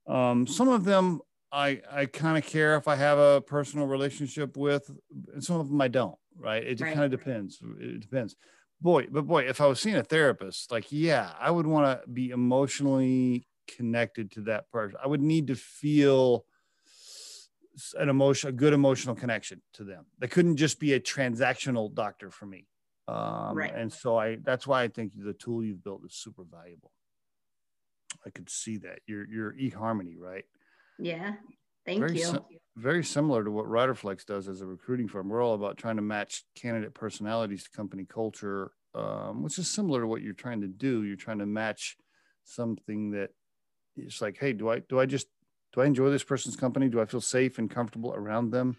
um, 0.07 0.45
some 0.45 0.67
of 0.67 0.83
them 0.83 1.21
I 1.51 1.81
I 1.91 2.05
kind 2.05 2.37
of 2.37 2.45
care 2.45 2.75
if 2.75 2.87
I 2.87 2.95
have 2.95 3.17
a 3.17 3.41
personal 3.41 3.87
relationship 3.87 4.57
with, 4.57 4.89
and 5.33 5.43
some 5.43 5.59
of 5.59 5.69
them 5.69 5.81
I 5.81 5.87
don't. 5.87 6.17
Right? 6.37 6.63
It 6.63 6.79
Right. 6.79 6.93
kind 6.93 7.05
of 7.05 7.11
depends. 7.11 7.61
It 7.79 7.99
depends 7.99 8.35
boy 8.81 9.05
but 9.11 9.27
boy 9.27 9.43
if 9.43 9.61
i 9.61 9.65
was 9.67 9.79
seeing 9.79 9.95
a 9.95 10.03
therapist 10.03 10.71
like 10.71 10.91
yeah 10.91 11.31
i 11.39 11.51
would 11.51 11.67
want 11.67 12.01
to 12.01 12.07
be 12.09 12.31
emotionally 12.31 13.45
connected 13.67 14.31
to 14.31 14.41
that 14.41 14.69
person. 14.71 14.97
I 15.01 15.07
would 15.07 15.21
need 15.21 15.47
to 15.47 15.55
feel 15.55 16.45
an 17.97 18.09
emotion 18.09 18.49
a 18.49 18.51
good 18.51 18.73
emotional 18.73 19.15
connection 19.15 19.61
to 19.73 19.83
them. 19.83 20.05
They 20.19 20.27
couldn't 20.27 20.57
just 20.57 20.79
be 20.79 20.93
a 20.93 20.99
transactional 20.99 21.93
doctor 21.93 22.29
for 22.31 22.45
me. 22.45 22.67
Um, 23.07 23.55
Right. 23.55 23.73
and 23.73 23.91
so 23.91 24.17
i 24.17 24.37
that's 24.43 24.67
why 24.67 24.83
i 24.83 24.87
think 24.87 25.13
the 25.15 25.33
tool 25.33 25.63
you've 25.63 25.83
built 25.83 26.01
is 26.05 26.13
super 26.15 26.43
valuable. 26.43 26.91
I 28.25 28.29
could 28.29 28.49
see 28.49 28.77
that. 28.79 28.99
Your 29.07 29.27
your 29.27 29.53
eharmony 29.53 30.15
right? 30.17 30.45
Yeah. 30.99 31.33
Thank 31.85 31.99
Very 31.99 32.17
you. 32.17 32.25
sim- 32.25 32.45
very 32.77 33.03
similar 33.03 33.43
to 33.43 33.51
what 33.51 33.65
Riderflex 33.65 34.25
does 34.25 34.47
as 34.47 34.61
a 34.61 34.65
recruiting 34.65 35.07
firm. 35.07 35.27
We're 35.29 35.41
all 35.43 35.55
about 35.55 35.77
trying 35.77 35.97
to 35.97 36.01
match 36.01 36.43
candidate 36.55 36.93
personalities 36.93 37.63
to 37.65 37.69
company 37.71 38.05
culture, 38.05 38.71
um, 38.95 39.43
which 39.43 39.57
is 39.59 39.69
similar 39.69 40.01
to 40.01 40.07
what 40.07 40.21
you're 40.21 40.33
trying 40.33 40.61
to 40.61 40.67
do. 40.67 41.03
You're 41.03 41.17
trying 41.17 41.39
to 41.39 41.45
match 41.45 41.97
something 42.43 43.11
that 43.11 43.31
it's 43.97 44.21
like, 44.21 44.37
hey, 44.37 44.53
do 44.53 44.69
I 44.69 44.79
do 44.79 44.99
I 44.99 45.05
just 45.05 45.27
do 45.73 45.81
I 45.81 45.85
enjoy 45.85 46.09
this 46.09 46.23
person's 46.23 46.55
company? 46.55 46.87
Do 46.87 47.01
I 47.01 47.05
feel 47.05 47.21
safe 47.21 47.57
and 47.57 47.69
comfortable 47.69 48.13
around 48.13 48.51
them? 48.51 48.77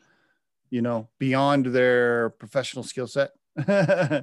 You 0.71 0.81
know, 0.81 1.11
beyond 1.19 1.67
their 1.67 2.31
professional 2.31 2.83
skill 2.83 3.07
set. 3.07 3.33
uh, 3.69 4.23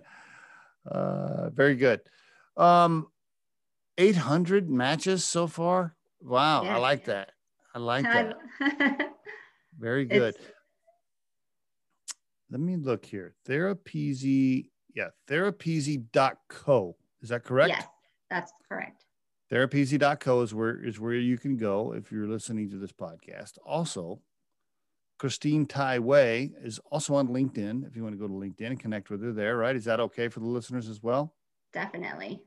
very 1.52 1.76
good. 1.76 2.02
Um, 2.58 3.08
800 3.98 4.70
matches 4.70 5.24
so 5.26 5.46
far. 5.48 5.96
Wow, 6.22 6.62
I 6.64 6.66
Yeah. 6.66 6.78
like 6.78 7.06
that. 7.06 7.32
I 7.76 7.80
like 7.80 8.04
that. 8.04 8.36
Very 9.80 10.06
good. 10.06 10.36
It's- 10.36 10.52
Let 12.52 12.60
me 12.62 12.78
look 12.78 13.06
here. 13.06 13.36
Therapeasy, 13.48 14.70
yeah, 14.96 15.10
therapeasy.co. 15.28 16.96
Is 17.22 17.30
that 17.30 17.44
correct? 17.44 17.70
yes, 17.70 17.86
that's 18.30 18.52
correct. 18.68 19.06
Therapeasy.co 19.52 20.42
is 20.42 20.54
where 20.54 20.84
is 20.84 21.00
where 21.00 21.14
you 21.14 21.38
can 21.38 21.58
go 21.58 21.94
if 21.94 22.12
you're 22.12 22.28
listening 22.28 22.70
to 22.70 22.78
this 22.78 22.92
podcast. 22.92 23.54
Also, 23.66 24.20
Christine 25.18 25.66
Tai 25.66 26.00
Wei 26.00 26.52
is 26.64 26.80
also 26.92 27.16
on 27.16 27.28
LinkedIn. 27.30 27.86
If 27.88 27.96
you 27.96 28.04
want 28.04 28.14
to 28.14 28.20
go 28.20 28.28
to 28.28 28.34
LinkedIn 28.34 28.68
and 28.68 28.80
connect 28.80 29.10
with 29.10 29.22
her 29.24 29.32
there, 29.34 29.58
right? 29.58 29.76
Is 29.76 29.86
that 29.86 30.00
okay 30.00 30.28
for 30.28 30.40
the 30.40 30.46
listeners 30.46 30.88
as 30.88 31.02
well? 31.04 31.36
Definitely. 31.74 32.42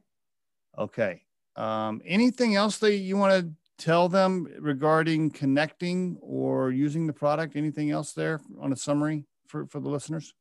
Okay. 0.78 1.22
Um, 1.56 2.00
anything 2.06 2.54
else 2.56 2.78
that 2.78 2.94
you 2.94 3.16
want 3.16 3.32
to 3.44 3.52
tell 3.78 4.08
them 4.08 4.46
regarding 4.58 5.30
connecting 5.30 6.16
or 6.20 6.70
using 6.70 7.06
the 7.06 7.12
product? 7.12 7.56
Anything 7.56 7.90
else 7.90 8.12
there 8.12 8.40
on 8.60 8.72
a 8.72 8.76
summary 8.76 9.24
for, 9.46 9.66
for 9.66 9.80
the 9.80 9.88
listeners? 9.88 10.34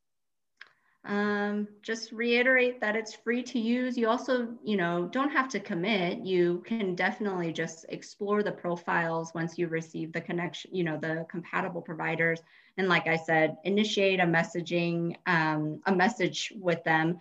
Um, 1.03 1.67
just 1.81 2.11
reiterate 2.11 2.79
that 2.81 2.95
it's 2.95 3.15
free 3.15 3.41
to 3.43 3.59
use. 3.59 3.97
You 3.97 4.07
also, 4.07 4.49
you 4.63 4.77
know, 4.77 5.09
don't 5.11 5.31
have 5.31 5.49
to 5.49 5.59
commit. 5.59 6.19
You 6.19 6.61
can 6.65 6.93
definitely 6.93 7.51
just 7.51 7.85
explore 7.89 8.43
the 8.43 8.51
profiles 8.51 9.33
once 9.33 9.57
you 9.57 9.67
receive 9.67 10.13
the 10.13 10.21
connection, 10.21 10.75
you 10.75 10.83
know, 10.83 10.97
the 10.97 11.25
compatible 11.29 11.81
providers. 11.81 12.41
And 12.77 12.87
like 12.87 13.07
I 13.07 13.15
said, 13.15 13.57
initiate 13.63 14.19
a 14.19 14.25
messaging, 14.25 15.15
um, 15.25 15.81
a 15.87 15.95
message 15.95 16.53
with 16.55 16.83
them. 16.83 17.17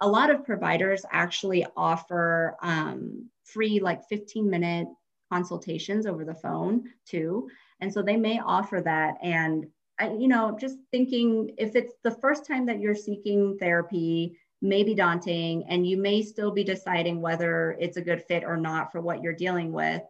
A 0.00 0.08
lot 0.08 0.30
of 0.30 0.44
providers 0.44 1.04
actually 1.10 1.66
offer 1.76 2.56
um, 2.62 3.28
free, 3.42 3.80
like 3.80 4.06
15 4.08 4.48
minute 4.48 4.86
consultations 5.32 6.06
over 6.06 6.24
the 6.24 6.34
phone 6.34 6.84
too. 7.06 7.48
And 7.80 7.92
so 7.92 8.02
they 8.02 8.16
may 8.16 8.40
offer 8.40 8.80
that. 8.82 9.16
And 9.22 9.66
I, 9.98 10.10
you 10.10 10.28
know, 10.28 10.56
just 10.58 10.78
thinking 10.90 11.54
if 11.58 11.76
it's 11.76 11.94
the 12.02 12.10
first 12.10 12.46
time 12.46 12.66
that 12.66 12.80
you're 12.80 12.94
seeking 12.94 13.56
therapy, 13.58 14.38
may 14.62 14.82
be 14.82 14.94
daunting, 14.94 15.64
and 15.68 15.86
you 15.86 15.96
may 15.96 16.22
still 16.22 16.50
be 16.50 16.64
deciding 16.64 17.20
whether 17.20 17.76
it's 17.78 17.98
a 17.98 18.02
good 18.02 18.22
fit 18.24 18.44
or 18.44 18.56
not 18.56 18.90
for 18.90 19.00
what 19.00 19.22
you're 19.22 19.34
dealing 19.34 19.72
with. 19.72 20.02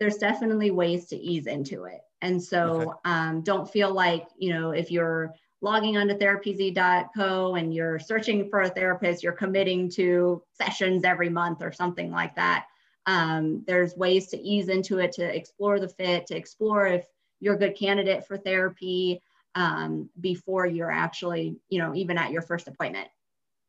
There's 0.00 0.16
definitely 0.16 0.70
ways 0.70 1.06
to 1.08 1.16
ease 1.16 1.46
into 1.46 1.84
it. 1.84 2.00
And 2.22 2.42
so 2.42 2.80
Okay. 2.80 2.90
um, 3.04 3.42
don't 3.42 3.70
feel 3.70 3.92
like, 3.92 4.26
you 4.38 4.52
know, 4.52 4.70
if 4.70 4.90
you're 4.90 5.34
logging 5.60 5.96
onto 5.96 6.16
therapeasy.co 6.16 7.54
and 7.54 7.74
you're 7.74 7.98
searching 7.98 8.48
for 8.48 8.62
a 8.62 8.70
therapist, 8.70 9.22
you're 9.22 9.32
committing 9.32 9.90
to 9.90 10.42
sessions 10.52 11.04
every 11.04 11.28
month 11.28 11.62
or 11.62 11.72
something 11.72 12.10
like 12.10 12.34
that. 12.36 12.66
Um, 13.08 13.64
there's 13.66 13.96
ways 13.96 14.26
to 14.28 14.38
ease 14.38 14.68
into 14.68 14.98
it, 14.98 15.12
to 15.12 15.24
explore 15.24 15.80
the 15.80 15.88
fit, 15.88 16.26
to 16.26 16.36
explore 16.36 16.86
if 16.86 17.06
you're 17.40 17.54
a 17.54 17.58
good 17.58 17.74
candidate 17.74 18.26
for 18.26 18.36
therapy 18.36 19.22
um, 19.54 20.10
before 20.20 20.66
you're 20.66 20.90
actually, 20.90 21.56
you 21.70 21.78
know, 21.78 21.94
even 21.94 22.18
at 22.18 22.32
your 22.32 22.42
first 22.42 22.68
appointment. 22.68 23.08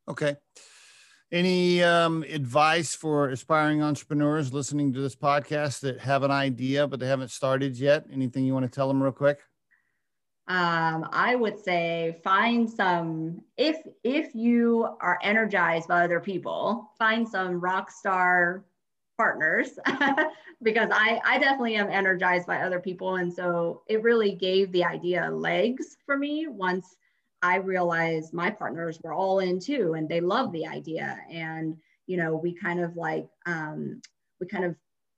Okay. 0.10 0.36
Any 1.32 1.82
um, 1.82 2.24
advice 2.24 2.96
for 2.96 3.30
aspiring 3.30 3.82
entrepreneurs 3.82 4.52
listening 4.52 4.92
to 4.92 5.00
this 5.00 5.16
podcast 5.16 5.80
that 5.82 6.00
have 6.00 6.24
an 6.24 6.32
idea 6.32 6.86
but 6.86 7.00
they 7.00 7.08
haven't 7.08 7.32
started 7.32 7.78
yet? 7.78 8.08
Anything 8.12 8.44
you 8.44 8.54
want 8.54 8.66
to 8.66 8.76
tell 8.76 8.90
them 8.90 9.02
real 9.02 9.14
quick? 9.14 9.40
um, 10.50 11.08
I 11.12 11.36
would 11.36 11.64
say 11.64 12.20
find 12.24 12.68
some 12.68 13.44
if 13.56 13.78
if 14.04 14.34
you 14.34 14.90
are 15.00 15.20
energized 15.22 15.88
by 15.88 16.04
other 16.04 16.20
people, 16.20 16.92
find 16.98 17.30
some 17.30 17.60
rock 17.60 17.92
star 17.92 18.66
partners 19.20 19.78
because 20.64 20.90
I 20.94 21.20
I 21.26 21.38
definitely 21.40 21.76
am 21.76 21.90
energized 21.90 22.48
by 22.48 22.62
other 22.62 22.80
people, 22.80 23.18
and 23.18 23.32
so 23.32 23.82
it 23.88 24.02
really 24.02 24.32
gave 24.32 24.72
the 24.72 24.86
idea 24.86 25.30
legs 25.30 25.98
for 26.06 26.18
me 26.18 26.48
once 26.48 26.96
I 27.42 27.58
realized 27.58 28.34
my 28.34 28.50
partners 28.50 28.98
were 29.04 29.14
all 29.14 29.40
in 29.40 29.60
too, 29.60 29.94
and 29.96 30.08
they 30.08 30.22
love 30.22 30.54
the 30.54 30.66
idea, 30.66 31.20
and 31.30 31.76
you 32.08 32.16
know 32.16 32.38
we 32.38 32.54
kind 32.54 32.80
of 32.80 32.96
like 32.96 33.28
um, 33.46 34.02
we 34.40 34.48
kind 34.48 34.64
of 34.64 34.76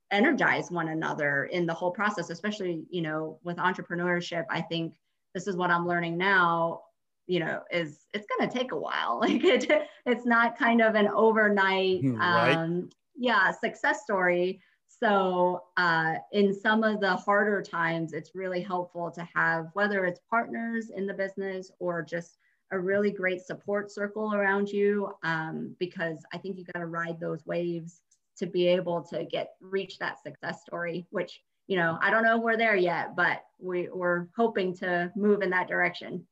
energize 0.09 0.71
one 0.71 0.87
another 0.87 1.45
in 1.45 1.67
the 1.67 1.73
whole 1.73 1.91
process, 1.91 2.31
especially 2.31 2.83
you 2.89 3.03
know 3.03 3.37
with 3.43 3.57
entrepreneurship. 3.57 4.45
I 4.49 4.61
think 4.61 4.95
this 5.35 5.47
is 5.47 5.55
what 5.55 5.69
I'm 5.69 5.87
learning 5.87 6.17
now, 6.17 6.81
you 7.27 7.39
know, 7.39 7.61
is 7.71 7.99
it's 8.15 8.25
going 8.27 8.49
to 8.49 8.57
take 8.57 8.71
a 8.71 8.79
while. 8.79 9.19
Like 9.21 9.43
it, 9.43 9.71
it's 10.07 10.25
not 10.25 10.57
kind 10.57 10.81
of 10.81 10.95
an 10.95 11.07
overnight, 11.07 12.01
hmm, 12.01 12.17
right. 12.17 12.55
um, 12.55 12.89
yeah, 13.15 13.51
success 13.51 14.03
story. 14.03 14.61
So 14.87 15.63
uh, 15.77 16.15
in 16.31 16.53
some 16.53 16.83
of 16.83 16.99
the 16.99 17.15
harder 17.15 17.61
times, 17.61 18.13
it's 18.13 18.35
really 18.35 18.61
helpful 18.61 19.09
to 19.11 19.27
have 19.33 19.69
whether 19.73 20.05
it's 20.05 20.19
partners 20.29 20.91
in 20.95 21.07
the 21.07 21.13
business 21.13 21.71
or 21.79 22.01
just 22.01 22.37
a 22.71 22.79
really 22.79 23.11
great 23.11 23.41
support 23.41 23.91
circle 23.91 24.33
around 24.33 24.69
you, 24.69 25.11
um, 25.23 25.75
because 25.79 26.23
I 26.33 26.37
think 26.37 26.57
you 26.57 26.65
got 26.65 26.79
to 26.79 26.85
ride 26.85 27.19
those 27.19 27.45
waves 27.45 28.01
to 28.37 28.45
be 28.45 28.67
able 28.67 29.01
to 29.03 29.25
get 29.25 29.55
reach 29.59 29.97
that 29.99 30.21
success 30.23 30.61
story, 30.61 31.05
which 31.09 31.41
you 31.67 31.77
know, 31.77 31.97
I 32.01 32.09
don't 32.09 32.23
know 32.23 32.37
we're 32.37 32.57
there 32.57 32.75
yet, 32.75 33.15
but 33.15 33.45
we, 33.57 33.87
we're 33.87 34.27
hoping 34.35 34.75
to 34.77 35.09
move 35.15 35.41
in 35.41 35.51
that 35.51 35.69
direction. 35.69 36.25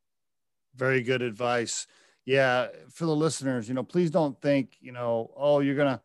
Very 0.76 1.02
good 1.02 1.22
advice. 1.22 1.88
Yeah, 2.26 2.68
for 2.92 3.06
the 3.06 3.16
listeners, 3.16 3.70
you 3.70 3.74
know, 3.74 3.84
please 3.84 4.12
don't 4.12 4.40
think, 4.42 4.76
you 4.82 4.92
know, 4.92 5.32
oh, 5.38 5.62
you're 5.62 5.78
gonna 5.78 6.02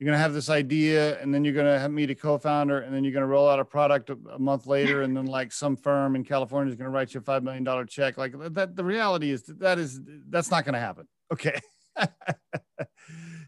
you're 0.00 0.06
gonna 0.06 0.18
have 0.18 0.32
this 0.32 0.48
idea, 0.48 1.20
and 1.20 1.32
then 1.32 1.44
you're 1.44 1.52
gonna 1.52 1.78
have 1.78 1.90
meet 1.90 2.08
a 2.08 2.14
co-founder, 2.14 2.80
and 2.80 2.94
then 2.94 3.04
you're 3.04 3.12
gonna 3.12 3.26
roll 3.26 3.46
out 3.46 3.60
a 3.60 3.64
product 3.66 4.08
a, 4.08 4.38
month 4.38 4.66
later, 4.66 5.02
and 5.02 5.14
then 5.14 5.26
like 5.26 5.52
some 5.52 5.76
firm 5.76 6.16
in 6.16 6.24
California 6.24 6.70
is 6.70 6.76
gonna 6.76 6.88
write 6.88 7.12
you 7.12 7.20
a 7.20 7.22
five 7.22 7.42
million 7.42 7.64
dollar 7.64 7.84
check. 7.84 8.16
Like 8.16 8.34
that, 8.54 8.74
the 8.74 8.84
reality 8.84 9.30
is 9.30 9.42
that, 9.42 9.60
that 9.60 9.78
is 9.78 10.00
that's 10.30 10.50
not 10.50 10.64
gonna 10.64 10.80
happen. 10.80 11.06
Okay. 11.30 11.60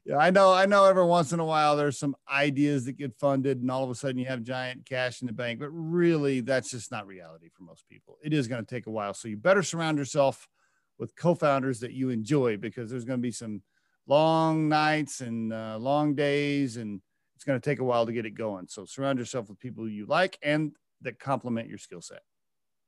yeah, 0.05 0.18
I 0.18 0.28
know. 0.28 0.53
I 0.53 0.66
know. 0.66 0.84
Every 0.84 1.07
once 1.07 1.32
in 1.32 1.40
a 1.40 1.44
while, 1.44 1.74
there's 1.74 1.98
some 1.98 2.14
ideas 2.30 2.84
that 2.84 2.98
get 2.98 3.14
funded, 3.18 3.62
and 3.62 3.70
all 3.70 3.82
of 3.82 3.88
a 3.88 3.94
sudden, 3.94 4.18
you 4.18 4.26
have 4.26 4.42
giant 4.42 4.84
cash 4.84 5.22
in 5.22 5.28
the 5.28 5.32
bank. 5.32 5.59
But 5.59 5.70
really, 5.70 6.40
that's 6.40 6.70
just 6.70 6.90
not 6.90 7.07
reality 7.07 7.48
for 7.48 7.62
most 7.62 7.88
people. 7.88 8.18
It 8.22 8.34
is 8.34 8.46
going 8.46 8.62
to 8.62 8.74
take 8.74 8.86
a 8.86 8.90
while. 8.90 9.14
So 9.14 9.26
you 9.28 9.38
better 9.38 9.62
surround 9.62 9.96
yourself 9.96 10.46
with 10.98 11.16
co-founders 11.16 11.80
that 11.80 11.92
you 11.92 12.11
enjoy, 12.11 12.59
because 12.59 12.90
there's 12.90 13.07
going 13.07 13.20
to 13.20 13.22
be 13.22 13.32
some 13.32 13.62
long 14.07 14.68
nights 14.68 15.20
and 15.20 15.53
uh, 15.53 15.76
long 15.78 16.14
days, 16.14 16.76
and 16.76 17.00
it's 17.34 17.44
going 17.44 17.61
to 17.61 17.70
take 17.70 17.80
a 17.80 17.84
while 17.84 18.07
to 18.07 18.12
get 18.12 18.26
it 18.26 18.34
going. 18.34 18.66
So 18.68 18.84
surround 18.84 19.18
yourself 19.18 19.48
with 19.48 19.59
people 19.59 19.88
you 19.88 20.07
like 20.07 20.38
and 20.42 20.72
that 21.03 21.18
complement 21.18 21.68
your 21.68 21.78
skill 21.78 22.00
set. 22.00 22.22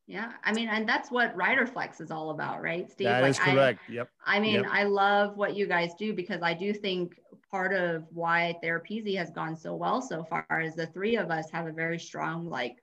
Yeah, 0.07 0.33
I 0.45 0.53
mean, 0.53 0.69
and 0.69 0.87
that's 0.87 1.11
what 1.11 1.35
Riderflex 1.35 2.01
is 2.03 2.11
all 2.11 2.31
about, 2.31 2.63
right, 2.63 2.91
Steve? 2.91 3.07
That 3.07 3.23
like, 3.23 3.31
is 3.31 3.39
correct. 3.39 3.81
I, 3.89 3.93
yep. 3.93 4.09
I 4.27 4.39
mean, 4.39 4.57
yep. 4.57 4.67
I 4.71 4.85
love 4.85 5.37
what 5.37 5.57
you 5.57 5.67
guys 5.67 5.95
do 5.99 6.13
because 6.13 6.43
I 6.43 6.53
do 6.53 6.75
think 6.75 7.19
part 7.51 7.73
of 7.73 8.05
why 8.11 8.55
Therapeasy 8.63 9.17
has 9.17 9.31
gone 9.31 9.57
so 9.57 9.75
well 9.75 10.03
so 10.03 10.23
far 10.23 10.61
is 10.61 10.75
the 10.75 10.89
three 10.89 11.17
of 11.17 11.31
us 11.31 11.51
have 11.53 11.67
a 11.67 11.73
very 11.73 11.99
strong 11.99 12.51
like 12.51 12.77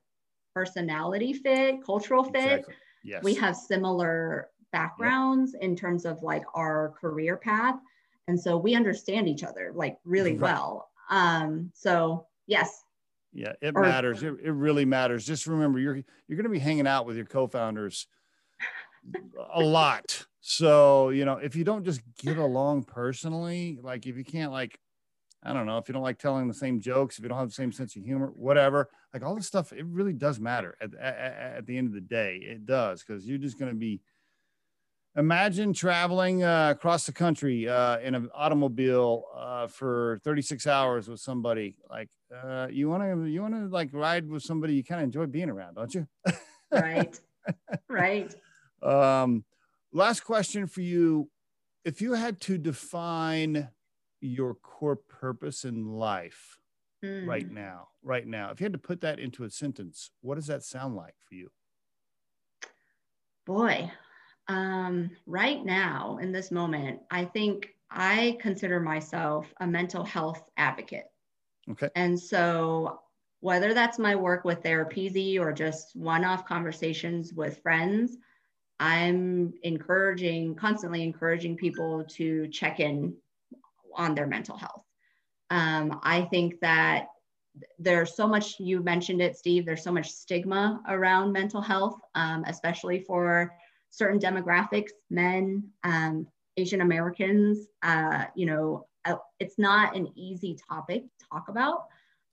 personality 0.56 1.34
fit, 1.34 1.86
cultural 1.86 2.24
fit. 2.24 2.36
Exactly. 2.36 2.74
Yes. 3.04 3.24
We 3.24 3.36
have 3.36 3.56
similar 3.56 4.50
backgrounds 4.72 5.54
yep. 5.54 5.62
in 5.62 5.76
terms 5.76 6.06
of 6.06 6.24
like 6.24 6.44
our 6.56 6.94
career 7.00 7.38
path, 7.38 7.76
and 8.28 8.40
so 8.40 8.58
we 8.58 8.76
understand 8.76 9.28
each 9.28 9.44
other 9.44 9.72
like 9.74 9.98
really 10.06 10.34
right. 10.34 10.42
well. 10.42 10.90
Um, 11.10 11.72
so 11.74 12.28
yes, 12.48 12.84
yeah, 13.34 13.54
it 13.62 13.74
or, 13.76 13.82
matters. 13.82 14.24
It, 14.24 14.36
it 14.44 14.52
really 14.52 14.86
matters. 14.86 15.26
Just 15.26 15.48
remember, 15.48 15.80
you're 15.80 15.96
you're 15.96 16.38
going 16.38 16.44
to 16.44 16.50
be 16.50 16.60
hanging 16.60 16.88
out 16.88 17.06
with 17.06 17.16
your 17.16 17.26
co-founders 17.26 18.08
a 19.54 19.62
lot. 19.62 20.26
So 20.42 21.10
you 21.10 21.26
know, 21.26 21.38
if 21.38 21.56
you 21.56 21.64
don't 21.64 21.86
just 21.86 22.02
get 22.22 22.38
along 22.38 22.84
personally, 22.84 23.80
like 23.82 24.06
if 24.06 24.18
you 24.18 24.26
can't 24.26 24.52
like, 24.52 24.78
I 25.44 25.54
don't 25.54 25.66
know, 25.66 25.78
if 25.78 25.88
you 25.88 25.94
don't 25.94 26.04
like 26.04 26.20
telling 26.20 26.48
the 26.48 26.54
same 26.54 26.82
jokes, 26.82 27.18
if 27.18 27.24
you 27.24 27.30
don't 27.30 27.38
have 27.38 27.48
the 27.48 27.54
same 27.54 27.72
sense 27.72 27.96
of 27.96 28.04
humor, 28.04 28.32
whatever, 28.36 28.90
like 29.14 29.24
all 29.24 29.36
this 29.36 29.48
stuff, 29.48 29.72
it 29.72 29.86
really 29.86 30.14
does 30.14 30.40
matter 30.40 30.76
at 30.82 30.94
at, 30.96 31.16
at 31.58 31.66
the 31.66 31.78
end 31.78 31.88
of 31.88 31.94
the 31.94 32.02
day. 32.02 32.38
It 32.38 32.66
does 32.66 33.04
because 33.04 33.26
you're 33.26 33.38
just 33.38 33.60
going 33.60 33.72
to 33.72 33.78
be 33.78 34.02
imagine 35.16 35.74
traveling 35.74 36.44
uh, 36.44 36.70
across 36.72 37.06
the 37.06 37.12
country 37.12 37.68
uh, 37.68 38.00
in 38.00 38.16
an 38.16 38.30
automobile 38.34 39.26
uh, 39.36 39.68
for 39.68 40.20
36 40.24 40.68
hours 40.68 41.08
with 41.08 41.20
somebody 41.20 41.76
like 41.90 42.10
uh, 42.44 42.68
you 42.72 42.90
want 42.90 43.04
to 43.04 43.26
you 43.26 43.42
want 43.42 43.54
to 43.54 43.68
like 43.68 43.90
ride 43.92 44.28
with 44.28 44.44
somebody 44.44 44.74
you 44.74 44.84
kind 44.84 45.02
of 45.02 45.06
enjoy 45.06 45.26
being 45.26 45.50
around 45.50 45.76
don't 45.76 45.94
you? 45.94 46.08
Right. 46.72 47.20
Right. 47.90 48.36
Um, 48.84 49.44
last 49.92 50.20
question 50.20 50.68
for 50.68 50.82
you. 50.82 51.28
If 51.84 52.00
you 52.00 52.14
had 52.14 52.40
to 52.42 52.60
define 52.60 53.68
your 54.20 54.54
core 54.54 54.96
purpose 54.96 55.66
in 55.66 55.88
life 55.88 56.60
mm. 57.04 57.26
right 57.26 57.50
now 57.50 57.88
right 58.04 58.28
now 58.28 58.52
if 58.52 58.60
you 58.60 58.66
had 58.66 58.74
to 58.74 58.80
put 58.80 59.02
that 59.02 59.18
into 59.18 59.44
a 59.44 59.50
sentence 59.50 60.12
what 60.22 60.36
does 60.36 60.46
that 60.46 60.62
sound 60.64 60.96
like 60.96 61.16
for 61.28 61.34
you? 61.34 61.50
Boy 63.48 63.92
um, 64.48 65.12
right 65.26 65.64
now, 65.64 66.18
in 66.22 66.32
this 66.32 66.52
moment, 66.52 67.02
I 67.10 67.26
think 67.26 67.70
I 67.90 68.38
consider 68.42 68.80
myself 68.80 69.54
a 69.60 69.68
mental 69.68 70.04
health 70.04 70.44
advocate. 70.58 71.06
Okay. 71.70 71.90
And 71.96 72.20
so, 72.20 73.00
whether 73.40 73.74
that's 73.74 73.98
my 73.98 74.16
work 74.16 74.46
with 74.46 74.62
Therapeasy 74.62 75.40
or 75.40 75.52
just 75.52 75.96
one 75.96 76.24
off 76.24 76.46
conversations 76.46 77.34
with 77.34 77.62
friends, 77.62 78.18
I'm 78.80 79.54
encouraging, 79.64 80.56
constantly 80.56 81.04
encouraging 81.04 81.58
people 81.58 82.04
to 82.12 82.48
check 82.50 82.80
in 82.80 83.16
on 83.96 84.16
their 84.16 84.28
mental 84.28 84.58
health. 84.58 84.84
Um, 85.50 86.00
I 86.04 86.22
think 86.24 86.60
that 86.62 87.08
there's 87.78 88.16
so 88.16 88.28
much, 88.28 88.60
you 88.60 88.82
mentioned 88.82 89.22
it, 89.22 89.38
Steve, 89.38 89.66
there's 89.66 89.84
so 89.84 89.92
much 89.92 90.10
stigma 90.10 90.82
around 90.88 91.32
mental 91.32 91.62
health, 91.62 92.00
um, 92.16 92.44
especially 92.48 93.00
for 93.00 93.54
certain 93.92 94.20
demographics, 94.20 94.90
men, 95.10 95.64
um, 95.84 96.26
Asian 96.58 96.82
Americans, 96.82 97.68
uh, 97.84 98.26
you 98.36 98.46
know, 98.46 98.88
uh, 99.06 99.16
it's 99.40 99.58
not 99.60 99.96
an 99.96 100.12
easy 100.16 100.58
topic 100.70 101.04
to 101.04 101.26
talk 101.32 101.50
about. 101.50 101.86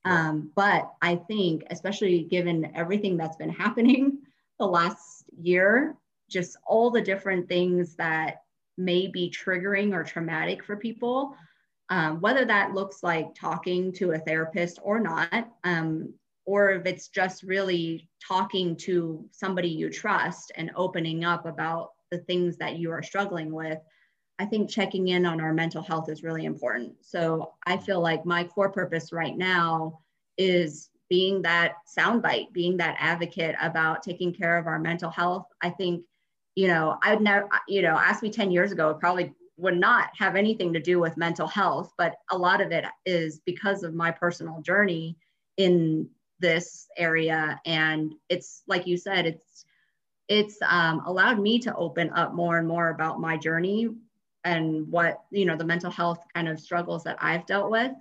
Um, 0.05 0.51
but 0.55 0.91
I 1.01 1.15
think, 1.15 1.63
especially 1.69 2.23
given 2.23 2.71
everything 2.75 3.17
that's 3.17 3.37
been 3.37 3.49
happening 3.65 4.19
the 4.59 4.65
last 4.65 5.25
year, 5.39 5.95
just 6.29 6.57
all 6.65 6.89
the 6.89 7.01
different 7.01 7.47
things 7.47 7.95
that 7.95 8.43
may 8.77 9.07
be 9.07 9.29
triggering 9.29 9.93
or 9.93 10.03
traumatic 10.03 10.63
for 10.63 10.77
people, 10.77 11.35
um, 11.89 12.21
whether 12.21 12.45
that 12.45 12.73
looks 12.73 13.03
like 13.03 13.33
talking 13.35 13.91
to 13.93 14.11
a 14.11 14.19
therapist 14.19 14.79
or 14.83 14.99
not, 14.99 15.49
um, 15.63 16.13
or 16.49 16.71
if 16.71 16.87
it's 16.87 17.09
just 17.09 17.43
really 17.43 18.09
talking 18.27 18.75
to 18.75 19.23
somebody 19.31 19.69
you 19.69 19.87
trust 19.87 20.51
and 20.55 20.71
opening 20.75 21.23
up 21.23 21.45
about 21.45 21.91
the 22.09 22.17
things 22.17 22.57
that 22.57 22.79
you 22.79 22.89
are 22.89 23.03
struggling 23.03 23.53
with, 23.53 23.77
I 24.39 24.45
think 24.45 24.67
checking 24.67 25.09
in 25.09 25.27
on 25.27 25.39
our 25.41 25.53
mental 25.53 25.83
health 25.83 26.09
is 26.09 26.23
really 26.23 26.45
important. 26.45 26.95
So 27.01 27.53
I 27.67 27.75
mm-hmm. 27.75 27.85
feel 27.85 28.01
like 28.01 28.25
my 28.25 28.45
core 28.45 28.71
purpose 28.71 29.13
right 29.13 29.37
now 29.37 29.99
is 30.39 30.89
being 31.07 31.43
that 31.43 31.75
soundbite, 31.95 32.51
being 32.51 32.77
that 32.77 32.97
advocate 32.97 33.53
about 33.61 34.01
taking 34.01 34.33
care 34.33 34.57
of 34.57 34.65
our 34.65 34.79
mental 34.79 35.11
health. 35.11 35.45
I 35.61 35.69
think, 35.69 36.03
you 36.55 36.67
know, 36.67 36.97
I 37.03 37.13
would 37.13 37.23
never, 37.23 37.47
you 37.67 37.83
know, 37.83 37.95
ask 37.95 38.23
me 38.23 38.31
10 38.31 38.49
years 38.49 38.71
ago, 38.71 38.89
it 38.89 38.99
probably 38.99 39.35
would 39.57 39.77
not 39.77 40.09
have 40.17 40.35
anything 40.35 40.73
to 40.73 40.79
do 40.79 40.99
with 40.99 41.15
mental 41.15 41.47
health, 41.47 41.93
but 41.95 42.15
a 42.31 42.37
lot 42.37 42.59
of 42.59 42.71
it 42.71 42.85
is 43.05 43.39
because 43.45 43.83
of 43.83 43.93
my 43.93 44.09
personal 44.09 44.63
journey 44.63 45.15
in 45.57 46.09
this 46.39 46.87
area. 46.97 47.59
And 47.65 48.13
it's 48.29 48.63
like 48.67 48.87
you 48.87 48.97
said 48.97 49.25
it's 49.25 49.65
it's 50.27 50.57
um, 50.61 51.01
allowed 51.05 51.39
me 51.39 51.57
to 51.59 51.75
open 51.75 52.11
up 52.11 52.33
more 52.33 52.59
and 52.59 52.67
more 52.67 52.89
about 52.89 53.19
my 53.19 53.35
journey 53.35 53.89
and 54.43 54.87
what 54.89 55.23
you 55.31 55.45
know 55.45 55.57
the 55.57 55.65
mental 55.65 55.91
health 55.91 56.23
kind 56.33 56.47
of 56.47 56.59
struggles 56.59 57.03
that 57.03 57.17
i've 57.21 57.45
dealt 57.45 57.69
with. 57.69 57.91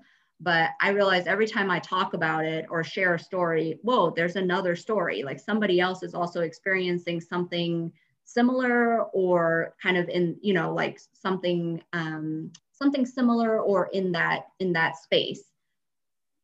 But 0.40 0.70
i 0.80 0.90
realize 0.90 1.26
every 1.26 1.46
time 1.46 1.70
i 1.70 1.80
talk 1.80 2.14
about 2.14 2.44
it 2.44 2.66
or 2.70 2.84
share 2.84 3.14
a 3.14 3.18
story 3.18 3.78
whoa 3.82 4.10
there's 4.10 4.36
another 4.36 4.76
story. 4.76 5.22
Like 5.22 5.40
somebody 5.40 5.80
else 5.80 6.02
is 6.02 6.14
also 6.14 6.42
experiencing 6.42 7.20
something 7.20 7.92
similar 8.24 9.04
or 9.04 9.74
kind 9.82 9.96
of 9.96 10.08
in 10.10 10.36
you 10.42 10.52
know 10.52 10.74
like 10.74 11.00
something 11.14 11.82
um, 11.94 12.52
something 12.72 13.06
similar 13.06 13.60
or 13.60 13.88
in 13.92 14.12
that 14.12 14.48
in 14.60 14.72
that 14.74 14.96
space. 14.96 15.44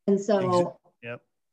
And 0.06 0.20
so 0.20 0.76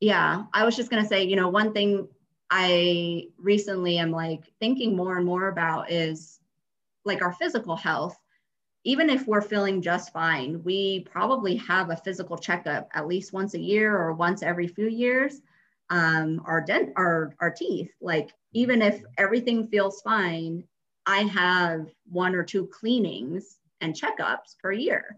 yeah, 0.02 0.46
I 0.52 0.64
was 0.64 0.74
just 0.74 0.90
going 0.90 1.00
to 1.00 1.08
say, 1.08 1.22
you 1.22 1.36
know, 1.36 1.48
one 1.48 1.72
thing 1.72 2.08
I 2.50 3.28
recently 3.38 3.98
am 3.98 4.10
like 4.10 4.42
thinking 4.58 4.96
more 4.96 5.16
and 5.16 5.24
more 5.24 5.46
about 5.46 5.92
is 5.92 6.40
like 7.04 7.22
our 7.22 7.32
physical 7.32 7.76
health. 7.76 8.18
Even 8.82 9.08
if 9.08 9.28
we're 9.28 9.40
feeling 9.40 9.80
just 9.80 10.12
fine, 10.12 10.60
we 10.64 11.06
probably 11.08 11.54
have 11.54 11.90
a 11.90 11.96
physical 11.96 12.36
checkup 12.36 12.88
at 12.94 13.06
least 13.06 13.32
once 13.32 13.54
a 13.54 13.60
year 13.60 13.96
or 13.96 14.12
once 14.12 14.42
every 14.42 14.66
few 14.66 14.88
years. 14.88 15.40
Um, 15.88 16.42
our 16.46 16.60
dent, 16.60 16.92
our 16.96 17.36
our 17.38 17.52
teeth. 17.52 17.92
Like 18.00 18.34
even 18.54 18.82
if 18.82 19.04
everything 19.18 19.68
feels 19.68 20.02
fine, 20.02 20.64
I 21.06 21.18
have 21.18 21.86
one 22.10 22.34
or 22.34 22.42
two 22.42 22.66
cleanings 22.66 23.58
and 23.80 23.94
checkups 23.94 24.58
per 24.60 24.72
year. 24.72 25.16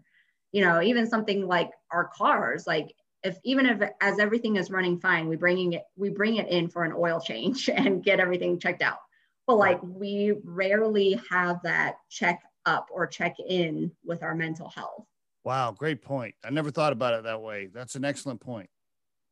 You 0.51 0.61
know, 0.61 0.79
even 0.83 1.07
something 1.07 1.47
like 1.47 1.71
our 1.91 2.11
cars, 2.15 2.67
like 2.67 2.93
if 3.25 3.39
even 3.43 3.65
if 3.65 3.89
as 4.01 4.19
everything 4.19 4.55
is 4.55 4.69
running 4.69 4.99
fine, 4.99 5.27
we 5.27 5.35
bringing 5.35 5.73
it 5.73 5.83
we 5.97 6.09
bring 6.09 6.35
it 6.35 6.47
in 6.47 6.69
for 6.69 6.83
an 6.83 6.93
oil 6.95 7.19
change 7.19 7.69
and 7.73 8.03
get 8.03 8.19
everything 8.19 8.59
checked 8.59 8.81
out. 8.81 8.99
But 9.47 9.55
like 9.55 9.79
we 9.83 10.33
rarely 10.43 11.19
have 11.29 11.61
that 11.63 11.97
check 12.09 12.41
up 12.65 12.87
or 12.91 13.05
check 13.07 13.35
in 13.39 13.91
with 14.03 14.23
our 14.23 14.35
mental 14.35 14.69
health. 14.69 15.05
Wow, 15.43 15.71
great 15.71 16.01
point. 16.01 16.33
I 16.43 16.49
never 16.49 16.71
thought 16.71 16.93
about 16.93 17.13
it 17.13 17.23
that 17.23 17.41
way. 17.41 17.67
That's 17.67 17.95
an 17.95 18.05
excellent 18.05 18.41
point. 18.41 18.69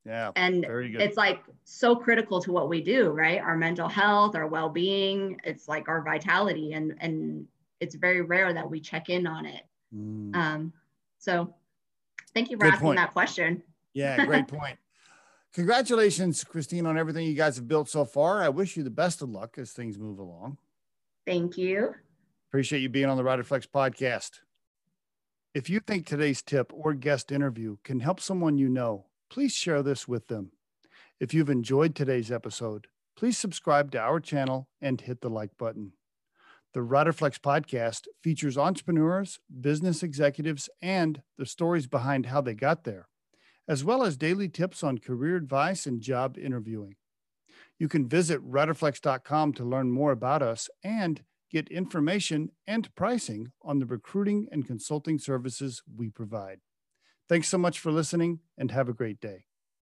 Yeah. 0.05 0.31
And 0.35 0.65
it's 0.67 1.17
like 1.17 1.43
so 1.63 1.95
critical 1.95 2.41
to 2.41 2.51
what 2.51 2.69
we 2.69 2.81
do, 2.81 3.09
right? 3.09 3.39
Our 3.39 3.55
mental 3.55 3.87
health, 3.87 4.35
our 4.35 4.45
well-being, 4.45 5.39
it's 5.43 5.67
like 5.67 5.87
our 5.87 6.01
vitality 6.01 6.73
and 6.73 6.95
and 6.99 7.47
it's 7.79 7.95
very 7.95 8.21
rare 8.21 8.53
that 8.53 8.69
we 8.69 8.79
check 8.79 9.09
in 9.09 9.25
on 9.27 9.45
it. 9.45 9.63
Mm. 9.95 10.35
Um, 10.35 10.73
so 11.19 11.53
thank 12.33 12.51
you 12.51 12.57
for 12.57 12.65
Good 12.65 12.73
asking 12.73 12.85
point. 12.85 12.97
that 12.97 13.13
question. 13.13 13.63
Yeah, 13.93 14.25
great 14.25 14.47
point. 14.47 14.77
Congratulations, 15.53 16.43
Christine, 16.43 16.87
on 16.87 16.97
everything 16.97 17.27
you 17.27 17.35
guys 17.35 17.57
have 17.57 17.67
built 17.67 17.87
so 17.87 18.05
far. 18.05 18.41
I 18.41 18.49
wish 18.49 18.75
you 18.75 18.83
the 18.83 18.89
best 18.89 19.21
of 19.21 19.29
luck 19.29 19.57
as 19.57 19.71
things 19.71 19.99
move 19.99 20.17
along. 20.17 20.57
Thank 21.27 21.57
you. 21.57 21.93
Appreciate 22.49 22.81
you 22.81 22.89
being 22.89 23.05
on 23.05 23.17
the 23.17 23.23
Riderflex 23.23 23.67
podcast. 23.67 24.39
If 25.53 25.69
you 25.69 25.79
think 25.79 26.07
today's 26.07 26.41
tip 26.41 26.71
or 26.73 26.95
guest 26.95 27.31
interview 27.31 27.77
can 27.83 27.99
help 27.99 28.19
someone 28.19 28.57
you 28.57 28.67
know, 28.67 29.05
please 29.29 29.53
share 29.53 29.83
this 29.83 30.07
with 30.07 30.27
them. 30.27 30.51
If 31.19 31.33
you've 31.33 31.49
enjoyed 31.49 31.93
today's 31.93 32.31
episode, 32.31 32.87
please 33.15 33.37
subscribe 33.37 33.91
to 33.91 33.99
our 33.99 34.19
channel 34.19 34.67
and 34.81 34.99
hit 34.99 35.21
the 35.21 35.29
like 35.29 35.57
button. 35.57 35.93
The 36.73 36.79
Riderflex 36.79 37.39
podcast 37.39 38.07
features 38.23 38.57
entrepreneurs, 38.57 39.39
business 39.61 40.01
executives, 40.01 40.69
and 40.81 41.21
the 41.37 41.45
stories 41.45 41.85
behind 41.85 42.25
how 42.25 42.41
they 42.41 42.55
got 42.55 42.83
there, 42.83 43.07
as 43.67 43.83
well 43.83 44.03
as 44.03 44.17
daily 44.17 44.49
tips 44.49 44.83
on 44.83 44.97
career 44.97 45.35
advice 45.35 45.85
and 45.85 46.01
job 46.01 46.37
interviewing. 46.37 46.95
You 47.79 47.87
can 47.87 48.07
visit 48.07 48.45
riderflex.com 48.49 49.53
to 49.53 49.63
learn 49.63 49.91
more 49.91 50.11
about 50.11 50.41
us 50.41 50.69
and 50.83 51.23
get 51.51 51.69
information 51.69 52.49
and 52.67 52.93
pricing 52.95 53.51
on 53.61 53.79
the 53.79 53.85
recruiting 53.85 54.47
and 54.51 54.65
consulting 54.65 55.19
services 55.19 55.83
we 55.95 56.09
provide. 56.09 56.59
Thanks 57.29 57.47
so 57.47 57.57
much 57.57 57.79
for 57.79 57.91
listening 57.91 58.39
and 58.57 58.71
have 58.71 58.89
a 58.89 58.93
great 58.93 59.19
day. 59.19 59.45